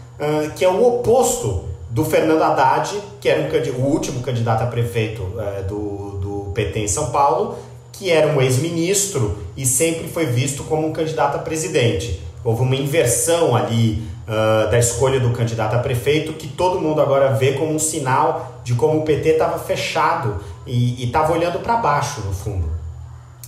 que 0.56 0.66
é 0.66 0.68
o 0.68 0.84
oposto 0.84 1.66
do 1.94 2.04
Fernando 2.04 2.42
Haddad, 2.42 3.00
que 3.22 3.30
era 3.30 3.40
um, 3.40 3.84
o 3.84 3.86
último 3.86 4.22
candidato 4.22 4.64
a 4.64 4.66
prefeito 4.66 5.22
uh, 5.22 5.64
do, 5.68 6.18
do 6.18 6.52
PT 6.54 6.80
em 6.80 6.88
São 6.88 7.12
Paulo, 7.12 7.56
que 8.04 8.12
era 8.12 8.28
um 8.28 8.42
ex-ministro 8.42 9.38
e 9.56 9.66
sempre 9.66 10.10
foi 10.10 10.26
visto 10.26 10.66
como 10.66 10.86
um 10.86 10.92
candidato 10.92 11.38
a 11.38 11.40
presidente. 11.40 12.20
Houve 12.44 12.64
uma 12.64 12.76
inversão 12.76 13.56
ali 13.56 14.04
uh, 14.28 14.70
da 14.70 14.78
escolha 14.78 15.22
do 15.22 15.30
candidato 15.32 15.78
a 15.78 15.80
prefeito 15.80 16.34
que 16.34 16.50
todo 16.50 16.82
mundo 16.82 17.02
agora 17.02 17.30
vê 17.32 17.54
como 17.54 17.74
um 17.74 17.80
sinal 17.80 18.60
de 18.62 18.74
como 18.74 19.00
o 19.00 19.04
PT 19.04 19.30
estava 19.30 19.58
fechado 19.58 20.44
e 20.68 21.02
estava 21.02 21.32
olhando 21.32 21.60
para 21.60 21.78
baixo, 21.78 22.20
no 22.26 22.34
fundo. 22.34 22.70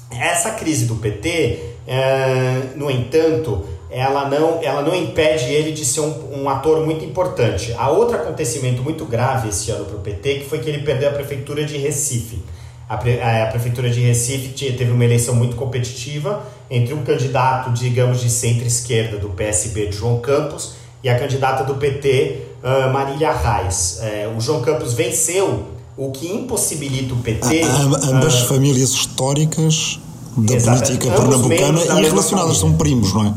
Essa 0.09 0.51
crise 0.51 0.85
do 0.85 0.95
PT, 0.95 1.59
uh, 1.59 1.89
eh, 1.89 2.61
no 2.77 2.89
entanto, 2.89 3.65
ela 3.89 4.29
não, 4.29 4.63
ela 4.63 4.81
não 4.81 4.95
impede 4.95 5.51
ele 5.51 5.73
de 5.73 5.83
ser 5.83 5.99
um, 5.99 6.43
um 6.43 6.49
ator 6.49 6.85
muito 6.85 7.03
importante. 7.03 7.75
Há 7.77 7.89
outro 7.89 8.15
acontecimento 8.15 8.81
muito 8.81 9.03
grave 9.03 9.49
esse 9.49 9.69
ano 9.71 9.83
para 9.83 9.97
o 9.97 9.99
PT, 9.99 10.35
que 10.35 10.45
foi 10.45 10.59
que 10.59 10.69
ele 10.69 10.83
perdeu 10.83 11.09
a 11.09 11.11
prefeitura 11.11 11.65
de 11.65 11.77
Recife. 11.77 12.41
A, 12.87 12.97
pre, 12.97 13.19
a, 13.21 13.47
Prefeitura 13.47 13.89
de 13.89 13.99
Recife 13.99 14.49
teve 14.49 14.91
uma 14.91 15.03
eleição 15.03 15.35
muito 15.35 15.55
competitiva 15.55 16.43
entre 16.69 16.93
um 16.93 17.03
candidato, 17.03 17.71
digamos, 17.71 18.21
de 18.21 18.29
centro-esquerda 18.29 19.17
do 19.17 19.29
PSB, 19.29 19.91
João 19.91 20.19
Campos, 20.19 20.73
e 21.03 21.09
a 21.09 21.17
candidata 21.17 21.63
do 21.63 21.75
PT, 21.75 22.41
uh, 22.63 22.91
Marília 22.91 23.31
Reis. 23.31 23.99
É, 24.01 24.31
o 24.35 24.39
João 24.39 24.61
Campos 24.61 24.93
venceu, 24.93 25.67
o 25.97 26.11
que 26.11 26.27
impossibilita 26.27 27.13
o 27.13 27.17
PT. 27.17 27.63
A, 27.63 27.67
a, 27.67 28.09
ambas 28.09 28.43
uh, 28.43 28.47
famílias 28.47 28.91
históricas 28.91 29.99
da 30.37 30.59
política 30.59 31.11
pernambucana 31.11 31.79
e 31.79 32.03
relacionadas, 32.03 32.57
são 32.57 32.73
primos, 32.73 33.13
não 33.13 33.25
é? 33.27 33.33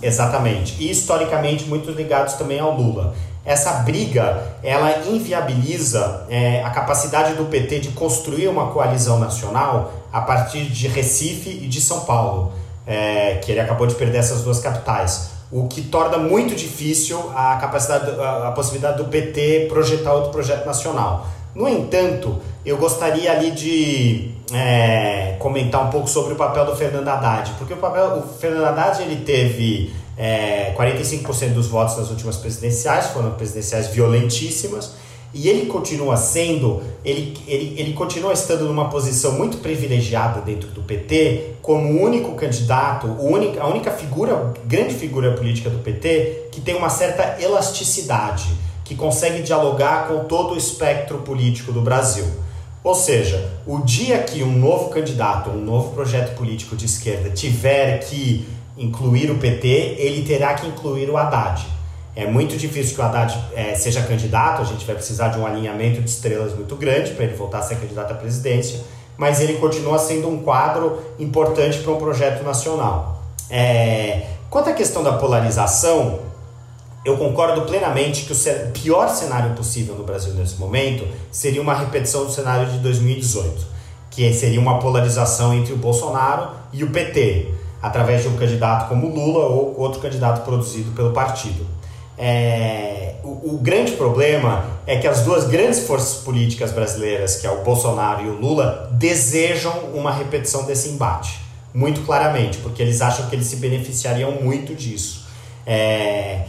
Exatamente. 0.00 0.76
E 0.78 0.90
historicamente 0.90 1.64
muito 1.64 1.90
ligados 1.90 2.34
também 2.34 2.60
ao 2.60 2.76
Lula 2.80 3.14
essa 3.44 3.72
briga 3.80 4.42
ela 4.62 5.06
inviabiliza 5.06 6.26
é, 6.28 6.62
a 6.62 6.70
capacidade 6.70 7.34
do 7.34 7.46
PT 7.46 7.80
de 7.80 7.88
construir 7.90 8.48
uma 8.48 8.70
coalizão 8.70 9.18
nacional 9.18 9.92
a 10.12 10.20
partir 10.20 10.64
de 10.64 10.88
Recife 10.88 11.48
e 11.50 11.66
de 11.66 11.80
São 11.80 12.00
Paulo, 12.00 12.52
é, 12.86 13.36
que 13.36 13.50
ele 13.50 13.60
acabou 13.60 13.86
de 13.86 13.94
perder 13.94 14.18
essas 14.18 14.42
duas 14.42 14.60
capitais, 14.60 15.30
o 15.50 15.66
que 15.66 15.82
torna 15.82 16.18
muito 16.18 16.54
difícil 16.54 17.18
a 17.34 17.56
capacidade, 17.56 18.10
a, 18.20 18.48
a 18.48 18.52
possibilidade 18.52 18.98
do 18.98 19.04
PT 19.04 19.66
projetar 19.68 20.12
outro 20.12 20.30
projeto 20.30 20.66
nacional. 20.66 21.26
No 21.54 21.68
entanto, 21.68 22.38
eu 22.64 22.76
gostaria 22.76 23.32
ali 23.32 23.50
de 23.50 24.30
é, 24.52 25.36
comentar 25.38 25.86
um 25.86 25.90
pouco 25.90 26.08
sobre 26.08 26.34
o 26.34 26.36
papel 26.36 26.66
do 26.66 26.76
Fernando 26.76 27.08
Haddad, 27.08 27.52
porque 27.58 27.74
o 27.74 27.78
papel, 27.78 28.18
o 28.18 28.38
Fernando 28.38 28.66
Haddad 28.66 29.02
ele 29.02 29.16
teve 29.24 29.92
é, 30.18 30.74
45% 30.76 31.54
dos 31.54 31.68
votos 31.68 31.96
nas 31.96 32.10
últimas 32.10 32.36
presidenciais 32.36 33.06
foram 33.06 33.30
presidenciais 33.30 33.86
violentíssimas 33.86 34.94
e 35.32 35.48
ele 35.48 35.66
continua 35.66 36.16
sendo, 36.16 36.82
ele, 37.04 37.36
ele, 37.46 37.74
ele 37.78 37.92
continua 37.92 38.32
estando 38.32 38.64
numa 38.64 38.88
posição 38.88 39.32
muito 39.32 39.58
privilegiada 39.58 40.40
dentro 40.40 40.70
do 40.70 40.82
PT 40.82 41.56
como 41.62 41.92
o 41.92 42.02
único 42.02 42.32
candidato, 42.32 43.06
o 43.06 43.26
único, 43.26 43.60
a 43.60 43.68
única 43.68 43.90
figura, 43.90 44.54
grande 44.64 44.94
figura 44.94 45.32
política 45.32 45.68
do 45.68 45.78
PT 45.78 46.48
que 46.50 46.60
tem 46.62 46.74
uma 46.74 46.88
certa 46.88 47.40
elasticidade, 47.40 48.48
que 48.84 48.94
consegue 48.94 49.42
dialogar 49.42 50.08
com 50.08 50.24
todo 50.24 50.54
o 50.54 50.56
espectro 50.56 51.18
político 51.18 51.72
do 51.72 51.82
Brasil. 51.82 52.24
Ou 52.82 52.94
seja, 52.94 53.52
o 53.66 53.80
dia 53.80 54.18
que 54.22 54.42
um 54.42 54.58
novo 54.58 54.88
candidato, 54.88 55.50
um 55.50 55.62
novo 55.62 55.92
projeto 55.92 56.34
político 56.36 56.74
de 56.74 56.86
esquerda 56.86 57.28
tiver 57.28 57.98
que 57.98 58.46
incluir 58.78 59.30
o 59.30 59.38
PT, 59.38 59.96
ele 59.98 60.22
terá 60.26 60.54
que 60.54 60.66
incluir 60.66 61.10
o 61.10 61.16
Haddad. 61.16 61.66
É 62.14 62.26
muito 62.26 62.56
difícil 62.56 62.94
que 62.94 63.00
o 63.00 63.04
Haddad 63.04 63.38
é, 63.54 63.74
seja 63.74 64.02
candidato, 64.02 64.62
a 64.62 64.64
gente 64.64 64.84
vai 64.84 64.94
precisar 64.94 65.28
de 65.28 65.38
um 65.38 65.46
alinhamento 65.46 66.00
de 66.00 66.08
estrelas 66.08 66.54
muito 66.54 66.74
grande 66.76 67.12
para 67.12 67.24
ele 67.24 67.34
voltar 67.34 67.58
a 67.58 67.62
ser 67.62 67.76
candidato 67.76 68.12
à 68.12 68.14
presidência. 68.14 68.80
mas 69.16 69.40
ele 69.40 69.54
continua 69.54 69.98
sendo 69.98 70.28
um 70.28 70.42
quadro 70.44 71.02
importante 71.18 71.78
para 71.78 71.92
um 71.92 71.96
projeto 71.96 72.44
nacional. 72.44 73.20
É, 73.50 74.26
quanto 74.48 74.70
à 74.70 74.72
questão 74.72 75.02
da 75.02 75.14
polarização, 75.14 76.20
eu 77.04 77.16
concordo 77.16 77.62
plenamente 77.62 78.24
que 78.24 78.32
o 78.32 78.70
pior 78.72 79.08
cenário 79.08 79.54
possível 79.54 79.94
no 79.94 80.04
Brasil 80.04 80.34
nesse 80.34 80.56
momento 80.56 81.06
seria 81.32 81.60
uma 81.60 81.74
repetição 81.74 82.24
do 82.24 82.30
cenário 82.30 82.70
de 82.70 82.78
2018, 82.78 83.66
que 84.10 84.32
seria 84.32 84.60
uma 84.60 84.78
polarização 84.78 85.54
entre 85.54 85.72
o 85.72 85.76
Bolsonaro 85.76 86.50
e 86.72 86.84
o 86.84 86.90
PT, 86.90 87.57
através 87.80 88.22
de 88.22 88.28
um 88.28 88.36
candidato 88.36 88.88
como 88.88 89.08
Lula 89.08 89.46
ou 89.46 89.78
outro 89.78 90.00
candidato 90.00 90.44
produzido 90.44 90.90
pelo 90.92 91.12
partido. 91.12 91.66
É, 92.16 93.14
o, 93.22 93.54
o, 93.54 93.58
grande 93.62 93.92
problema 93.92 94.64
é 94.86 94.96
que 94.96 95.06
as 95.06 95.20
duas 95.20 95.46
grandes 95.46 95.86
forças 95.86 96.22
políticas 96.24 96.72
brasileiras, 96.72 97.36
que 97.36 97.46
é 97.46 97.50
o 97.50 97.62
Bolsonaro 97.62 98.24
e 98.24 98.28
o 98.28 98.34
Lula, 98.34 98.90
desejam 98.92 99.72
uma 99.94 100.10
repetição 100.10 100.64
desse 100.64 100.88
embate, 100.88 101.38
muito 101.72 102.00
claramente, 102.00 102.58
porque 102.58 102.82
eles 102.82 103.00
acham 103.00 103.26
que 103.26 103.36
eles 103.36 103.46
se 103.46 103.56
beneficiariam 103.56 104.32
muito 104.32 104.74
disso. 104.74 105.28
É, 105.64 106.42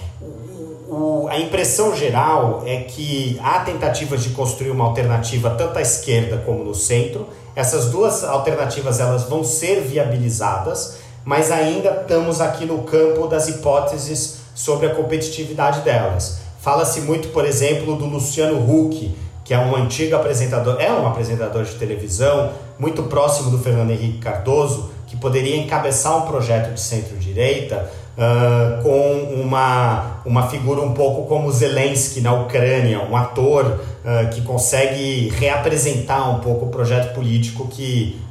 o, 0.89 1.27
a 1.29 1.37
impressão 1.37 1.95
geral 1.95 2.63
é 2.65 2.77
que 2.77 3.39
há 3.43 3.59
tentativas 3.59 4.23
de 4.23 4.29
construir 4.29 4.71
uma 4.71 4.85
alternativa 4.85 5.51
tanto 5.51 5.77
à 5.77 5.81
esquerda 5.81 6.37
como 6.45 6.63
no 6.63 6.73
centro. 6.73 7.27
Essas 7.55 7.91
duas 7.91 8.23
alternativas 8.23 8.99
elas 8.99 9.23
vão 9.25 9.43
ser 9.43 9.81
viabilizadas, 9.81 10.97
mas 11.25 11.51
ainda 11.51 12.01
estamos 12.01 12.41
aqui 12.41 12.65
no 12.65 12.83
campo 12.83 13.27
das 13.27 13.47
hipóteses 13.47 14.39
sobre 14.55 14.87
a 14.87 14.95
competitividade 14.95 15.81
delas. 15.81 16.39
Fala-se 16.59 17.01
muito, 17.01 17.29
por 17.29 17.45
exemplo, 17.45 17.95
do 17.95 18.05
Luciano 18.05 18.57
Huck, 18.59 19.15
que 19.45 19.53
é 19.53 19.57
um 19.57 19.75
antigo 19.75 20.15
apresentador, 20.15 20.77
é 20.79 20.91
um 20.91 21.07
apresentador 21.07 21.63
de 21.63 21.75
televisão 21.75 22.51
muito 22.77 23.03
próximo 23.03 23.49
do 23.49 23.57
Fernando 23.57 23.91
Henrique 23.91 24.19
Cardoso, 24.19 24.91
que 25.07 25.17
poderia 25.17 25.57
encabeçar 25.57 26.17
um 26.17 26.21
projeto 26.21 26.73
de 26.73 26.79
centro-direita 26.79 27.89
uh, 28.15 28.83
com 28.83 29.41
uma, 29.41 30.21
uma 30.25 30.47
figura 30.49 30.81
um 30.81 30.93
pouco 30.93 31.27
como 31.27 31.51
Zelensky 31.51 32.21
na 32.21 32.33
Ucrânia, 32.33 33.01
um 33.09 33.15
ator 33.15 33.65
uh, 33.65 34.29
que 34.29 34.41
consegue 34.41 35.29
reapresentar 35.29 36.29
um 36.29 36.39
pouco 36.41 36.65
o 36.65 36.69
projeto 36.69 37.15
político 37.15 37.67
que 37.67 38.21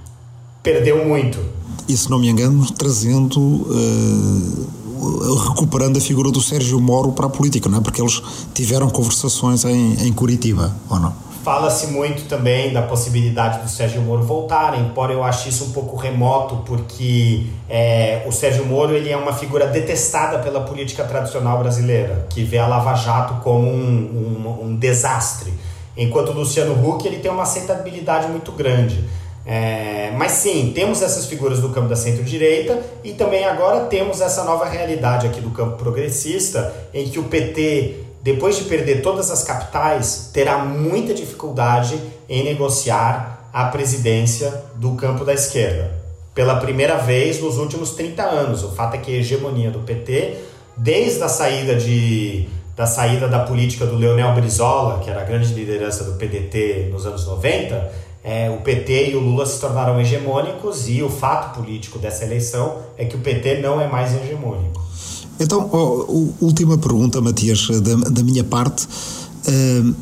perdeu 0.73 1.05
muito. 1.05 1.39
E 1.89 1.97
se 1.97 2.11
não 2.11 2.19
me 2.19 2.29
engano, 2.29 2.71
trazendo. 2.73 3.41
Uh 3.41 4.79
recuperando 5.47 5.97
a 5.97 6.01
figura 6.01 6.29
do 6.31 6.41
Sérgio 6.41 6.81
Moro 6.81 7.13
para 7.13 7.27
a 7.27 7.29
política, 7.29 7.69
não 7.69 7.79
é? 7.79 7.81
Porque 7.81 8.01
eles 8.01 8.21
tiveram 8.53 8.91
conversações 8.91 9.65
em, 9.65 9.95
em 10.07 10.13
Curitiba, 10.13 10.75
ou 10.91 10.99
não? 10.99 11.15
Fala-se 11.45 11.87
muito 11.87 12.29
também 12.29 12.73
da 12.73 12.83
possibilidade 12.83 13.63
do 13.63 13.71
Sérgio 13.71 14.03
Moro 14.03 14.25
voltar, 14.25 14.79
embora 14.79 15.13
eu 15.13 15.23
ache 15.23 15.51
isso 15.51 15.67
um 15.67 15.71
pouco 15.71 15.97
remoto, 15.97 16.57
porque 16.67 17.47
é, 17.71 18.25
o 18.27 18.33
Sérgio 18.33 18.67
Moro 18.67 18.93
ele 18.93 19.09
é 19.09 19.17
uma 19.17 19.33
figura 19.33 19.69
detestada 19.69 20.41
pela 20.41 20.61
política 20.63 21.05
tradicional 21.05 21.61
brasileira, 21.61 22.27
que 22.29 22.43
vê 22.43 22.59
a 22.59 22.67
Lava 22.67 22.95
Jato 22.97 23.35
como 23.43 23.69
um, 23.69 24.59
um, 24.63 24.67
um 24.67 24.77
desastre, 24.77 25.55
enquanto 25.97 26.31
o 26.31 26.33
Luciano 26.33 26.75
Huck 26.75 27.07
ele 27.07 27.19
tem 27.19 27.31
uma 27.31 27.45
aceitabilidade 27.45 28.29
muito 28.29 28.51
grande. 28.51 29.05
É, 29.51 30.13
mas 30.15 30.33
sim, 30.33 30.73
temos 30.75 31.01
essas 31.01 31.25
figuras 31.25 31.61
do 31.61 31.71
campo 31.71 31.89
da 31.89 31.97
centro-direita 31.97 32.79
e 33.03 33.15
também 33.15 33.47
agora 33.47 33.87
temos 33.87 34.21
essa 34.21 34.45
nova 34.45 34.67
realidade 34.67 35.27
aqui 35.27 35.41
do 35.41 35.51
campo 35.51 35.79
progressista, 35.79 36.71
em 36.93 37.09
que 37.09 37.19
o 37.19 37.25
PT 37.25 38.09
depois 38.23 38.59
de 38.59 38.65
perder 38.65 39.01
todas 39.01 39.31
as 39.31 39.43
capitais, 39.43 40.31
terá 40.35 40.59
muita 40.59 41.15
dificuldade 41.15 41.99
em 42.29 42.45
negociar 42.45 43.49
a 43.53 43.67
presidência 43.67 44.65
do 44.75 44.93
campo 44.97 45.25
da 45.25 45.33
esquerda. 45.33 45.93
Pela 46.35 46.57
primeira 46.57 46.97
vez 46.99 47.41
nos 47.41 47.57
últimos 47.57 47.93
30 47.93 48.23
anos. 48.23 48.63
O 48.63 48.73
fato 48.73 48.97
é 48.97 48.99
que 48.99 49.15
a 49.15 49.19
hegemonia 49.19 49.71
do 49.71 49.79
PT, 49.81 50.37
desde 50.77 51.23
a 51.23 51.29
saída 51.29 51.75
de 51.75 52.49
da 52.77 52.87
saída 52.87 53.27
da 53.27 53.41
política 53.41 53.85
do 53.85 53.97
Leonel 53.97 54.33
Brizola, 54.35 55.01
que 55.01 55.11
era 55.11 55.23
a 55.23 55.25
grande 55.25 55.53
liderança 55.53 56.05
do 56.05 56.13
PDT 56.13 56.91
nos 56.93 57.07
anos 57.07 57.27
90, 57.27 57.91
é, 58.29 58.51
o 58.51 58.61
PT 58.61 59.13
e 59.13 59.17
o 59.17 59.21
Lula 59.21 59.47
se 59.47 59.59
tornaram 59.59 59.99
hegemônicos 59.99 60.87
e 60.87 61.03
o 61.03 61.09
fato 61.09 61.59
político 61.59 61.99
dessa 61.99 62.27
eleição 62.27 62.77
é 62.99 63.07
que 63.07 63.17
o 63.17 63.21
PT 63.21 63.63
não 63.63 63.81
é 63.81 63.89
mais 63.89 64.15
hegemônico. 64.15 64.83
Então, 65.41 65.71
oh, 65.73 66.45
última 66.45 66.77
pergunta, 66.77 67.23
Matias, 67.23 67.69
da, 67.81 67.95
da 68.11 68.23
minha 68.23 68.45
parte. 68.45 68.87
Uh, 69.49 69.95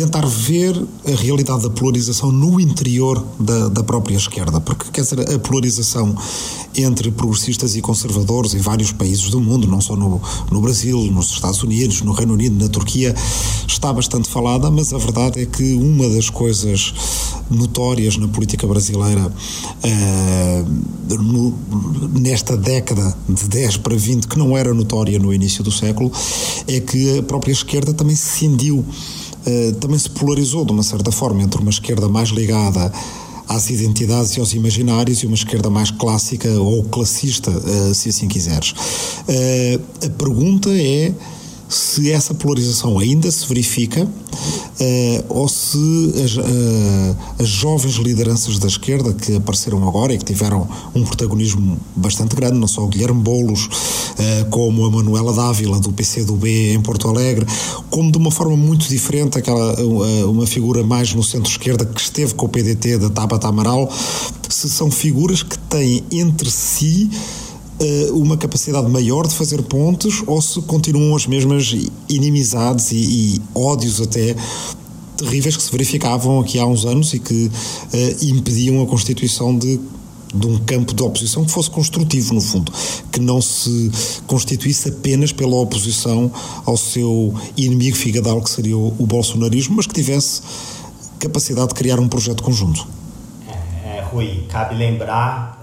tentar 0.00 0.24
ver 0.24 0.74
a 1.06 1.14
realidade 1.14 1.62
da 1.62 1.68
polarização 1.68 2.32
no 2.32 2.58
interior 2.58 3.22
da, 3.38 3.68
da 3.68 3.82
própria 3.82 4.16
esquerda, 4.16 4.58
porque 4.58 4.90
quer 4.90 5.02
dizer, 5.02 5.34
a 5.34 5.38
polarização 5.38 6.16
entre 6.74 7.10
progressistas 7.10 7.76
e 7.76 7.82
conservadores 7.82 8.54
em 8.54 8.58
vários 8.58 8.92
países 8.92 9.28
do 9.28 9.38
mundo, 9.40 9.66
não 9.68 9.80
só 9.80 9.94
no, 9.94 10.20
no 10.50 10.60
Brasil, 10.62 10.98
nos 11.12 11.30
Estados 11.32 11.62
Unidos, 11.62 12.00
no 12.00 12.12
Reino 12.12 12.32
Unido, 12.32 12.62
na 12.62 12.70
Turquia, 12.70 13.14
está 13.68 13.92
bastante 13.92 14.26
falada, 14.28 14.70
mas 14.70 14.90
a 14.94 14.98
verdade 14.98 15.42
é 15.42 15.46
que 15.46 15.74
uma 15.74 16.08
das 16.08 16.30
coisas 16.30 16.94
notórias 17.50 18.16
na 18.16 18.28
política 18.28 18.66
brasileira 18.66 19.26
uh, 19.26 21.12
no, 21.22 21.54
nesta 22.18 22.56
década 22.56 23.14
de 23.28 23.48
10 23.48 23.78
para 23.78 23.96
20, 23.96 24.28
que 24.28 24.38
não 24.38 24.56
era 24.56 24.72
notória 24.72 25.18
no 25.18 25.34
início 25.34 25.62
do 25.62 25.70
século, 25.70 26.10
é 26.66 26.80
que 26.80 27.18
a 27.18 27.22
própria 27.22 27.52
esquerda 27.52 27.92
também 27.92 28.16
se 28.16 28.38
cindiu 28.38 28.82
eh, 28.82 29.19
também 29.80 29.98
se 29.98 30.10
polarizou 30.10 30.64
de 30.64 30.72
uma 30.72 30.82
certa 30.82 31.10
forma 31.10 31.42
entre 31.42 31.60
uma 31.60 31.70
esquerda 31.70 32.08
mais 32.08 32.28
ligada 32.28 32.92
às 33.50 33.68
identidades 33.68 34.36
e 34.36 34.40
aos 34.40 34.52
imaginários 34.54 35.24
e 35.24 35.26
uma 35.26 35.34
esquerda 35.34 35.68
mais 35.68 35.90
clássica 35.90 36.48
ou 36.60 36.84
classista, 36.84 37.50
uh, 37.50 37.92
se 37.92 38.10
assim 38.10 38.28
quiseres. 38.28 38.70
Uh, 38.70 40.06
a 40.06 40.10
pergunta 40.10 40.70
é 40.70 41.12
se 41.70 42.10
essa 42.10 42.34
polarização 42.34 42.98
ainda 42.98 43.30
se 43.30 43.46
verifica 43.46 44.02
uh, 44.04 45.24
ou 45.28 45.48
se 45.48 45.78
as, 46.22 46.36
uh, 46.36 47.16
as, 47.38 47.48
jovens 47.48 47.94
lideranças 47.94 48.58
da 48.58 48.66
esquerda 48.66 49.12
que 49.14 49.36
apareceram 49.36 49.86
agora 49.86 50.12
e 50.12 50.18
que 50.18 50.24
tiveram 50.24 50.68
um 50.94 51.04
protagonismo 51.04 51.78
bastante 51.94 52.34
grande, 52.34 52.58
não 52.58 52.66
só 52.66 52.82
o 52.82 52.88
Guilherme 52.88 53.22
Boulos, 53.22 53.66
uh, 53.66 54.50
como 54.50 54.84
a 54.84 54.90
Manuela 54.90 55.32
Dávila 55.32 55.78
do 55.78 55.92
PCdoB 55.92 56.72
em 56.72 56.80
Porto 56.82 57.08
Alegre, 57.08 57.46
como 57.88 58.10
de 58.10 58.18
uma 58.18 58.32
forma 58.32 58.56
muito 58.56 58.88
diferente 58.88 59.38
aquela 59.38 59.80
uma 60.24 60.46
figura 60.46 60.82
mais 60.82 61.14
no 61.14 61.22
centro-esquerda 61.22 61.84
que 61.84 62.00
esteve 62.00 62.34
com 62.34 62.46
o 62.46 62.48
PDT 62.48 62.98
da 62.98 63.10
Tabata 63.10 63.46
Amaral, 63.46 63.88
se 64.48 64.68
são 64.68 64.90
figuras 64.90 65.42
que 65.42 65.56
têm 65.56 66.02
entre 66.10 66.50
si 66.50 67.08
uma 68.12 68.36
capacidade 68.36 68.90
maior 68.90 69.26
de 69.26 69.34
fazer 69.34 69.62
pontes 69.62 70.22
ou 70.26 70.40
se 70.42 70.60
continuam 70.62 71.16
as 71.16 71.26
mesmas 71.26 71.74
inimizades 72.08 72.92
e, 72.92 72.96
e 72.96 73.42
ódios 73.54 74.00
até 74.00 74.36
terríveis 75.16 75.56
que 75.56 75.62
se 75.62 75.70
verificavam 75.70 76.40
aqui 76.40 76.58
há 76.58 76.66
uns 76.66 76.84
anos 76.84 77.12
e 77.14 77.18
que 77.18 77.46
uh, 77.46 78.24
impediam 78.24 78.82
a 78.82 78.86
constituição 78.86 79.56
de 79.56 79.80
de 80.34 80.46
um 80.46 80.58
campo 80.58 80.94
de 80.94 81.02
oposição 81.02 81.44
que 81.44 81.50
fosse 81.50 81.70
construtivo, 81.70 82.34
no 82.34 82.40
fundo, 82.40 82.72
que 83.10 83.20
não 83.20 83.42
se 83.42 83.90
constituísse 84.26 84.88
apenas 84.88 85.32
pela 85.32 85.56
oposição 85.56 86.30
ao 86.64 86.76
seu 86.76 87.34
inimigo 87.56 87.96
figadal, 87.96 88.40
que 88.40 88.48
seria 88.48 88.76
o, 88.76 88.94
o 88.98 89.06
bolsonarismo, 89.06 89.76
mas 89.76 89.86
que 89.86 89.94
tivesse 89.94 90.42
capacidade 91.18 91.68
de 91.68 91.74
criar 91.74 91.98
um 91.98 92.08
projeto 92.08 92.42
conjunto. 92.42 92.86
É, 93.48 93.98
é, 93.98 94.02
Rui, 94.02 94.44
cabe 94.48 94.76
lembrar 94.76 95.59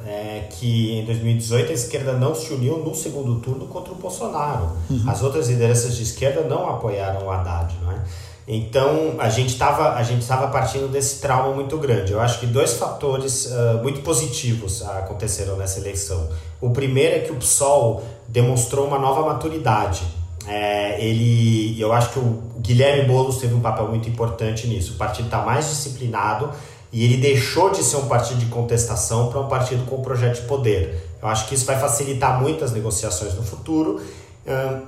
que 0.49 0.99
em 0.99 1.05
2018 1.05 1.71
a 1.71 1.73
esquerda 1.73 2.13
não 2.13 2.33
se 2.33 2.53
uniu 2.53 2.77
no 2.77 2.95
segundo 2.95 3.39
turno 3.39 3.67
contra 3.67 3.91
o 3.91 3.95
Bolsonaro. 3.95 4.71
Uhum. 4.89 5.03
As 5.07 5.21
outras 5.21 5.49
lideranças 5.49 5.95
de 5.95 6.03
esquerda 6.03 6.41
não 6.41 6.69
apoiaram 6.69 7.25
o 7.25 7.31
Haddad, 7.31 7.75
não 7.81 7.91
é? 7.91 8.01
Então 8.47 9.15
a 9.19 9.27
gente 9.27 9.49
estava 9.49 9.95
a 9.95 10.03
gente 10.03 10.21
estava 10.21 10.47
partindo 10.47 10.89
desse 10.89 11.19
trauma 11.19 11.53
muito 11.53 11.77
grande. 11.77 12.13
Eu 12.13 12.21
acho 12.21 12.39
que 12.39 12.45
dois 12.45 12.75
fatores 12.75 13.47
uh, 13.47 13.83
muito 13.83 13.99
positivos 13.99 14.81
aconteceram 14.83 15.57
nessa 15.57 15.79
eleição. 15.79 16.29
O 16.61 16.69
primeiro 16.69 17.17
é 17.17 17.19
que 17.19 17.31
o 17.31 17.35
PSOL 17.35 18.03
demonstrou 18.27 18.87
uma 18.87 18.97
nova 18.97 19.25
maturidade. 19.25 20.01
É, 20.47 21.03
ele, 21.03 21.75
eu 21.77 21.91
acho 21.91 22.11
que 22.11 22.19
o 22.19 22.41
Guilherme 22.59 23.05
Boulos 23.05 23.37
teve 23.37 23.53
um 23.53 23.59
papel 23.59 23.89
muito 23.89 24.07
importante 24.07 24.65
nisso. 24.65 24.93
O 24.93 24.95
partido 24.95 25.25
está 25.25 25.41
mais 25.41 25.67
disciplinado 25.67 26.49
e 26.91 27.03
ele 27.03 27.17
deixou 27.17 27.69
de 27.69 27.83
ser 27.83 27.97
um 27.97 28.07
partido 28.07 28.39
de 28.39 28.45
contestação 28.47 29.29
para 29.29 29.39
um 29.41 29.47
partido 29.47 29.85
com 29.85 30.01
projeto 30.01 30.41
de 30.41 30.47
poder. 30.47 31.09
Eu 31.21 31.27
acho 31.27 31.47
que 31.47 31.55
isso 31.55 31.65
vai 31.65 31.79
facilitar 31.79 32.41
muito 32.41 32.63
as 32.63 32.71
negociações 32.71 33.33
no 33.33 33.43
futuro. 33.43 34.01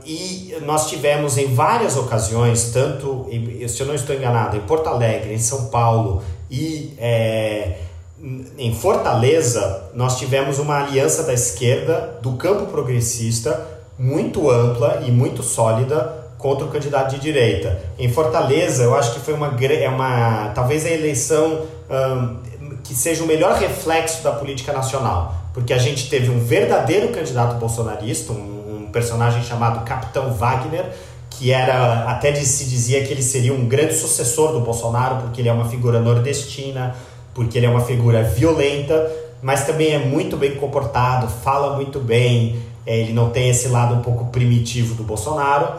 e 0.06 0.56
nós 0.66 0.88
tivemos 0.90 1.38
em 1.38 1.54
várias 1.54 1.98
ocasiões, 1.98 2.72
tanto, 2.72 3.28
se 3.68 3.82
eu 3.82 3.88
não 3.88 3.94
estou 3.94 4.16
enganado, 4.16 4.56
em 4.56 4.62
Porto 4.62 4.88
Alegre, 4.88 5.34
em 5.34 5.38
São 5.38 5.66
Paulo 5.66 6.24
e 6.50 6.94
é, 6.98 7.80
em 8.58 8.74
Fortaleza, 8.74 9.90
nós 9.94 10.18
tivemos 10.18 10.60
uma 10.60 10.84
aliança 10.84 11.24
da 11.24 11.34
esquerda, 11.34 12.20
do 12.22 12.34
campo 12.34 12.68
progressista, 12.68 13.68
muito 13.98 14.50
ampla 14.50 15.04
e 15.06 15.12
muito 15.12 15.44
sólida 15.44 16.19
contra 16.40 16.66
o 16.66 16.70
candidato 16.70 17.12
de 17.12 17.20
direita. 17.20 17.80
Em 18.00 18.10
Fortaleza, 18.10 18.84
eu 18.84 18.96
acho 18.96 19.14
que 19.14 19.20
foi 19.20 19.36
uma, 19.36 19.54
é 19.62 19.90
uma 19.90 20.52
talvez 20.56 20.86
a 20.86 20.90
eleição 20.90 21.68
que 22.84 22.96
seja 22.96 23.24
o 23.24 23.28
melhor 23.28 23.56
reflexo 23.56 24.24
da 24.24 24.32
política 24.32 24.72
nacional, 24.72 25.36
porque 25.54 25.74
a 25.74 25.78
gente 25.78 26.10
teve 26.10 26.32
um 26.32 26.40
verdadeiro 26.40 27.10
candidato 27.10 27.58
bolsonarista, 27.58 28.32
um, 28.32 28.86
um 28.86 28.92
personagem 28.92 29.44
chamado 29.44 29.84
Capitão 29.84 30.34
Wagner, 30.34 30.86
que 31.30 31.52
era 31.52 32.06
até 32.10 32.34
se 32.34 32.66
dizia 32.66 33.04
que 33.04 33.12
ele 33.12 33.22
seria 33.22 33.54
um 33.54 33.68
grande 33.68 33.94
sucessor 33.94 34.54
do 34.54 34.62
Bolsonaro, 34.62 35.18
porque 35.24 35.42
ele 35.42 35.50
é 35.50 35.54
uma 35.54 35.66
figura 35.66 36.00
nordestina, 36.00 36.96
porque 37.34 37.58
ele 37.58 37.66
é 37.66 37.70
uma 37.70 37.82
figura 37.82 38.24
violenta, 38.24 39.12
mas 39.42 39.66
também 39.66 39.94
é 39.94 40.00
muito 40.00 40.36
bem 40.36 40.56
comportado, 40.56 41.28
fala 41.28 41.76
muito 41.76 42.00
bem, 42.00 42.62
é, 42.86 42.98
ele 42.98 43.14
não 43.14 43.30
tem 43.30 43.50
esse 43.50 43.68
lado 43.68 43.96
um 43.96 44.02
pouco 44.02 44.26
primitivo 44.26 44.96
do 44.96 45.04
Bolsonaro. 45.04 45.74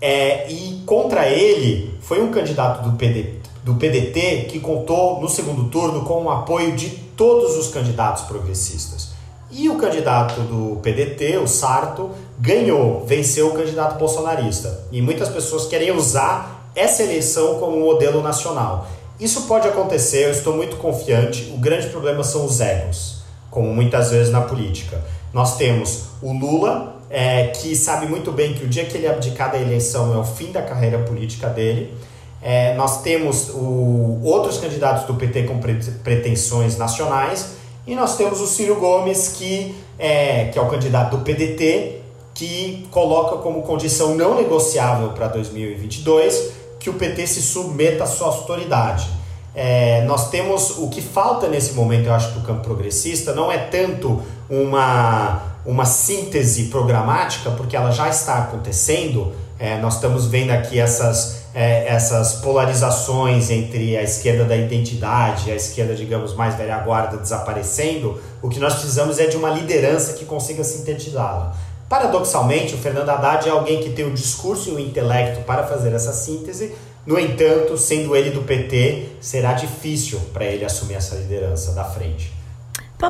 É, 0.00 0.50
e 0.50 0.82
contra 0.86 1.28
ele 1.28 1.98
foi 2.00 2.22
um 2.22 2.30
candidato 2.30 2.88
do, 2.88 2.96
PD, 2.96 3.34
do 3.64 3.74
PDT 3.74 4.46
que 4.48 4.60
contou 4.60 5.20
no 5.20 5.28
segundo 5.28 5.64
turno 5.64 6.04
com 6.04 6.24
o 6.24 6.30
apoio 6.30 6.76
de 6.76 6.90
todos 6.90 7.56
os 7.56 7.68
candidatos 7.68 8.24
progressistas. 8.24 9.10
E 9.50 9.68
o 9.68 9.76
candidato 9.76 10.40
do 10.42 10.76
PDT, 10.82 11.38
o 11.38 11.48
Sarto, 11.48 12.10
ganhou, 12.38 13.04
venceu 13.06 13.48
o 13.48 13.54
candidato 13.54 13.98
bolsonarista. 13.98 14.86
E 14.92 15.00
muitas 15.00 15.28
pessoas 15.28 15.66
querem 15.66 15.90
usar 15.90 16.70
essa 16.74 17.02
eleição 17.02 17.58
como 17.58 17.80
modelo 17.80 18.22
nacional. 18.22 18.86
Isso 19.18 19.42
pode 19.42 19.66
acontecer, 19.66 20.26
eu 20.26 20.30
estou 20.30 20.54
muito 20.54 20.76
confiante. 20.76 21.50
O 21.52 21.58
grande 21.58 21.88
problema 21.88 22.22
são 22.22 22.44
os 22.44 22.60
egos, 22.60 23.22
como 23.50 23.74
muitas 23.74 24.10
vezes 24.10 24.30
na 24.30 24.42
política. 24.42 25.02
Nós 25.32 25.56
temos 25.56 26.04
o 26.22 26.32
Lula, 26.32 26.97
é, 27.10 27.48
que 27.48 27.74
sabe 27.74 28.06
muito 28.06 28.32
bem 28.32 28.54
que 28.54 28.64
o 28.64 28.68
dia 28.68 28.84
que 28.84 28.96
ele 28.96 29.06
abdicar 29.06 29.50
da 29.50 29.58
eleição 29.58 30.14
é 30.14 30.18
o 30.18 30.24
fim 30.24 30.52
da 30.52 30.62
carreira 30.62 30.98
política 30.98 31.48
dele. 31.48 31.94
É, 32.40 32.74
nós 32.74 33.02
temos 33.02 33.50
o, 33.50 34.20
outros 34.22 34.58
candidatos 34.58 35.04
do 35.06 35.14
PT 35.14 35.44
com 35.44 35.58
pretensões 36.04 36.76
nacionais 36.76 37.56
e 37.86 37.94
nós 37.94 38.16
temos 38.16 38.40
o 38.40 38.46
Ciro 38.46 38.76
Gomes, 38.76 39.28
que 39.28 39.74
é, 39.98 40.46
que 40.46 40.58
é 40.58 40.62
o 40.62 40.68
candidato 40.68 41.16
do 41.16 41.24
PDT, 41.24 42.02
que 42.34 42.86
coloca 42.90 43.38
como 43.38 43.62
condição 43.62 44.14
não 44.14 44.36
negociável 44.36 45.10
para 45.10 45.26
2022 45.28 46.58
que 46.78 46.88
o 46.88 46.94
PT 46.94 47.26
se 47.26 47.42
submeta 47.42 48.04
à 48.04 48.06
sua 48.06 48.28
autoridade. 48.28 49.08
É, 49.54 50.04
nós 50.04 50.30
temos 50.30 50.78
o 50.78 50.88
que 50.88 51.02
falta 51.02 51.48
nesse 51.48 51.72
momento, 51.72 52.06
eu 52.06 52.14
acho, 52.14 52.30
para 52.30 52.40
o 52.40 52.42
campo 52.42 52.62
progressista, 52.62 53.32
não 53.34 53.50
é 53.50 53.58
tanto 53.58 54.22
uma, 54.48 55.42
uma 55.68 55.84
síntese 55.84 56.64
programática, 56.64 57.50
porque 57.50 57.76
ela 57.76 57.90
já 57.90 58.08
está 58.08 58.38
acontecendo. 58.38 59.34
É, 59.58 59.78
nós 59.78 59.96
estamos 59.96 60.24
vendo 60.24 60.50
aqui 60.50 60.80
essas, 60.80 61.42
é, 61.54 61.86
essas 61.86 62.36
polarizações 62.36 63.50
entre 63.50 63.94
a 63.94 64.02
esquerda 64.02 64.46
da 64.46 64.56
identidade 64.56 65.50
e 65.50 65.52
a 65.52 65.54
esquerda, 65.54 65.94
digamos, 65.94 66.34
mais 66.34 66.54
velha 66.54 66.78
guarda 66.78 67.18
desaparecendo. 67.18 68.18
O 68.40 68.48
que 68.48 68.58
nós 68.58 68.72
precisamos 68.76 69.18
é 69.18 69.26
de 69.26 69.36
uma 69.36 69.50
liderança 69.50 70.14
que 70.14 70.24
consiga 70.24 70.64
sintetizá-la. 70.64 71.54
Paradoxalmente, 71.86 72.74
o 72.74 72.78
Fernando 72.78 73.10
Haddad 73.10 73.46
é 73.46 73.50
alguém 73.50 73.82
que 73.82 73.90
tem 73.90 74.06
o 74.06 74.14
discurso 74.14 74.70
e 74.70 74.72
o 74.72 74.80
intelecto 74.80 75.42
para 75.42 75.64
fazer 75.64 75.92
essa 75.92 76.14
síntese, 76.14 76.74
no 77.04 77.18
entanto, 77.18 77.76
sendo 77.76 78.16
ele 78.16 78.30
do 78.30 78.42
PT, 78.42 79.06
será 79.20 79.52
difícil 79.52 80.18
para 80.32 80.46
ele 80.46 80.64
assumir 80.64 80.94
essa 80.94 81.14
liderança 81.14 81.72
da 81.72 81.84
frente. 81.84 82.37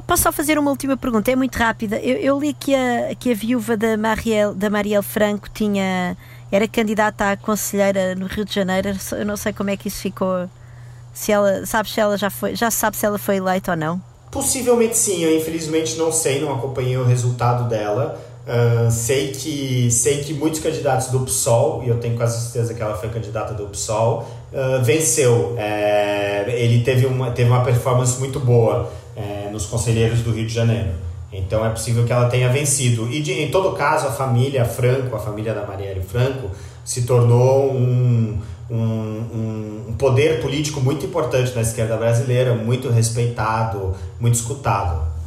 Posso 0.06 0.22
só 0.22 0.30
fazer 0.30 0.58
uma 0.58 0.70
última 0.70 0.98
pergunta? 0.98 1.30
É 1.30 1.36
muito 1.36 1.56
rápida. 1.56 1.96
Eu, 1.96 2.16
eu 2.18 2.38
li 2.38 2.52
que 2.52 2.74
a, 2.74 3.14
que 3.18 3.32
a 3.32 3.34
viúva 3.34 3.74
da 3.74 3.96
Marielle, 3.96 4.54
da 4.54 4.68
Marielle 4.68 5.02
Franco 5.02 5.48
tinha, 5.48 6.14
era 6.52 6.68
candidata 6.68 7.32
a 7.32 7.36
conselheira 7.38 8.14
no 8.14 8.26
Rio 8.26 8.44
de 8.44 8.54
Janeiro. 8.54 8.90
Eu 9.12 9.24
não 9.24 9.36
sei 9.36 9.52
como 9.54 9.70
é 9.70 9.76
que 9.78 9.88
isso 9.88 10.02
ficou. 10.02 10.48
Se 11.14 11.32
ela, 11.32 11.64
sabe 11.64 11.90
se 11.90 11.98
ela 11.98 12.18
já 12.18 12.28
foi, 12.28 12.54
já 12.54 12.70
sabe 12.70 12.98
se 12.98 13.06
ela 13.06 13.18
foi 13.18 13.36
eleita 13.36 13.70
ou 13.70 13.76
não? 13.78 14.00
Possivelmente 14.30 14.96
sim, 14.96 15.24
eu 15.24 15.34
infelizmente 15.34 15.96
não 15.96 16.12
sei, 16.12 16.38
não 16.38 16.54
acompanhei 16.54 16.98
o 16.98 17.04
resultado 17.04 17.66
dela. 17.66 18.20
Uh, 18.46 18.90
sei, 18.90 19.32
que, 19.32 19.90
sei 19.90 20.22
que 20.22 20.32
muitos 20.32 20.60
candidatos 20.60 21.08
do 21.08 21.20
PSOL, 21.20 21.82
e 21.82 21.88
eu 21.88 21.98
tenho 21.98 22.16
quase 22.16 22.42
certeza 22.42 22.72
que 22.72 22.80
ela 22.80 22.96
foi 22.96 23.08
candidata 23.08 23.52
do 23.52 23.66
PSOL, 23.66 24.26
uh, 24.52 24.82
venceu. 24.82 25.54
É, 25.58 26.44
ele 26.48 26.82
teve 26.82 27.06
uma, 27.06 27.30
teve 27.30 27.48
uma 27.50 27.62
performance 27.64 28.18
muito 28.18 28.38
boa 28.38 28.90
é, 29.18 29.50
nos 29.50 29.66
conselheiros 29.66 30.20
do 30.20 30.30
Rio 30.30 30.46
de 30.46 30.54
Janeiro. 30.54 30.90
Então 31.32 31.64
é 31.64 31.68
possível 31.68 32.04
que 32.04 32.12
ela 32.12 32.28
tenha 32.28 32.48
vencido. 32.48 33.10
E 33.10 33.20
de, 33.20 33.32
em 33.32 33.50
todo 33.50 33.76
caso, 33.76 34.06
a 34.06 34.12
família 34.12 34.64
Franco, 34.64 35.14
a 35.14 35.18
família 35.18 35.52
da 35.52 35.66
Marielle 35.66 36.02
Franco, 36.02 36.50
se 36.84 37.02
tornou 37.02 37.70
um, 37.72 38.38
um, 38.70 39.86
um 39.88 39.94
poder 39.98 40.40
político 40.40 40.80
muito 40.80 41.04
importante 41.04 41.54
na 41.54 41.60
esquerda 41.60 41.96
brasileira, 41.96 42.54
muito 42.54 42.88
respeitado, 42.88 43.94
muito 44.18 44.36
escutado. 44.36 45.17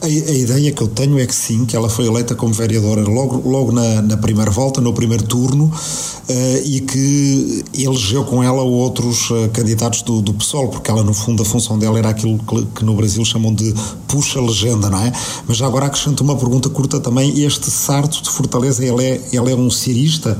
A, 0.00 0.06
a, 0.06 0.08
ideia 0.08 0.72
que 0.72 0.82
eu 0.82 0.88
tenho 0.88 1.18
é 1.18 1.26
que 1.26 1.34
sim, 1.34 1.64
que 1.64 1.74
ela 1.74 1.88
foi 1.88 2.06
eleita 2.06 2.34
como 2.34 2.52
vereadora 2.52 3.02
logo, 3.02 3.48
logo 3.48 3.72
na, 3.72 4.02
na 4.02 4.16
primeira 4.16 4.50
volta, 4.50 4.80
no 4.80 4.92
primeiro 4.92 5.24
turno, 5.24 5.64
uh, 5.64 6.62
e 6.64 6.80
que 6.80 7.64
elegeu 7.74 8.24
com 8.24 8.42
ela 8.42 8.62
outros 8.62 9.30
uh, 9.30 9.48
candidatos 9.52 10.02
do, 10.02 10.20
do 10.20 10.34
PSOL, 10.34 10.68
porque 10.68 10.90
ela, 10.90 11.02
no 11.02 11.14
fundo, 11.14 11.42
a 11.42 11.46
função 11.46 11.78
dela 11.78 11.98
era 11.98 12.10
aquilo 12.10 12.38
que, 12.38 12.66
que 12.66 12.84
no 12.84 12.94
Brasil 12.94 13.24
chamam 13.24 13.54
de 13.54 13.74
puxa-legenda, 14.06 14.90
não 14.90 15.00
é? 15.00 15.12
Mas 15.48 15.56
já 15.56 15.66
agora 15.66 15.86
acrescento 15.86 16.20
uma 16.20 16.36
pergunta 16.36 16.68
curta 16.68 17.00
também: 17.00 17.42
este 17.42 17.70
Sarto 17.70 18.22
de 18.22 18.28
Fortaleza, 18.28 18.84
ele 18.84 19.02
é, 19.02 19.20
ele 19.32 19.50
é 19.50 19.54
um 19.54 19.70
cirista? 19.70 20.38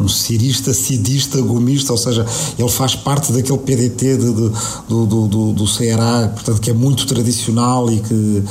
Um 0.00 0.08
cirista, 0.08 0.72
cidista, 0.72 1.40
gomista, 1.40 1.92
ou 1.92 1.98
seja, 1.98 2.26
ele 2.58 2.68
faz 2.68 2.94
parte 2.94 3.32
daquele 3.32 3.58
PDT 3.58 4.16
de, 4.16 4.32
de, 4.32 4.50
do, 4.88 5.06
do, 5.06 5.28
do, 5.28 5.52
do 5.52 5.66
Ceará, 5.66 6.30
portanto, 6.34 6.60
que 6.60 6.70
é 6.70 6.74
muito 6.74 7.06
tradicional 7.06 7.90
e 7.90 8.00
que 8.00 8.42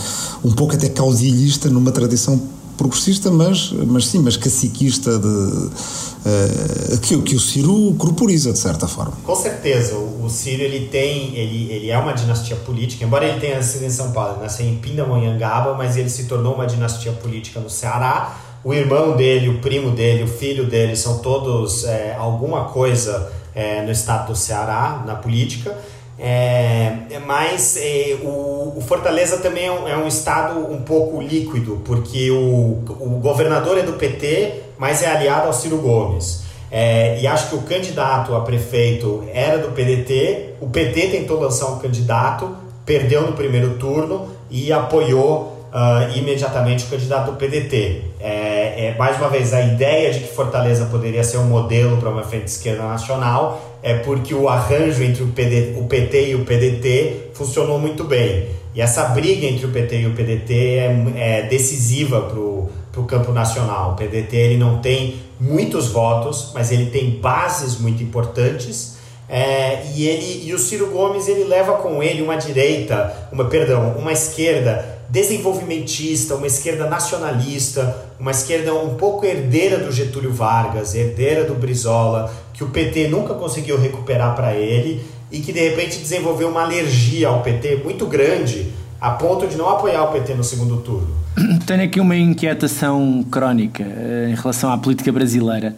um 0.44 0.52
pouco 0.52 0.76
até 0.76 0.90
caudilhista 0.90 1.70
numa 1.70 1.92
tradição 1.92 2.40
progressista, 2.80 3.30
mas, 3.30 3.74
mas 3.74 4.08
sim, 4.08 4.20
mas 4.20 4.38
caciquista 4.38 5.20
de, 5.20 5.28
uh, 5.28 6.98
que, 7.02 7.22
que 7.24 7.36
o 7.36 7.40
Ciro 7.40 7.94
corporiza, 7.98 8.54
de 8.54 8.58
certa 8.58 8.88
forma. 8.88 9.12
Com 9.26 9.36
certeza, 9.36 9.96
o, 9.96 10.24
o 10.24 10.30
Ciro 10.30 10.64
ele 10.64 10.88
tem, 10.88 11.36
ele, 11.36 11.70
ele 11.74 11.90
é 11.90 11.98
uma 11.98 12.14
dinastia 12.14 12.56
política, 12.56 13.04
embora 13.04 13.28
ele 13.28 13.38
tenha 13.38 13.58
nascido 13.58 13.84
em 13.84 13.90
São 13.90 14.14
Paulo, 14.14 14.42
nasceu 14.42 14.66
em 14.66 14.78
Pindamonhangaba, 14.78 15.76
mas 15.76 15.98
ele 15.98 16.10
se 16.10 16.24
tornou 16.24 16.56
uma 16.56 16.66
dinastia 16.66 17.12
política 17.12 17.60
no 17.60 17.70
Ceará, 17.70 18.38
o 18.64 18.74
irmão 18.74 19.16
dele, 19.16 19.50
o 19.50 19.60
primo 19.60 19.92
dele, 19.92 20.24
o 20.24 20.28
filho 20.28 20.66
dele 20.66 20.96
são 20.96 21.20
todos 21.20 21.86
é, 21.86 22.16
alguma 22.18 22.66
coisa 22.66 23.32
é, 23.56 23.82
no 23.82 23.92
estado 23.92 24.28
do 24.28 24.36
Ceará, 24.36 25.04
na 25.06 25.16
política. 25.16 25.76
É, 26.22 26.98
mas 27.26 27.78
é, 27.78 28.18
o, 28.22 28.74
o, 28.76 28.84
Fortaleza 28.86 29.38
também 29.38 29.68
é 29.68 29.72
um, 29.72 29.88
é 29.88 29.98
um, 29.98 30.06
estado 30.06 30.60
um 30.60 30.82
pouco 30.82 31.22
líquido, 31.22 31.82
porque 31.86 32.30
o, 32.30 32.84
o 33.00 33.20
governador 33.22 33.78
é 33.78 33.84
do 33.84 33.94
PT, 33.94 34.64
mas 34.78 35.02
é 35.02 35.10
aliado 35.10 35.48
ao 35.48 35.54
Ciro 35.54 35.78
Gomes. 35.78 36.44
É, 36.70 37.20
e 37.22 37.26
acho 37.26 37.50
que 37.50 37.56
o 37.56 37.62
candidato 37.62 38.36
a 38.36 38.42
prefeito 38.42 39.24
era 39.34 39.58
do 39.58 39.70
PDT, 39.70 40.56
o 40.60 40.68
PT 40.68 41.08
tentou 41.08 41.40
lançar 41.40 41.68
um 41.68 41.80
candidato, 41.80 42.54
perdeu 42.86 43.22
no 43.22 43.34
primeiro 43.34 43.76
turno 43.76 44.28
e 44.52 44.74
apoiou 44.74 45.49
uh, 45.74 46.18
imediatamente 46.18 46.86
o 46.86 46.88
candidato 46.88 47.32
do 47.32 47.38
PDT. 47.38 48.02
É, 48.20 48.88
é, 48.88 48.96
mais 48.98 49.18
uma 49.18 49.30
vez, 49.30 49.54
a 49.54 49.62
ideia 49.62 50.12
de 50.12 50.20
que 50.20 50.28
Fortaleza 50.28 50.86
poderia 50.86 51.24
ser 51.24 51.38
um 51.38 51.46
modelo 51.46 51.98
para 51.98 52.10
uma 52.10 52.24
frente 52.24 52.48
esquerda 52.48 52.84
nacional 52.84 53.78
é 53.82 53.94
porque 53.96 54.34
o 54.34 54.50
arranjo 54.50 55.04
entre 55.04 55.24
o, 55.24 55.28
PD, 55.28 55.76
o 55.78 55.86
PT 55.86 56.30
e 56.32 56.36
o 56.36 56.44
PDT 56.44 57.32
funcionou 57.34 57.80
muito 57.80 58.04
bem. 58.04 58.48
E 58.76 58.82
essa 58.82 59.06
briga 59.06 59.48
entre 59.48 59.66
o 59.66 59.70
PT 59.70 60.02
e 60.02 60.06
o 60.06 60.12
PDT 60.12 60.54
é, 60.54 61.06
é 61.16 61.42
decisiva 61.44 62.22
para 62.22 62.40
o 62.40 63.06
campo 63.08 63.32
nacional. 63.32 63.94
O 63.94 63.96
PDT 63.96 64.36
ele 64.36 64.58
não 64.58 64.80
tem 64.80 65.16
muitos 65.40 65.88
votos, 65.88 66.52
mas 66.54 66.72
ele 66.72 66.88
tem 66.88 67.12
bases 67.12 67.80
muito 67.80 68.04
importantes. 68.04 68.98
É, 69.28 69.84
e 69.96 70.08
ele 70.08 70.48
e 70.48 70.54
o 70.54 70.60
Ciro 70.60 70.88
Gomes 70.88 71.28
ele 71.28 71.44
leva 71.44 71.74
com 71.74 72.02
ele 72.02 72.22
uma 72.22 72.36
direita, 72.36 73.30
uma 73.32 73.46
perdão, 73.46 73.96
uma 73.98 74.12
esquerda 74.12 74.99
desenvolvimentista, 75.10 76.36
uma 76.36 76.48
esquerda 76.48 76.88
nacionalista, 76.88 78.06
uma 78.20 78.32
esquerda 78.32 78.74
um 78.76 78.96
pouco 78.96 79.26
herdeira 79.26 79.78
do 79.78 79.92
Getúlio 79.92 80.32
Vargas, 80.32 80.94
herdeira 80.94 81.44
do 81.46 81.56
Brizola, 81.56 82.32
que 82.54 82.64
o 82.64 82.70
PT 82.70 83.08
nunca 83.08 83.34
conseguiu 83.34 83.80
recuperar 83.80 84.36
para 84.36 84.54
ele 84.54 85.04
e 85.32 85.40
que 85.40 85.52
de 85.52 85.60
repente 85.60 85.98
desenvolveu 85.98 86.50
uma 86.50 86.64
alergia 86.64 87.28
ao 87.28 87.42
PT 87.42 87.78
muito 87.84 88.06
grande, 88.06 88.72
a 89.02 89.12
ponto 89.12 89.48
de 89.48 89.56
não 89.56 89.70
apoiar 89.70 90.04
o 90.04 90.12
PT 90.12 90.34
no 90.36 90.44
segundo 90.44 90.78
turno. 90.78 91.10
Tenho 91.66 91.84
aqui 91.84 92.00
uma 92.00 92.16
inquietação 92.16 93.26
crónica 93.32 93.84
eh, 93.84 94.30
em 94.32 94.36
relação 94.36 94.72
à 94.72 94.78
política 94.78 95.12
brasileira, 95.12 95.76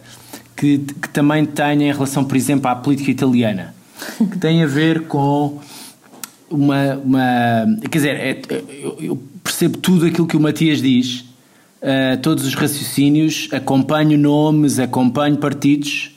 que, 0.56 0.78
que 0.78 1.08
também 1.08 1.44
tenho 1.44 1.82
em 1.82 1.92
relação, 1.92 2.24
por 2.24 2.36
exemplo, 2.36 2.68
à 2.68 2.74
política 2.74 3.10
italiana, 3.10 3.74
que 4.18 4.38
tem 4.38 4.62
a 4.62 4.66
ver 4.66 5.02
com 5.02 5.60
uma, 6.52 6.94
uma 6.96 7.78
quer 7.90 7.98
dizer, 7.98 8.16
é, 8.16 8.42
eu 9.00 9.20
percebo 9.42 9.78
tudo 9.78 10.06
aquilo 10.06 10.26
que 10.26 10.36
o 10.36 10.40
Matias 10.40 10.80
diz, 10.80 11.20
uh, 11.80 12.16
todos 12.22 12.46
os 12.46 12.54
raciocínios, 12.54 13.48
acompanho 13.52 14.18
nomes, 14.18 14.78
acompanho 14.78 15.36
partidos, 15.36 16.16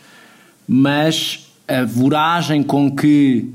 mas 0.68 1.48
a 1.68 1.84
voragem 1.84 2.64
com 2.64 2.94
que 2.96 3.52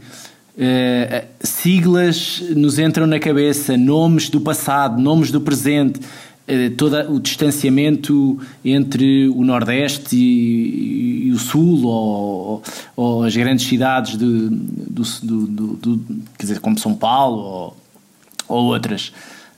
Uh, 0.60 1.24
siglas 1.42 2.42
nos 2.54 2.78
entram 2.78 3.06
na 3.06 3.18
cabeça, 3.18 3.78
nomes 3.78 4.28
do 4.28 4.42
passado, 4.42 5.00
nomes 5.00 5.30
do 5.30 5.40
presente, 5.40 6.00
todo 6.76 6.96
o 7.12 7.20
distanciamento 7.20 8.38
entre 8.64 9.28
o 9.28 9.44
Nordeste 9.44 10.16
e, 10.16 11.28
e 11.28 11.32
o 11.32 11.38
Sul, 11.38 11.86
ou, 11.86 12.62
ou, 12.96 13.22
as 13.22 13.36
grandes 13.36 13.66
cidades 13.66 14.16
de, 14.16 14.48
do, 14.48 15.02
do, 15.22 15.46
do, 15.46 15.66
do, 15.76 16.00
quer 16.38 16.46
dizer, 16.46 16.60
como 16.60 16.78
São 16.78 16.94
Paulo 16.94 17.38
ou, 17.38 17.76
ou 18.48 18.64
outras. 18.66 19.12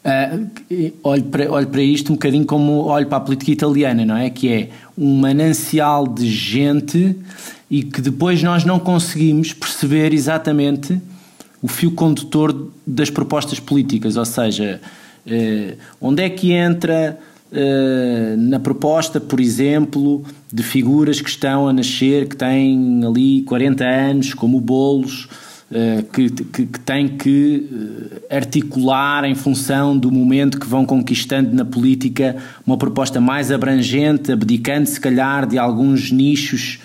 Uh, 0.05 0.93
olho, 1.05 1.23
para, 1.25 1.51
olho 1.51 1.67
para 1.69 1.83
isto 1.83 2.11
um 2.11 2.17
bocadinho 2.17 2.45
como 2.45 2.87
olho 2.87 3.07
para 3.07 3.19
a 3.19 3.21
política 3.21 3.53
italiana, 3.53 4.05
não 4.05 4.17
é? 4.17 4.31
Que 4.31 4.49
é 4.49 4.71
um 4.99 5.21
manancial 5.21 6.09
de 6.09 6.29
gente 6.29 7.17
e 7.71 7.85
que 7.85 8.01
depois 8.01 8.43
nós 8.43 8.65
não 8.65 8.79
conseguimos 8.79 9.53
perceber 9.53 10.13
exatamente 10.13 11.01
o 11.63 11.69
fio 11.69 11.93
condutor 11.93 12.71
das 12.85 13.09
propostas 13.09 13.61
políticas, 13.61 14.17
ou 14.17 14.25
seja, 14.25 14.65
eh, 14.65 14.81
onde 16.01 16.23
é 16.23 16.29
que 16.29 16.53
entra 16.53 17.19
eh, 17.55 18.35
na 18.39 18.59
proposta, 18.59 19.21
por 19.21 19.39
exemplo, 19.39 20.25
de 20.51 20.63
figuras 20.63 21.21
que 21.21 21.29
estão 21.29 21.69
a 21.69 21.73
nascer, 21.73 22.27
que 22.27 22.35
têm 22.35 23.03
ali 23.05 23.43
40 23.43 23.85
anos, 23.85 24.33
como 24.33 24.57
o 24.57 24.61
Bolos, 24.61 25.29
eh, 25.71 26.03
que, 26.13 26.31
que, 26.31 26.67
que 26.67 26.81
têm 26.81 27.09
que 27.09 27.69
articular 28.31 29.25
em 29.25 29.35
função 29.35 29.97
do 29.97 30.11
momento 30.11 30.59
que 30.59 30.67
vão 30.67 30.87
conquistando 30.87 31.55
na 31.55 31.65
política 31.65 32.37
uma 32.67 32.79
proposta 32.79 33.21
mais 33.21 33.53
abrangente, 33.53 34.33
abdicando 34.33 34.89
se 34.89 34.99
calhar 34.99 35.47
de 35.47 35.59
alguns 35.59 36.11
nichos 36.11 36.79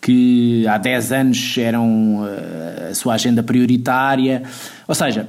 que 0.00 0.66
há 0.66 0.76
10 0.78 1.12
anos 1.12 1.56
eram 1.58 2.26
eh, 2.26 2.88
a 2.90 2.94
sua 2.94 3.14
agenda 3.14 3.42
prioritária. 3.42 4.42
Ou 4.88 4.94
seja, 4.94 5.28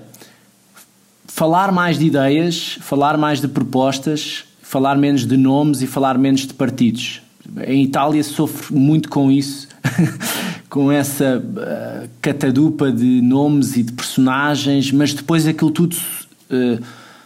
falar 1.36 1.70
mais 1.70 2.00
de 2.00 2.06
ideias, 2.06 2.78
falar 2.80 3.18
mais 3.18 3.42
de 3.42 3.50
propostas, 3.50 4.46
falar 4.62 4.96
menos 4.96 5.26
de 5.26 5.36
nomes 5.36 5.82
e 5.82 5.88
falar 5.88 6.18
menos 6.18 6.48
de 6.48 6.54
partidos. 6.54 7.22
Em 7.68 7.84
Itália 7.84 8.24
sofre 8.24 8.74
muito 8.74 9.10
com 9.10 9.30
isso, 9.30 9.68
com 10.70 10.90
essa 10.90 11.38
uh, 11.38 12.10
catadupa 12.22 12.90
de 12.90 13.22
nomes 13.22 13.76
e 13.76 13.84
de 13.84 13.92
personagens, 13.92 14.94
mas 14.94 15.14
depois 15.14 15.46
aquilo 15.46 15.72
tudo 15.72 15.98
uh, 16.50 16.82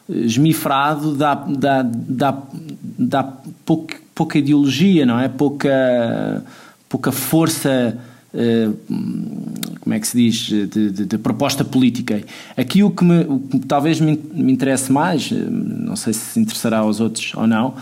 esmifrado 0.10 1.14
dá, 1.14 1.36
dá, 1.36 1.84
dá, 1.84 2.38
dá 2.98 3.24
pouca, 3.64 3.96
pouca 4.16 4.40
ideologia, 4.40 5.06
não 5.06 5.20
é? 5.20 5.30
Pouca 5.30 6.44
pouca 6.90 7.12
força, 7.12 7.96
como 9.82 9.96
é 9.96 10.00
que 10.00 10.08
se 10.08 10.18
diz, 10.18 10.36
de, 10.46 10.68
de, 10.68 11.06
de, 11.06 11.18
proposta 11.18 11.66
política. 11.66 12.24
Aqui 12.56 12.84
o 12.84 12.92
que, 12.92 13.04
me, 13.04 13.22
o 13.24 13.40
que 13.40 13.60
talvez 13.60 14.00
me, 14.00 14.20
me 14.34 14.54
interesse 14.54 14.92
mais, 14.92 15.32
eh, 15.32 15.36
não 15.36 15.96
sei 15.96 16.14
se 16.14 16.20
se 16.20 16.40
interessará 16.40 16.80
aos 16.80 17.00
outros 17.00 17.34
ou 17.36 17.48
não, 17.48 17.74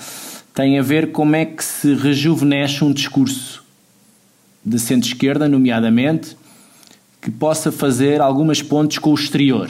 tem 0.54 0.80
a 0.80 0.82
ver 0.82 1.12
como 1.12 1.36
é 1.36 1.46
que 1.46 1.64
se 1.64 1.94
rejuvenesce 1.94 2.84
um 2.84 2.94
discurso 2.94 3.64
de 4.66 4.80
centro-esquerda, 4.80 5.48
nomeadamente, 5.48 6.38
que 7.22 7.30
possa 7.30 7.72
fazer 7.72 8.22
algumas 8.22 8.62
pontes 8.62 8.98
com 9.00 9.12
o 9.12 9.16
exterior. 9.16 9.70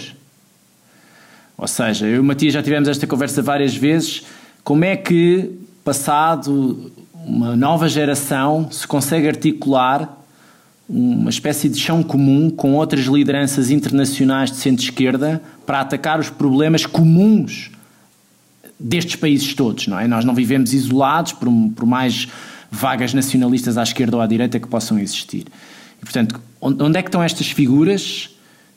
Ou 1.57 1.67
seja, 1.67 2.05
eu 2.05 2.17
e 2.17 2.19
o 2.19 2.23
Matias 2.23 2.53
já 2.53 2.61
tivemos 2.61 2.87
esta 2.87 3.07
conversa 3.07 3.41
várias 3.41 3.75
vezes. 3.75 4.23
Como 4.63 4.85
é 4.85 4.95
que, 4.95 5.51
passado 5.83 6.91
uma 7.13 7.55
nova 7.55 7.89
geração 7.89 8.69
se 8.71 8.87
consegue 8.87 9.27
articular 9.27 10.17
uma 10.89 11.29
espécie 11.29 11.67
de 11.67 11.77
chão 11.77 12.01
comum 12.01 12.49
com 12.49 12.73
outras 12.73 13.05
lideranças 13.05 13.69
internacionais 13.69 14.49
de 14.49 14.57
centro-esquerda 14.57 15.41
para 15.65 15.81
atacar 15.81 16.19
os 16.19 16.29
problemas 16.29 16.85
comuns 16.85 17.71
destes 18.79 19.15
países 19.15 19.53
todos, 19.53 19.87
não 19.87 19.99
é? 19.99 20.07
Nós 20.07 20.23
não 20.23 20.33
vivemos 20.33 20.73
isolados 20.73 21.33
por, 21.33 21.49
por 21.75 21.85
mais 21.85 22.27
vagas 22.71 23.13
nacionalistas 23.13 23.77
à 23.77 23.83
esquerda 23.83 24.17
ou 24.17 24.21
à 24.21 24.27
direita 24.27 24.59
que 24.59 24.67
possam 24.67 24.97
existir. 24.99 25.45
E, 26.01 26.05
portanto, 26.05 26.39
onde 26.61 26.97
é 26.97 27.01
que 27.01 27.09
estão 27.09 27.21
estas 27.21 27.49
figuras? 27.49 28.29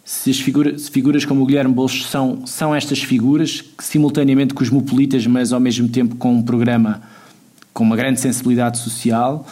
Se 0.04 0.30
as 0.30 0.40
figuras, 0.40 0.82
se 0.82 0.90
figuras 0.90 1.24
como 1.24 1.42
o 1.42 1.46
Guilherme 1.46 1.74
Bolsos 1.74 2.06
são, 2.06 2.44
são 2.46 2.74
estas 2.74 3.00
figuras 3.02 3.60
que 3.60 3.84
simultaneamente 3.84 4.54
cosmopolitas, 4.54 5.26
mas 5.26 5.52
ao 5.52 5.60
mesmo 5.60 5.88
tempo 5.88 6.16
com 6.16 6.34
um 6.34 6.42
programa 6.42 7.02
com 7.72 7.84
uma 7.84 7.96
grande 7.96 8.18
sensibilidade 8.18 8.78
social 8.78 9.46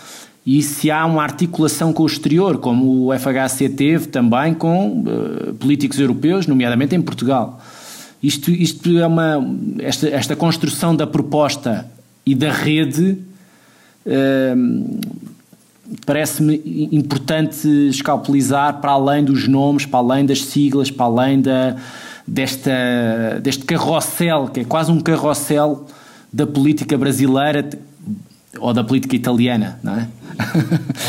e 0.50 0.62
se 0.62 0.90
há 0.90 1.04
uma 1.04 1.22
articulação 1.22 1.92
com 1.92 2.04
o 2.04 2.06
exterior, 2.06 2.56
como 2.56 3.08
o 3.08 3.18
FHC 3.18 3.68
teve 3.68 4.06
também 4.06 4.54
com 4.54 5.02
uh, 5.02 5.52
políticos 5.52 6.00
europeus, 6.00 6.46
nomeadamente 6.46 6.96
em 6.96 7.02
Portugal. 7.02 7.60
Isto, 8.22 8.50
isto 8.50 8.98
é 8.98 9.06
uma 9.06 9.46
esta, 9.78 10.08
esta 10.08 10.34
construção 10.34 10.96
da 10.96 11.06
proposta 11.06 11.86
e 12.24 12.34
da 12.34 12.50
rede 12.50 13.18
uh, 14.06 15.00
parece-me 16.06 16.88
importante 16.92 17.68
escalpelizar 17.90 18.80
para 18.80 18.92
além 18.92 19.22
dos 19.22 19.46
nomes, 19.46 19.84
para 19.84 19.98
além 19.98 20.24
das 20.24 20.42
siglas, 20.46 20.90
para 20.90 21.04
além 21.04 21.42
da, 21.42 21.76
desta, 22.26 23.38
deste 23.42 23.66
carrossel, 23.66 24.48
que 24.48 24.60
é 24.60 24.64
quase 24.64 24.90
um 24.90 24.98
carrossel 24.98 25.86
da 26.32 26.46
política 26.46 26.96
brasileira 26.96 27.68
ou 28.60 28.72
da 28.72 28.84
política 28.84 29.16
italiana, 29.16 29.78
não 29.82 29.94
é? 29.94 30.08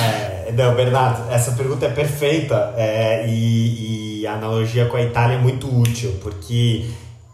é 0.01 0.51
não, 0.51 0.75
Bernardo, 0.75 1.31
essa 1.31 1.51
pergunta 1.51 1.85
é 1.85 1.89
perfeita 1.89 2.73
é, 2.75 3.25
e, 3.27 4.21
e, 4.21 4.27
a 4.27 4.33
analogia 4.33 4.85
com 4.85 4.97
a 4.97 5.01
Itália 5.01 5.35
é 5.35 5.39
muito 5.39 5.67
útil, 5.67 6.15
porque 6.21 6.85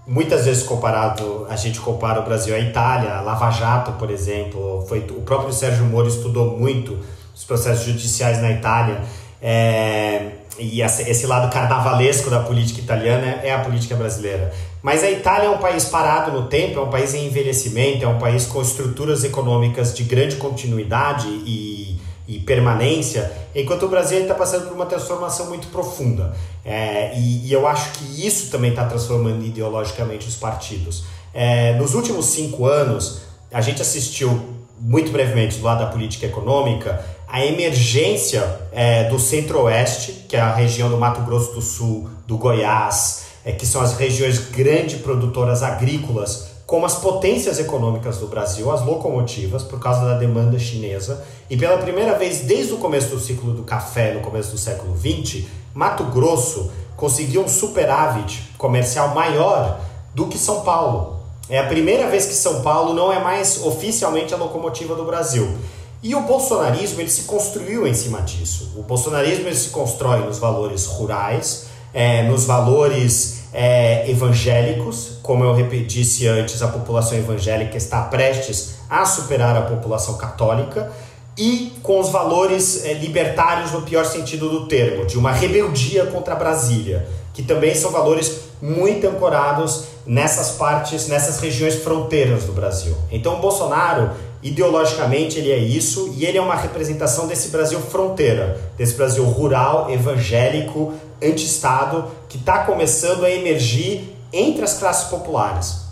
muitas 0.06 0.46
vezes 0.46 0.64
comparado, 0.64 1.48
a 1.50 1.56
gente 1.56 1.80
compara 1.80 2.20
o 2.20 2.24
Brasil 2.24 2.54
à 2.54 2.60
Itália, 2.60 3.22
Lava 3.22 3.50
Jato, 3.52 3.94
por 3.94 4.12
exemplo, 4.12 4.86
foi, 4.88 5.00
o 5.00 5.22
próprio 5.22 5.52
Sérgio 5.54 5.86
Moro 5.86 6.08
estudou 6.08 6.58
muito 6.58 6.98
os 7.34 7.44
processos 7.44 7.86
judiciais 7.86 8.42
na 8.42 8.52
Itália, 8.52 9.02
é, 9.42 10.32
e 10.58 10.82
esse 10.82 11.28
lado 11.28 11.52
carnavalesco 11.52 12.30
da 12.30 12.40
política 12.40 12.80
italiana 12.80 13.42
é 13.44 13.54
a 13.54 13.60
política 13.60 13.96
brasileira. 13.96 14.54
Mas 14.86 15.04
a 15.04 15.10
Itália 15.10 15.48
é 15.48 15.50
um 15.50 15.58
país 15.58 15.86
parado 15.86 16.32
no 16.32 16.46
tempo, 16.48 16.78
é 16.78 16.82
um 16.84 16.92
país 16.92 17.16
em 17.16 17.26
envelhecimento, 17.26 18.06
é 18.06 18.08
um 18.08 18.20
país 18.20 18.46
com 18.46 18.62
estruturas 18.62 19.24
econômicas 19.24 19.96
de 19.96 20.04
grande 20.04 20.36
continuidade 20.36 21.28
e, 21.28 22.00
e 22.28 22.38
permanência, 22.42 23.32
enquanto 23.56 23.88
o 23.88 23.90
Brasil 23.90 24.22
está 24.22 24.36
passando 24.36 24.68
por 24.68 24.76
uma 24.76 24.86
transformação 24.86 25.48
muito 25.48 25.70
profunda. 25.70 26.36
É, 26.64 27.18
e, 27.18 27.48
e, 27.48 27.52
eu 27.52 27.68
acho 27.68 27.94
que 27.94 28.28
isso 28.28 28.52
também 28.52 28.70
está 28.70 28.86
transformando 28.86 29.44
ideologicamente 29.44 30.28
os 30.28 30.36
partidos. 30.36 31.06
É, 31.34 31.74
nos 31.80 31.96
últimos 31.96 32.28
cinco 32.28 32.68
anos, 32.68 33.22
a 33.52 33.62
gente 33.62 33.82
assistiu 33.82 34.40
muito 34.80 35.12
brevemente 35.12 35.58
do 35.58 35.64
lado 35.64 35.80
da 35.80 35.88
política 35.88 36.28
econômica 36.28 37.04
a 37.28 37.44
emergência 37.44 38.68
é, 38.72 39.06
do 39.06 39.18
centro-oeste, 39.18 40.26
que 40.30 40.36
é 40.36 40.40
a 40.40 40.54
região 40.54 40.92
do 40.92 40.98
Mato 41.00 41.22
Grosso 41.22 41.56
do 41.56 41.62
Sul, 41.64 42.08
do 42.28 42.38
Goiás, 42.38 43.25
é, 43.46 43.52
que 43.52 43.66
são 43.66 43.80
as 43.82 43.96
regiões 43.96 44.40
grandes 44.50 45.00
produtoras 45.00 45.62
agrícolas, 45.62 46.48
como 46.66 46.86
as 46.86 46.96
potências 46.96 47.60
econômicas 47.60 48.18
do 48.18 48.28
Brasil, 48.28 48.72
as 48.72 48.84
locomotivas, 48.84 49.62
por 49.62 49.80
causa 49.80 50.04
da 50.04 50.18
demanda 50.18 50.58
chinesa. 50.58 51.24
E 51.48 51.56
pela 51.56 51.78
primeira 51.78 52.18
vez 52.18 52.40
desde 52.40 52.74
o 52.74 52.78
começo 52.78 53.10
do 53.10 53.20
ciclo 53.20 53.54
do 53.54 53.62
café, 53.62 54.16
no 54.16 54.22
começo 54.22 54.52
do 54.52 54.58
século 54.58 54.98
XX, 54.98 55.46
Mato 55.76 56.06
Grosso 56.06 56.72
conseguiu 56.98 57.44
um 57.44 57.48
superávit 57.48 58.52
comercial 58.58 59.14
maior 59.14 59.80
do 60.16 60.26
que 60.26 60.40
São 60.40 60.62
Paulo. 60.62 61.20
É 61.48 61.60
a 61.60 61.68
primeira 61.68 62.10
vez 62.10 62.26
que 62.26 62.34
São 62.34 62.62
Paulo 62.64 62.96
não 62.96 63.14
é 63.14 63.20
mais 63.20 63.64
oficialmente 63.64 64.34
a 64.34 64.38
locomotiva 64.38 64.96
do 64.96 65.06
Brasil. 65.06 65.56
E 66.02 66.16
o 66.16 66.22
bolsonarismo 66.22 67.02
ele 67.02 67.10
se 67.10 67.24
construiu 67.24 67.86
em 67.86 67.94
cima 67.94 68.22
disso. 68.22 68.74
O 68.76 68.82
bolsonarismo 68.82 69.48
ele 69.48 69.56
se 69.56 69.70
constrói 69.70 70.26
nos 70.26 70.40
valores 70.40 70.86
rurais, 70.86 71.68
é, 71.96 72.24
nos 72.24 72.44
valores 72.44 73.46
é, 73.54 74.12
evangélicos, 74.12 75.14
como 75.24 75.46
eu 75.46 75.56
disse 75.88 76.28
antes, 76.28 76.62
a 76.62 76.68
população 76.68 77.18
evangélica 77.18 77.78
está 77.78 78.02
prestes 78.02 78.76
a 78.90 79.06
superar 79.06 79.56
a 79.56 79.62
população 79.62 80.18
católica, 80.18 80.92
e 81.38 81.74
com 81.82 82.00
os 82.00 82.10
valores 82.10 82.84
é, 82.86 82.94
libertários 82.94 83.72
no 83.72 83.82
pior 83.82 84.06
sentido 84.06 84.50
do 84.50 84.68
termo, 84.68 85.06
de 85.06 85.18
uma 85.18 85.32
rebeldia 85.32 86.06
contra 86.08 86.36
Brasília, 86.36 87.08
que 87.34 87.44
também 87.44 87.74
são 87.74 87.92
valores 87.92 88.42
muito 88.62 89.08
ancorados 89.08 89.86
nessas 90.06 90.52
partes, 90.52 91.08
nessas 91.08 91.40
regiões 91.40 91.76
fronteiras 91.76 92.44
do 92.44 92.52
Brasil. 92.52 92.96
Então, 93.12 93.36
o 93.36 93.40
Bolsonaro, 93.40 94.12
ideologicamente, 94.44 95.40
ele 95.40 95.52
é 95.52 95.58
isso 95.58 96.14
e 96.18 96.26
ele 96.26 96.38
é 96.38 96.42
uma 96.42 96.56
representação 96.56 97.28
desse 97.28 97.50
Brasil 97.50 97.80
fronteira, 97.80 98.60
desse 98.78 98.96
Brasil 98.96 99.24
rural, 99.26 99.92
evangélico, 99.92 100.94
anti-Estado 101.22 102.06
que 102.28 102.38
está 102.38 102.60
começando 102.64 103.24
a 103.24 103.30
emergir 103.30 104.16
entre 104.32 104.64
as 104.64 104.78
classes 104.78 105.10
populares. 105.10 105.86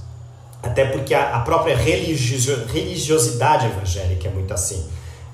Até 0.61 0.85
porque 0.85 1.13
a, 1.13 1.35
a 1.35 1.39
própria 1.41 1.75
religiosidade 1.75 3.65
evangélica 3.67 4.27
é 4.27 4.31
muito 4.31 4.53
assim. 4.53 4.87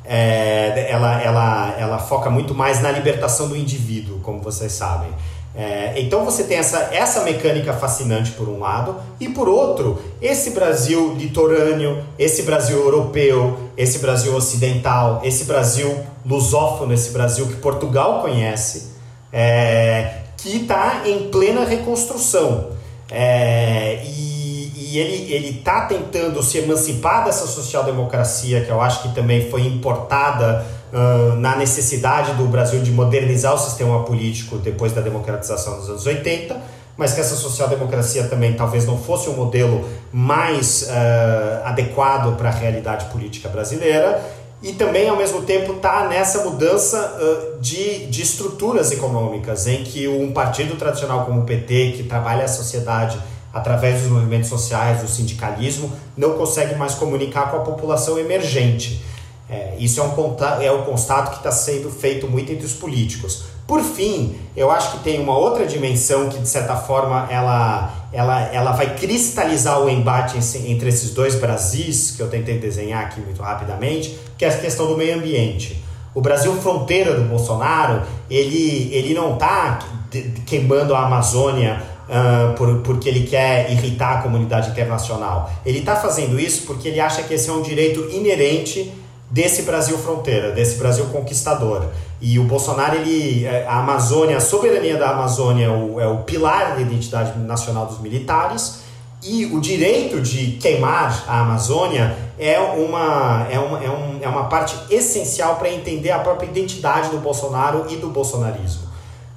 É, 0.04 0.88
ela, 0.90 1.22
ela, 1.22 1.76
ela 1.78 2.00
foca 2.00 2.30
muito 2.30 2.56
mais 2.56 2.82
na 2.82 2.92
libertação 2.92 3.48
do 3.48 3.56
indivíduo, 3.56 4.20
como 4.22 4.42
vocês 4.42 4.72
sabem. 4.72 5.12
É, 5.56 5.94
então 5.98 6.24
você 6.24 6.44
tem 6.44 6.58
essa, 6.58 6.90
essa 6.92 7.24
mecânica 7.24 7.74
fascinante 7.74 8.32
por 8.32 8.48
um 8.48 8.60
lado, 8.60 8.96
e 9.20 9.28
por 9.30 9.50
outro, 9.50 10.02
esse 10.22 10.52
Brasil 10.52 11.14
litorâneo, 11.16 12.04
esse 12.18 12.44
Brasil 12.44 12.78
europeu, 12.78 13.58
esse 13.76 14.00
Brasil 14.00 14.36
ocidental, 14.36 15.22
esse 15.24 15.46
Brasil 15.46 16.00
lusófono, 16.26 16.94
esse 16.94 17.12
Brasil 17.12 17.48
que 17.48 17.56
Portugal 17.56 18.22
conhece, 18.22 18.99
é, 19.32 20.22
que 20.38 20.58
está 20.58 21.04
em 21.06 21.30
plena 21.30 21.66
reconstrução. 21.66 22.70
É, 23.12 24.02
e, 24.06 24.40
e 24.76 24.98
ele 24.98 25.60
está 25.60 25.82
tentando 25.82 26.42
se 26.42 26.58
emancipar 26.58 27.24
dessa 27.24 27.46
social-democracia, 27.46 28.62
que 28.62 28.72
eu 28.72 28.82
acho 28.82 29.04
que 29.04 29.14
também 29.14 29.50
foi 29.50 29.62
importada 29.62 30.66
uh, 30.92 31.36
na 31.36 31.56
necessidade 31.56 32.34
do 32.34 32.46
Brasil 32.46 32.82
de 32.82 32.92
modernizar 32.92 33.54
o 33.54 33.58
sistema 33.58 34.04
político 34.04 34.58
depois 34.58 34.92
da 34.92 35.02
democratização 35.02 35.78
dos 35.78 35.90
anos 35.90 36.06
80, 36.06 36.60
mas 36.98 37.14
que 37.14 37.22
essa 37.22 37.36
social-democracia 37.36 38.24
também 38.24 38.54
talvez 38.54 38.86
não 38.86 38.98
fosse 38.98 39.30
um 39.30 39.34
modelo 39.34 39.88
mais 40.12 40.84
uh, 40.84 41.66
adequado 41.66 42.36
para 42.36 42.50
a 42.50 42.52
realidade 42.52 43.06
política 43.06 43.48
brasileira 43.48 44.20
e 44.62 44.74
também 44.74 45.08
ao 45.08 45.16
mesmo 45.16 45.42
tempo 45.44 45.74
está 45.74 46.08
nessa 46.08 46.44
mudança 46.44 47.18
uh, 47.18 47.60
de, 47.62 48.08
de 48.08 48.22
estruturas 48.22 48.92
econômicas 48.92 49.68
em 49.68 49.84
que 49.84 50.08
um 50.08 50.32
partido 50.34 50.76
tradicional 50.76 51.26
como 51.26 51.42
o 51.42 51.46
PT 51.46 51.94
que 51.98 52.04
trabalha 52.04 52.44
a 52.44 52.48
sociedade 52.48 53.20
através 53.54 54.02
dos 54.02 54.12
movimentos 54.12 54.50
sociais, 54.50 55.02
do 55.02 55.08
sindicalismo, 55.08 55.92
não 56.16 56.34
consegue 56.34 56.76
mais 56.76 56.94
comunicar 56.94 57.50
com 57.50 57.58
a 57.58 57.62
população 57.62 58.20
emergente. 58.20 59.02
É, 59.50 59.74
isso 59.80 60.00
é 60.00 60.04
um, 60.04 60.36
é 60.62 60.72
um 60.72 60.84
constato 60.84 61.32
que 61.32 61.38
está 61.38 61.52
sendo 61.52 61.90
feito 61.90 62.28
muito 62.28 62.52
entre 62.52 62.66
os 62.66 62.74
políticos. 62.74 63.46
Por 63.66 63.82
fim, 63.82 64.36
eu 64.56 64.70
acho 64.70 64.94
que 64.94 65.04
tem 65.04 65.20
uma 65.20 65.38
outra 65.38 65.66
dimensão 65.66 66.30
que, 66.30 66.40
de 66.40 66.48
certa 66.48 66.76
forma, 66.76 67.28
ela, 67.32 67.94
ela, 68.12 68.42
ela 68.54 68.72
vai 68.72 68.96
cristalizar 68.96 69.80
o 69.80 69.90
embate 69.90 70.38
entre 70.66 70.90
esses 70.90 71.12
dois 71.12 71.36
Brasis, 71.36 72.12
que 72.12 72.22
eu 72.22 72.28
tentei 72.28 72.58
desenhar 72.58 73.06
aqui 73.06 73.22
muito 73.22 73.42
rapidamente, 73.42 74.18
que 74.38 74.46
é 74.46 74.50
a 74.50 74.58
questão 74.58 74.88
do 74.88 74.98
meio 74.98 75.18
ambiente. 75.18 75.84
O 76.14 76.22
Brasil 76.22 76.52
fronteira 76.62 77.14
do 77.16 77.24
Bolsonaro, 77.24 78.02
ele, 78.30 78.90
ele 78.92 79.14
não 79.14 79.34
está 79.34 79.80
queimando 80.46 80.96
a 80.96 81.06
Amazônia 81.06 81.82
uh, 82.10 82.54
por, 82.56 82.80
porque 82.80 83.08
ele 83.08 83.28
quer 83.28 83.72
irritar 83.72 84.18
a 84.18 84.22
comunidade 84.22 84.72
internacional. 84.72 85.52
Ele 85.66 85.80
está 85.80 85.96
fazendo 85.96 86.40
isso 86.40 86.64
porque 86.66 86.88
ele 86.88 87.00
acha 87.00 87.22
que 87.24 87.36
esse 87.36 87.50
é 87.50 87.54
um 87.54 87.62
direito 87.62 88.10
inerente 88.12 88.92
desse 89.30 89.64
Brasil 89.64 89.98
fronteira, 89.98 90.52
desse 90.52 90.78
Brasil 90.78 91.06
conquistador. 91.06 91.86
E 92.20 92.40
o 92.40 92.44
Bolsonaro, 92.44 92.96
ele, 92.96 93.46
é, 93.46 93.66
a 93.68 93.80
Amazônia, 93.80 94.38
a 94.38 94.42
soberania 94.42 94.98
da 94.98 95.12
Amazônia 95.12 95.66
é 95.66 95.70
o, 95.70 96.00
é 96.00 96.08
o 96.08 96.20
pilar 96.20 96.76
da 96.76 96.82
identidade 96.82 97.38
nacional 97.40 97.86
dos 97.86 98.00
militares. 98.00 98.80
E 99.22 99.46
o 99.46 99.60
direito 99.60 100.22
de 100.22 100.54
queimar 100.54 101.26
a 101.28 101.42
Amazônia 101.42 102.16
é 102.38 102.58
uma, 102.60 103.48
é 103.52 103.60
uma, 103.60 103.84
é 103.84 103.90
um, 103.90 104.20
é 104.22 104.28
uma 104.28 104.46
parte 104.46 104.76
essencial 104.90 105.58
para 105.58 105.70
entender 105.70 106.12
a 106.12 106.20
própria 106.20 106.48
identidade 106.48 107.10
do 107.10 107.18
Bolsonaro 107.18 107.86
e 107.90 107.98
do 107.98 108.10
bolsonarismo. 108.10 108.88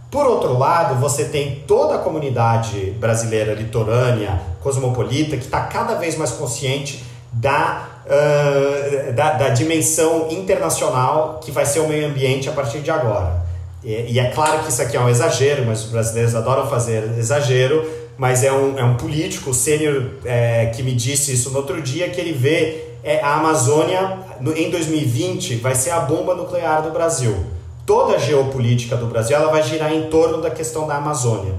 Por 0.09 0.26
outro 0.26 0.57
lado, 0.57 1.01
você 1.01 1.24
tem 1.24 1.64
toda 1.66 1.97
a 1.97 1.99
comunidade 1.99 2.93
brasileira 3.01 3.55
litorânea, 3.55 4.40
cosmopolita, 4.62 5.36
que 5.36 5.45
está 5.45 5.62
cada 5.62 5.95
vez 5.95 6.16
mais 6.16 6.30
consciente 6.30 7.03
da 7.32 7.88
da, 9.14 9.32
da, 9.34 9.48
dimensão 9.50 10.28
internacional 10.30 11.40
que 11.42 11.50
vai 11.50 11.64
ser 11.64 11.80
o 11.80 11.88
meio 11.88 12.07
ambiente 12.09 12.48
a 12.48 12.53
partir 12.53 12.80
de 12.80 12.90
agora. 12.90 13.42
E, 13.84 14.12
e, 14.12 14.18
é 14.18 14.30
claro 14.30 14.62
que 14.62 14.70
isso 14.70 14.82
aqui 14.82 14.96
é 14.96 15.00
um 15.00 15.09
exagero, 15.09 15.64
mas 15.66 15.84
os 15.84 15.90
brasileiros 15.90 16.34
adoram 16.34 16.66
fazer 16.68 17.16
exagero, 17.18 17.88
mas 18.16 18.44
é 18.44 18.53
um, 18.53 18.78
é 18.78 18.84
um 18.84 18.96
político, 18.96 19.53
sênior, 19.55 20.05
é, 20.24 20.66
que 20.66 20.82
me 20.82 20.92
disse 20.92 21.32
isso 21.32 21.50
no 21.50 21.59
outro 21.59 21.80
dia, 21.80 22.09
que 22.09 22.20
ele 22.20 22.32
vê 22.32 22.92
é, 23.03 23.20
a 23.20 23.34
Amazônia 23.34 24.18
no, 24.40 24.57
em 24.57 24.70
2020 24.70 25.57
vai 25.57 25.74
ser 25.74 25.90
a 25.90 26.00
bomba 26.00 26.34
nuclear 26.34 26.82
do 26.82 26.90
Brasil. 26.90 27.34
Toda 27.84 28.14
a 28.14 28.18
geopolítica 28.18 28.96
do 28.96 29.07
Brasil 29.07 29.36
ela 29.36 29.50
vai 29.50 29.62
girar 29.62 29.92
em 29.92 30.09
torno 30.09 30.40
da 30.40 30.50
questão 30.50 30.86
da 30.86 30.96
Amazônia. 30.96 31.55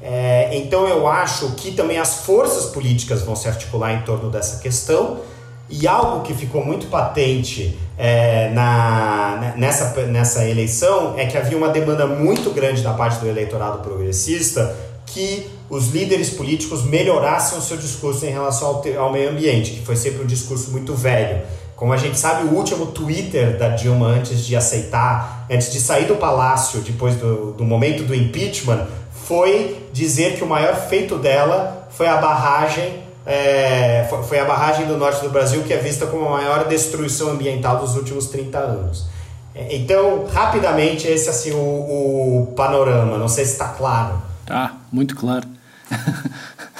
É, 0.00 0.50
então 0.52 0.86
eu 0.86 1.06
acho 1.06 1.52
que 1.52 1.72
também 1.72 1.98
as 1.98 2.24
forças 2.24 2.66
políticas 2.66 3.22
vão 3.22 3.34
se 3.34 3.48
articular 3.48 3.92
em 3.92 4.02
torno 4.02 4.30
dessa 4.30 4.60
questão 4.60 5.20
e 5.68 5.86
algo 5.86 6.22
que 6.22 6.32
ficou 6.32 6.64
muito 6.64 6.86
patente 6.86 7.76
é, 7.98 8.50
na, 8.50 9.54
nessa, 9.56 9.90
nessa 10.06 10.44
eleição 10.44 11.14
é 11.16 11.26
que 11.26 11.36
havia 11.36 11.56
uma 11.56 11.68
demanda 11.68 12.06
muito 12.06 12.50
grande 12.50 12.82
da 12.82 12.92
parte 12.92 13.18
do 13.18 13.26
eleitorado 13.26 13.78
progressista 13.78 14.76
que 15.06 15.50
os 15.68 15.88
líderes 15.88 16.30
políticos 16.30 16.84
melhorassem 16.84 17.58
o 17.58 17.60
seu 17.60 17.76
discurso 17.76 18.24
em 18.24 18.30
relação 18.30 18.68
ao, 18.68 18.84
ao 18.98 19.12
meio 19.12 19.30
ambiente, 19.30 19.72
que 19.72 19.84
foi 19.84 19.96
sempre 19.96 20.22
um 20.22 20.26
discurso 20.26 20.70
muito 20.70 20.94
velho. 20.94 21.42
Como 21.74 21.92
a 21.92 21.96
gente 21.96 22.18
sabe, 22.18 22.48
o 22.48 22.54
último 22.54 22.86
Twitter 22.86 23.58
da 23.58 23.68
Dilma 23.68 24.06
antes 24.06 24.46
de 24.46 24.56
aceitar, 24.56 25.46
antes 25.50 25.72
de 25.72 25.80
sair 25.80 26.06
do 26.06 26.16
palácio, 26.16 26.80
depois 26.80 27.16
do, 27.16 27.52
do 27.52 27.64
momento 27.64 28.04
do 28.04 28.14
impeachment, 28.14 28.86
foi 29.26 29.88
dizer 29.92 30.36
que 30.36 30.44
o 30.44 30.46
maior 30.46 30.76
feito 30.88 31.18
dela 31.18 31.88
foi 31.90 32.06
a 32.06 32.16
barragem 32.16 33.05
é, 33.26 34.06
foi 34.28 34.38
a 34.38 34.44
barragem 34.44 34.86
do 34.86 34.96
norte 34.96 35.20
do 35.22 35.30
Brasil 35.30 35.62
que 35.64 35.72
é 35.72 35.78
vista 35.78 36.06
como 36.06 36.26
a 36.26 36.30
maior 36.30 36.68
destruição 36.68 37.30
ambiental 37.30 37.78
dos 37.78 37.96
últimos 37.96 38.26
30 38.26 38.58
anos. 38.58 39.06
É, 39.52 39.74
então, 39.76 40.26
rapidamente, 40.26 41.08
esse 41.08 41.26
é 41.26 41.30
assim 41.30 41.50
o, 41.50 41.56
o 41.56 42.52
panorama. 42.54 43.18
Não 43.18 43.28
sei 43.28 43.44
se 43.44 43.52
está 43.52 43.68
claro. 43.68 44.22
Ah, 44.48 44.74
muito 44.92 45.16
claro. 45.16 45.48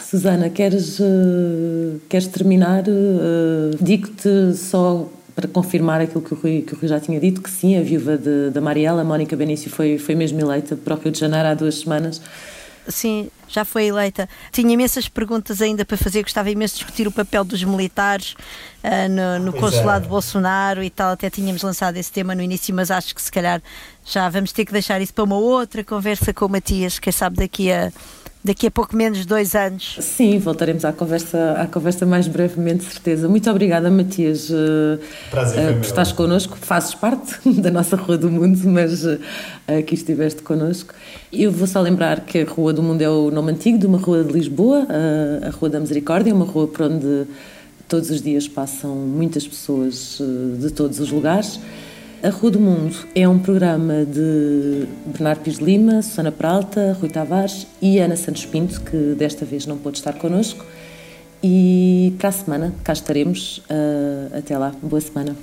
Susana, 0.08 0.48
queres, 0.48 1.00
uh, 1.00 2.00
queres 2.08 2.28
terminar? 2.28 2.84
Uh, 2.86 3.76
Digo-te 3.80 4.54
só 4.54 5.06
para 5.34 5.48
confirmar 5.48 6.00
aquilo 6.00 6.22
que 6.22 6.32
o, 6.32 6.36
Rui, 6.36 6.62
que 6.62 6.74
o 6.74 6.78
Rui 6.78 6.88
já 6.88 7.00
tinha 7.00 7.18
dito, 7.20 7.42
que 7.42 7.50
sim, 7.50 7.76
a 7.76 7.82
viúva 7.82 8.16
de, 8.16 8.50
da 8.50 8.60
Mariela, 8.60 9.04
Mónica 9.04 9.36
Benício, 9.36 9.70
foi, 9.70 9.98
foi 9.98 10.14
mesmo 10.14 10.40
eleita 10.40 10.76
para 10.76 10.94
o 10.94 10.98
Rio 10.98 11.10
de 11.10 11.18
Janeiro 11.18 11.48
há 11.48 11.54
duas 11.54 11.80
semanas. 11.80 12.22
Sim, 12.88 13.28
já 13.48 13.64
foi 13.64 13.86
eleita. 13.86 14.28
Tinha 14.52 14.72
imensas 14.72 15.08
perguntas 15.08 15.60
ainda 15.60 15.84
para 15.84 15.96
fazer, 15.96 16.22
gostava 16.22 16.50
imenso 16.50 16.74
de 16.74 16.80
discutir 16.80 17.06
o 17.06 17.12
papel 17.12 17.44
dos 17.44 17.62
militares 17.62 18.32
uh, 18.82 19.08
no, 19.08 19.46
no 19.46 19.52
consulado 19.52 20.00
é. 20.00 20.02
de 20.02 20.08
Bolsonaro 20.08 20.82
e 20.82 20.90
tal. 20.90 21.12
Até 21.12 21.30
tínhamos 21.30 21.62
lançado 21.62 21.96
esse 21.96 22.10
tema 22.10 22.34
no 22.34 22.42
início, 22.42 22.74
mas 22.74 22.90
acho 22.90 23.14
que 23.14 23.22
se 23.22 23.30
calhar 23.30 23.62
já 24.04 24.28
vamos 24.28 24.52
ter 24.52 24.64
que 24.64 24.72
deixar 24.72 25.00
isso 25.00 25.14
para 25.14 25.24
uma 25.24 25.36
outra 25.36 25.82
conversa 25.82 26.32
com 26.32 26.46
o 26.46 26.48
Matias, 26.48 26.98
quem 26.98 27.12
sabe 27.12 27.36
daqui 27.36 27.72
a 27.72 27.92
daqui 28.46 28.68
a 28.68 28.70
pouco 28.70 28.96
menos 28.96 29.18
de 29.18 29.26
dois 29.26 29.54
anos. 29.54 29.98
Sim, 30.00 30.38
voltaremos 30.38 30.84
à 30.84 30.92
conversa, 30.92 31.56
à 31.58 31.66
conversa 31.66 32.06
mais 32.06 32.28
brevemente, 32.28 32.84
certeza. 32.84 33.28
Muito 33.28 33.50
obrigada, 33.50 33.90
Matias, 33.90 34.48
uh, 34.50 34.98
Prazer, 35.30 35.72
uh, 35.72 35.74
por 35.74 35.84
estares 35.84 36.12
connosco. 36.12 36.56
Fazes 36.56 36.94
parte 36.94 37.36
da 37.60 37.70
nossa 37.70 37.96
Rua 37.96 38.16
do 38.16 38.30
Mundo, 38.30 38.58
mas 38.66 39.04
uh, 39.04 39.18
aqui 39.66 39.94
estiveste 39.94 40.42
connosco. 40.42 40.94
Eu 41.32 41.50
vou 41.50 41.66
só 41.66 41.80
lembrar 41.80 42.20
que 42.20 42.38
a 42.38 42.44
Rua 42.44 42.72
do 42.72 42.82
Mundo 42.82 43.02
é 43.02 43.10
o 43.10 43.30
nome 43.30 43.52
antigo 43.52 43.76
de 43.76 43.86
uma 43.86 43.98
rua 43.98 44.22
de 44.22 44.32
Lisboa, 44.32 44.86
a 45.46 45.50
Rua 45.50 45.68
da 45.68 45.80
Misericórdia, 45.80 46.32
uma 46.32 46.46
rua 46.46 46.68
por 46.68 46.86
onde 46.86 47.26
todos 47.88 48.10
os 48.10 48.22
dias 48.22 48.46
passam 48.46 48.94
muitas 48.94 49.46
pessoas 49.46 50.18
de 50.58 50.70
todos 50.70 51.00
os 51.00 51.10
lugares. 51.10 51.60
A 52.22 52.30
Rua 52.30 52.50
do 52.50 52.58
Mundo 52.58 52.96
é 53.14 53.28
um 53.28 53.38
programa 53.38 54.04
de 54.04 54.86
Bernardo 55.06 55.40
Pires 55.42 55.58
Lima, 55.58 56.00
Susana 56.02 56.32
Peralta, 56.32 56.96
Rui 56.98 57.10
Tavares 57.10 57.66
e 57.80 57.98
Ana 57.98 58.16
Santos 58.16 58.46
Pinto, 58.46 58.80
que 58.80 59.14
desta 59.16 59.44
vez 59.44 59.66
não 59.66 59.76
pôde 59.76 59.98
estar 59.98 60.14
connosco. 60.14 60.64
E 61.42 62.14
para 62.18 62.30
a 62.30 62.32
semana 62.32 62.74
cá 62.82 62.94
estaremos. 62.94 63.58
Uh, 63.70 64.38
até 64.38 64.56
lá, 64.56 64.72
boa 64.82 65.00
semana. 65.00 65.36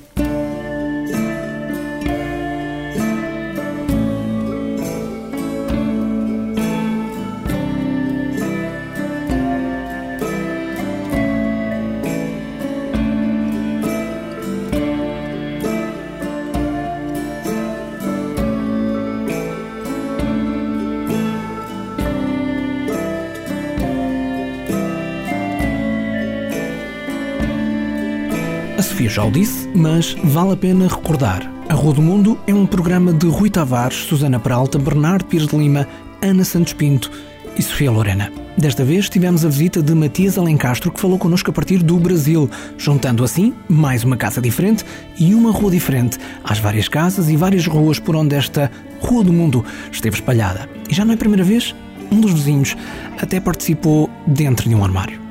Já 29.14 29.24
o 29.24 29.30
disse, 29.30 29.70
mas 29.76 30.16
vale 30.24 30.53
a 30.53 30.57
pena 30.57 30.88
recordar. 30.88 31.47
A 31.70 31.76
Rua 31.76 31.93
do 31.93 32.01
Mundo 32.01 32.36
é 32.47 32.53
um 32.53 32.66
programa 32.66 33.14
de 33.14 33.28
Rui 33.28 33.47
Tavares, 33.47 33.97
Susana 33.97 34.39
Peralta, 34.39 34.80
Bernardo 34.80 35.26
Pires 35.26 35.47
de 35.47 35.55
Lima, 35.55 35.88
Ana 36.20 36.43
Santos 36.43 36.74
Pinto 36.74 37.11
e 37.55 37.61
Sofia 37.61 37.91
Lorena. 37.91 38.32
Desta 38.57 38.84
vez 38.84 39.07
tivemos 39.09 39.45
a 39.45 39.49
visita 39.49 39.84
de 39.84 39.93
Matias 39.93 40.36
Alencastro, 40.36 40.91
que 40.91 40.99
falou 40.99 41.20
connosco 41.20 41.51
a 41.51 41.53
partir 41.53 41.84
do 41.84 41.99
Brasil, 41.99 42.49
juntando 42.76 43.24
assim 43.24 43.53
mais 43.70 44.03
uma 44.03 44.18
casa 44.18 44.41
diferente 44.41 44.84
e 45.20 45.36
uma 45.36 45.51
rua 45.51 45.70
diferente 45.70 46.18
às 46.43 46.57
várias 46.57 46.88
casas 46.88 47.30
e 47.30 47.38
várias 47.38 47.68
ruas 47.68 47.99
por 47.99 48.16
onde 48.16 48.36
esta 48.36 48.72
Rua 48.99 49.24
do 49.24 49.32
Mundo 49.32 49.64
esteve 49.91 50.16
espalhada. 50.16 50.68
E 50.89 50.95
já 50.95 51.05
não 51.05 51.11
é 51.11 51.16
a 51.16 51.20
primeira 51.20 51.43
vez, 51.43 51.76
um 52.11 52.20
dos 52.20 52.34
vizinhos 52.34 52.76
até 53.22 53.39
participou 53.39 54.09
dentro 54.26 54.68
de 54.68 54.74
um 54.74 54.84
armário. 54.84 55.22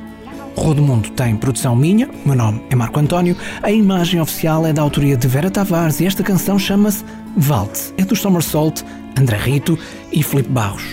Rua 0.57 0.75
do 0.75 0.83
Mundo 0.83 1.11
tem 1.11 1.37
produção 1.37 1.75
minha, 1.75 2.09
o 2.09 2.29
meu 2.29 2.37
nome 2.37 2.63
é 2.71 2.75
Marco 2.75 3.01
António, 3.01 3.37
a 3.63 3.71
imagem 3.71 4.21
oficial 4.21 4.67
é 4.67 4.73
da 4.73 4.83
autoria 4.83 5.17
de 5.17 5.27
Vera 5.27 5.51
Tavares 5.51 6.01
e 6.01 6.07
esta 6.07 6.23
canção 6.23 6.59
chama-se 6.59 7.03
Valtz, 7.37 7.95
é 7.97 8.05
do 8.05 8.15
Somersault, 8.15 8.85
André 9.19 9.39
Rito 9.39 9.79
e 10.13 10.23
Filipe 10.23 10.51
Barros. 10.51 10.85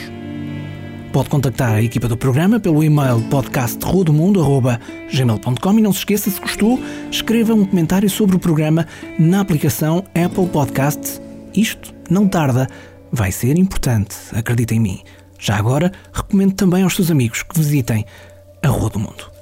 Pode 1.12 1.30
contactar 1.30 1.76
a 1.76 1.82
equipa 1.82 2.08
do 2.08 2.16
programa 2.16 2.60
pelo 2.60 2.84
e-mail 2.84 3.20
podcastrodomundo.gmail.com 3.30 5.80
e 5.80 5.82
não 5.82 5.92
se 5.92 6.00
esqueça, 6.00 6.30
se 6.30 6.40
gostou, 6.40 6.80
escreva 7.12 7.54
um 7.54 7.66
comentário 7.66 8.10
sobre 8.10 8.36
o 8.36 8.40
programa 8.40 8.88
na 9.18 9.42
aplicação 9.42 10.04
Apple 10.14 10.48
Podcasts. 10.48 11.20
Isto 11.54 11.94
não 12.10 12.28
tarda, 12.28 12.68
vai 13.12 13.32
ser 13.32 13.58
importante, 13.58 14.16
acredita 14.34 14.76
em 14.76 14.80
mim. 14.80 15.02
Já 15.40 15.58
agora, 15.58 15.92
recomendo 16.14 16.54
também 16.54 16.84
aos 16.84 16.96
seus 16.96 17.10
amigos 17.10 17.44
que 17.44 17.58
visitem 17.58 18.06
a 18.62 18.68
Rua 18.68 18.90
do 18.90 19.00
Mundo. 19.00 19.39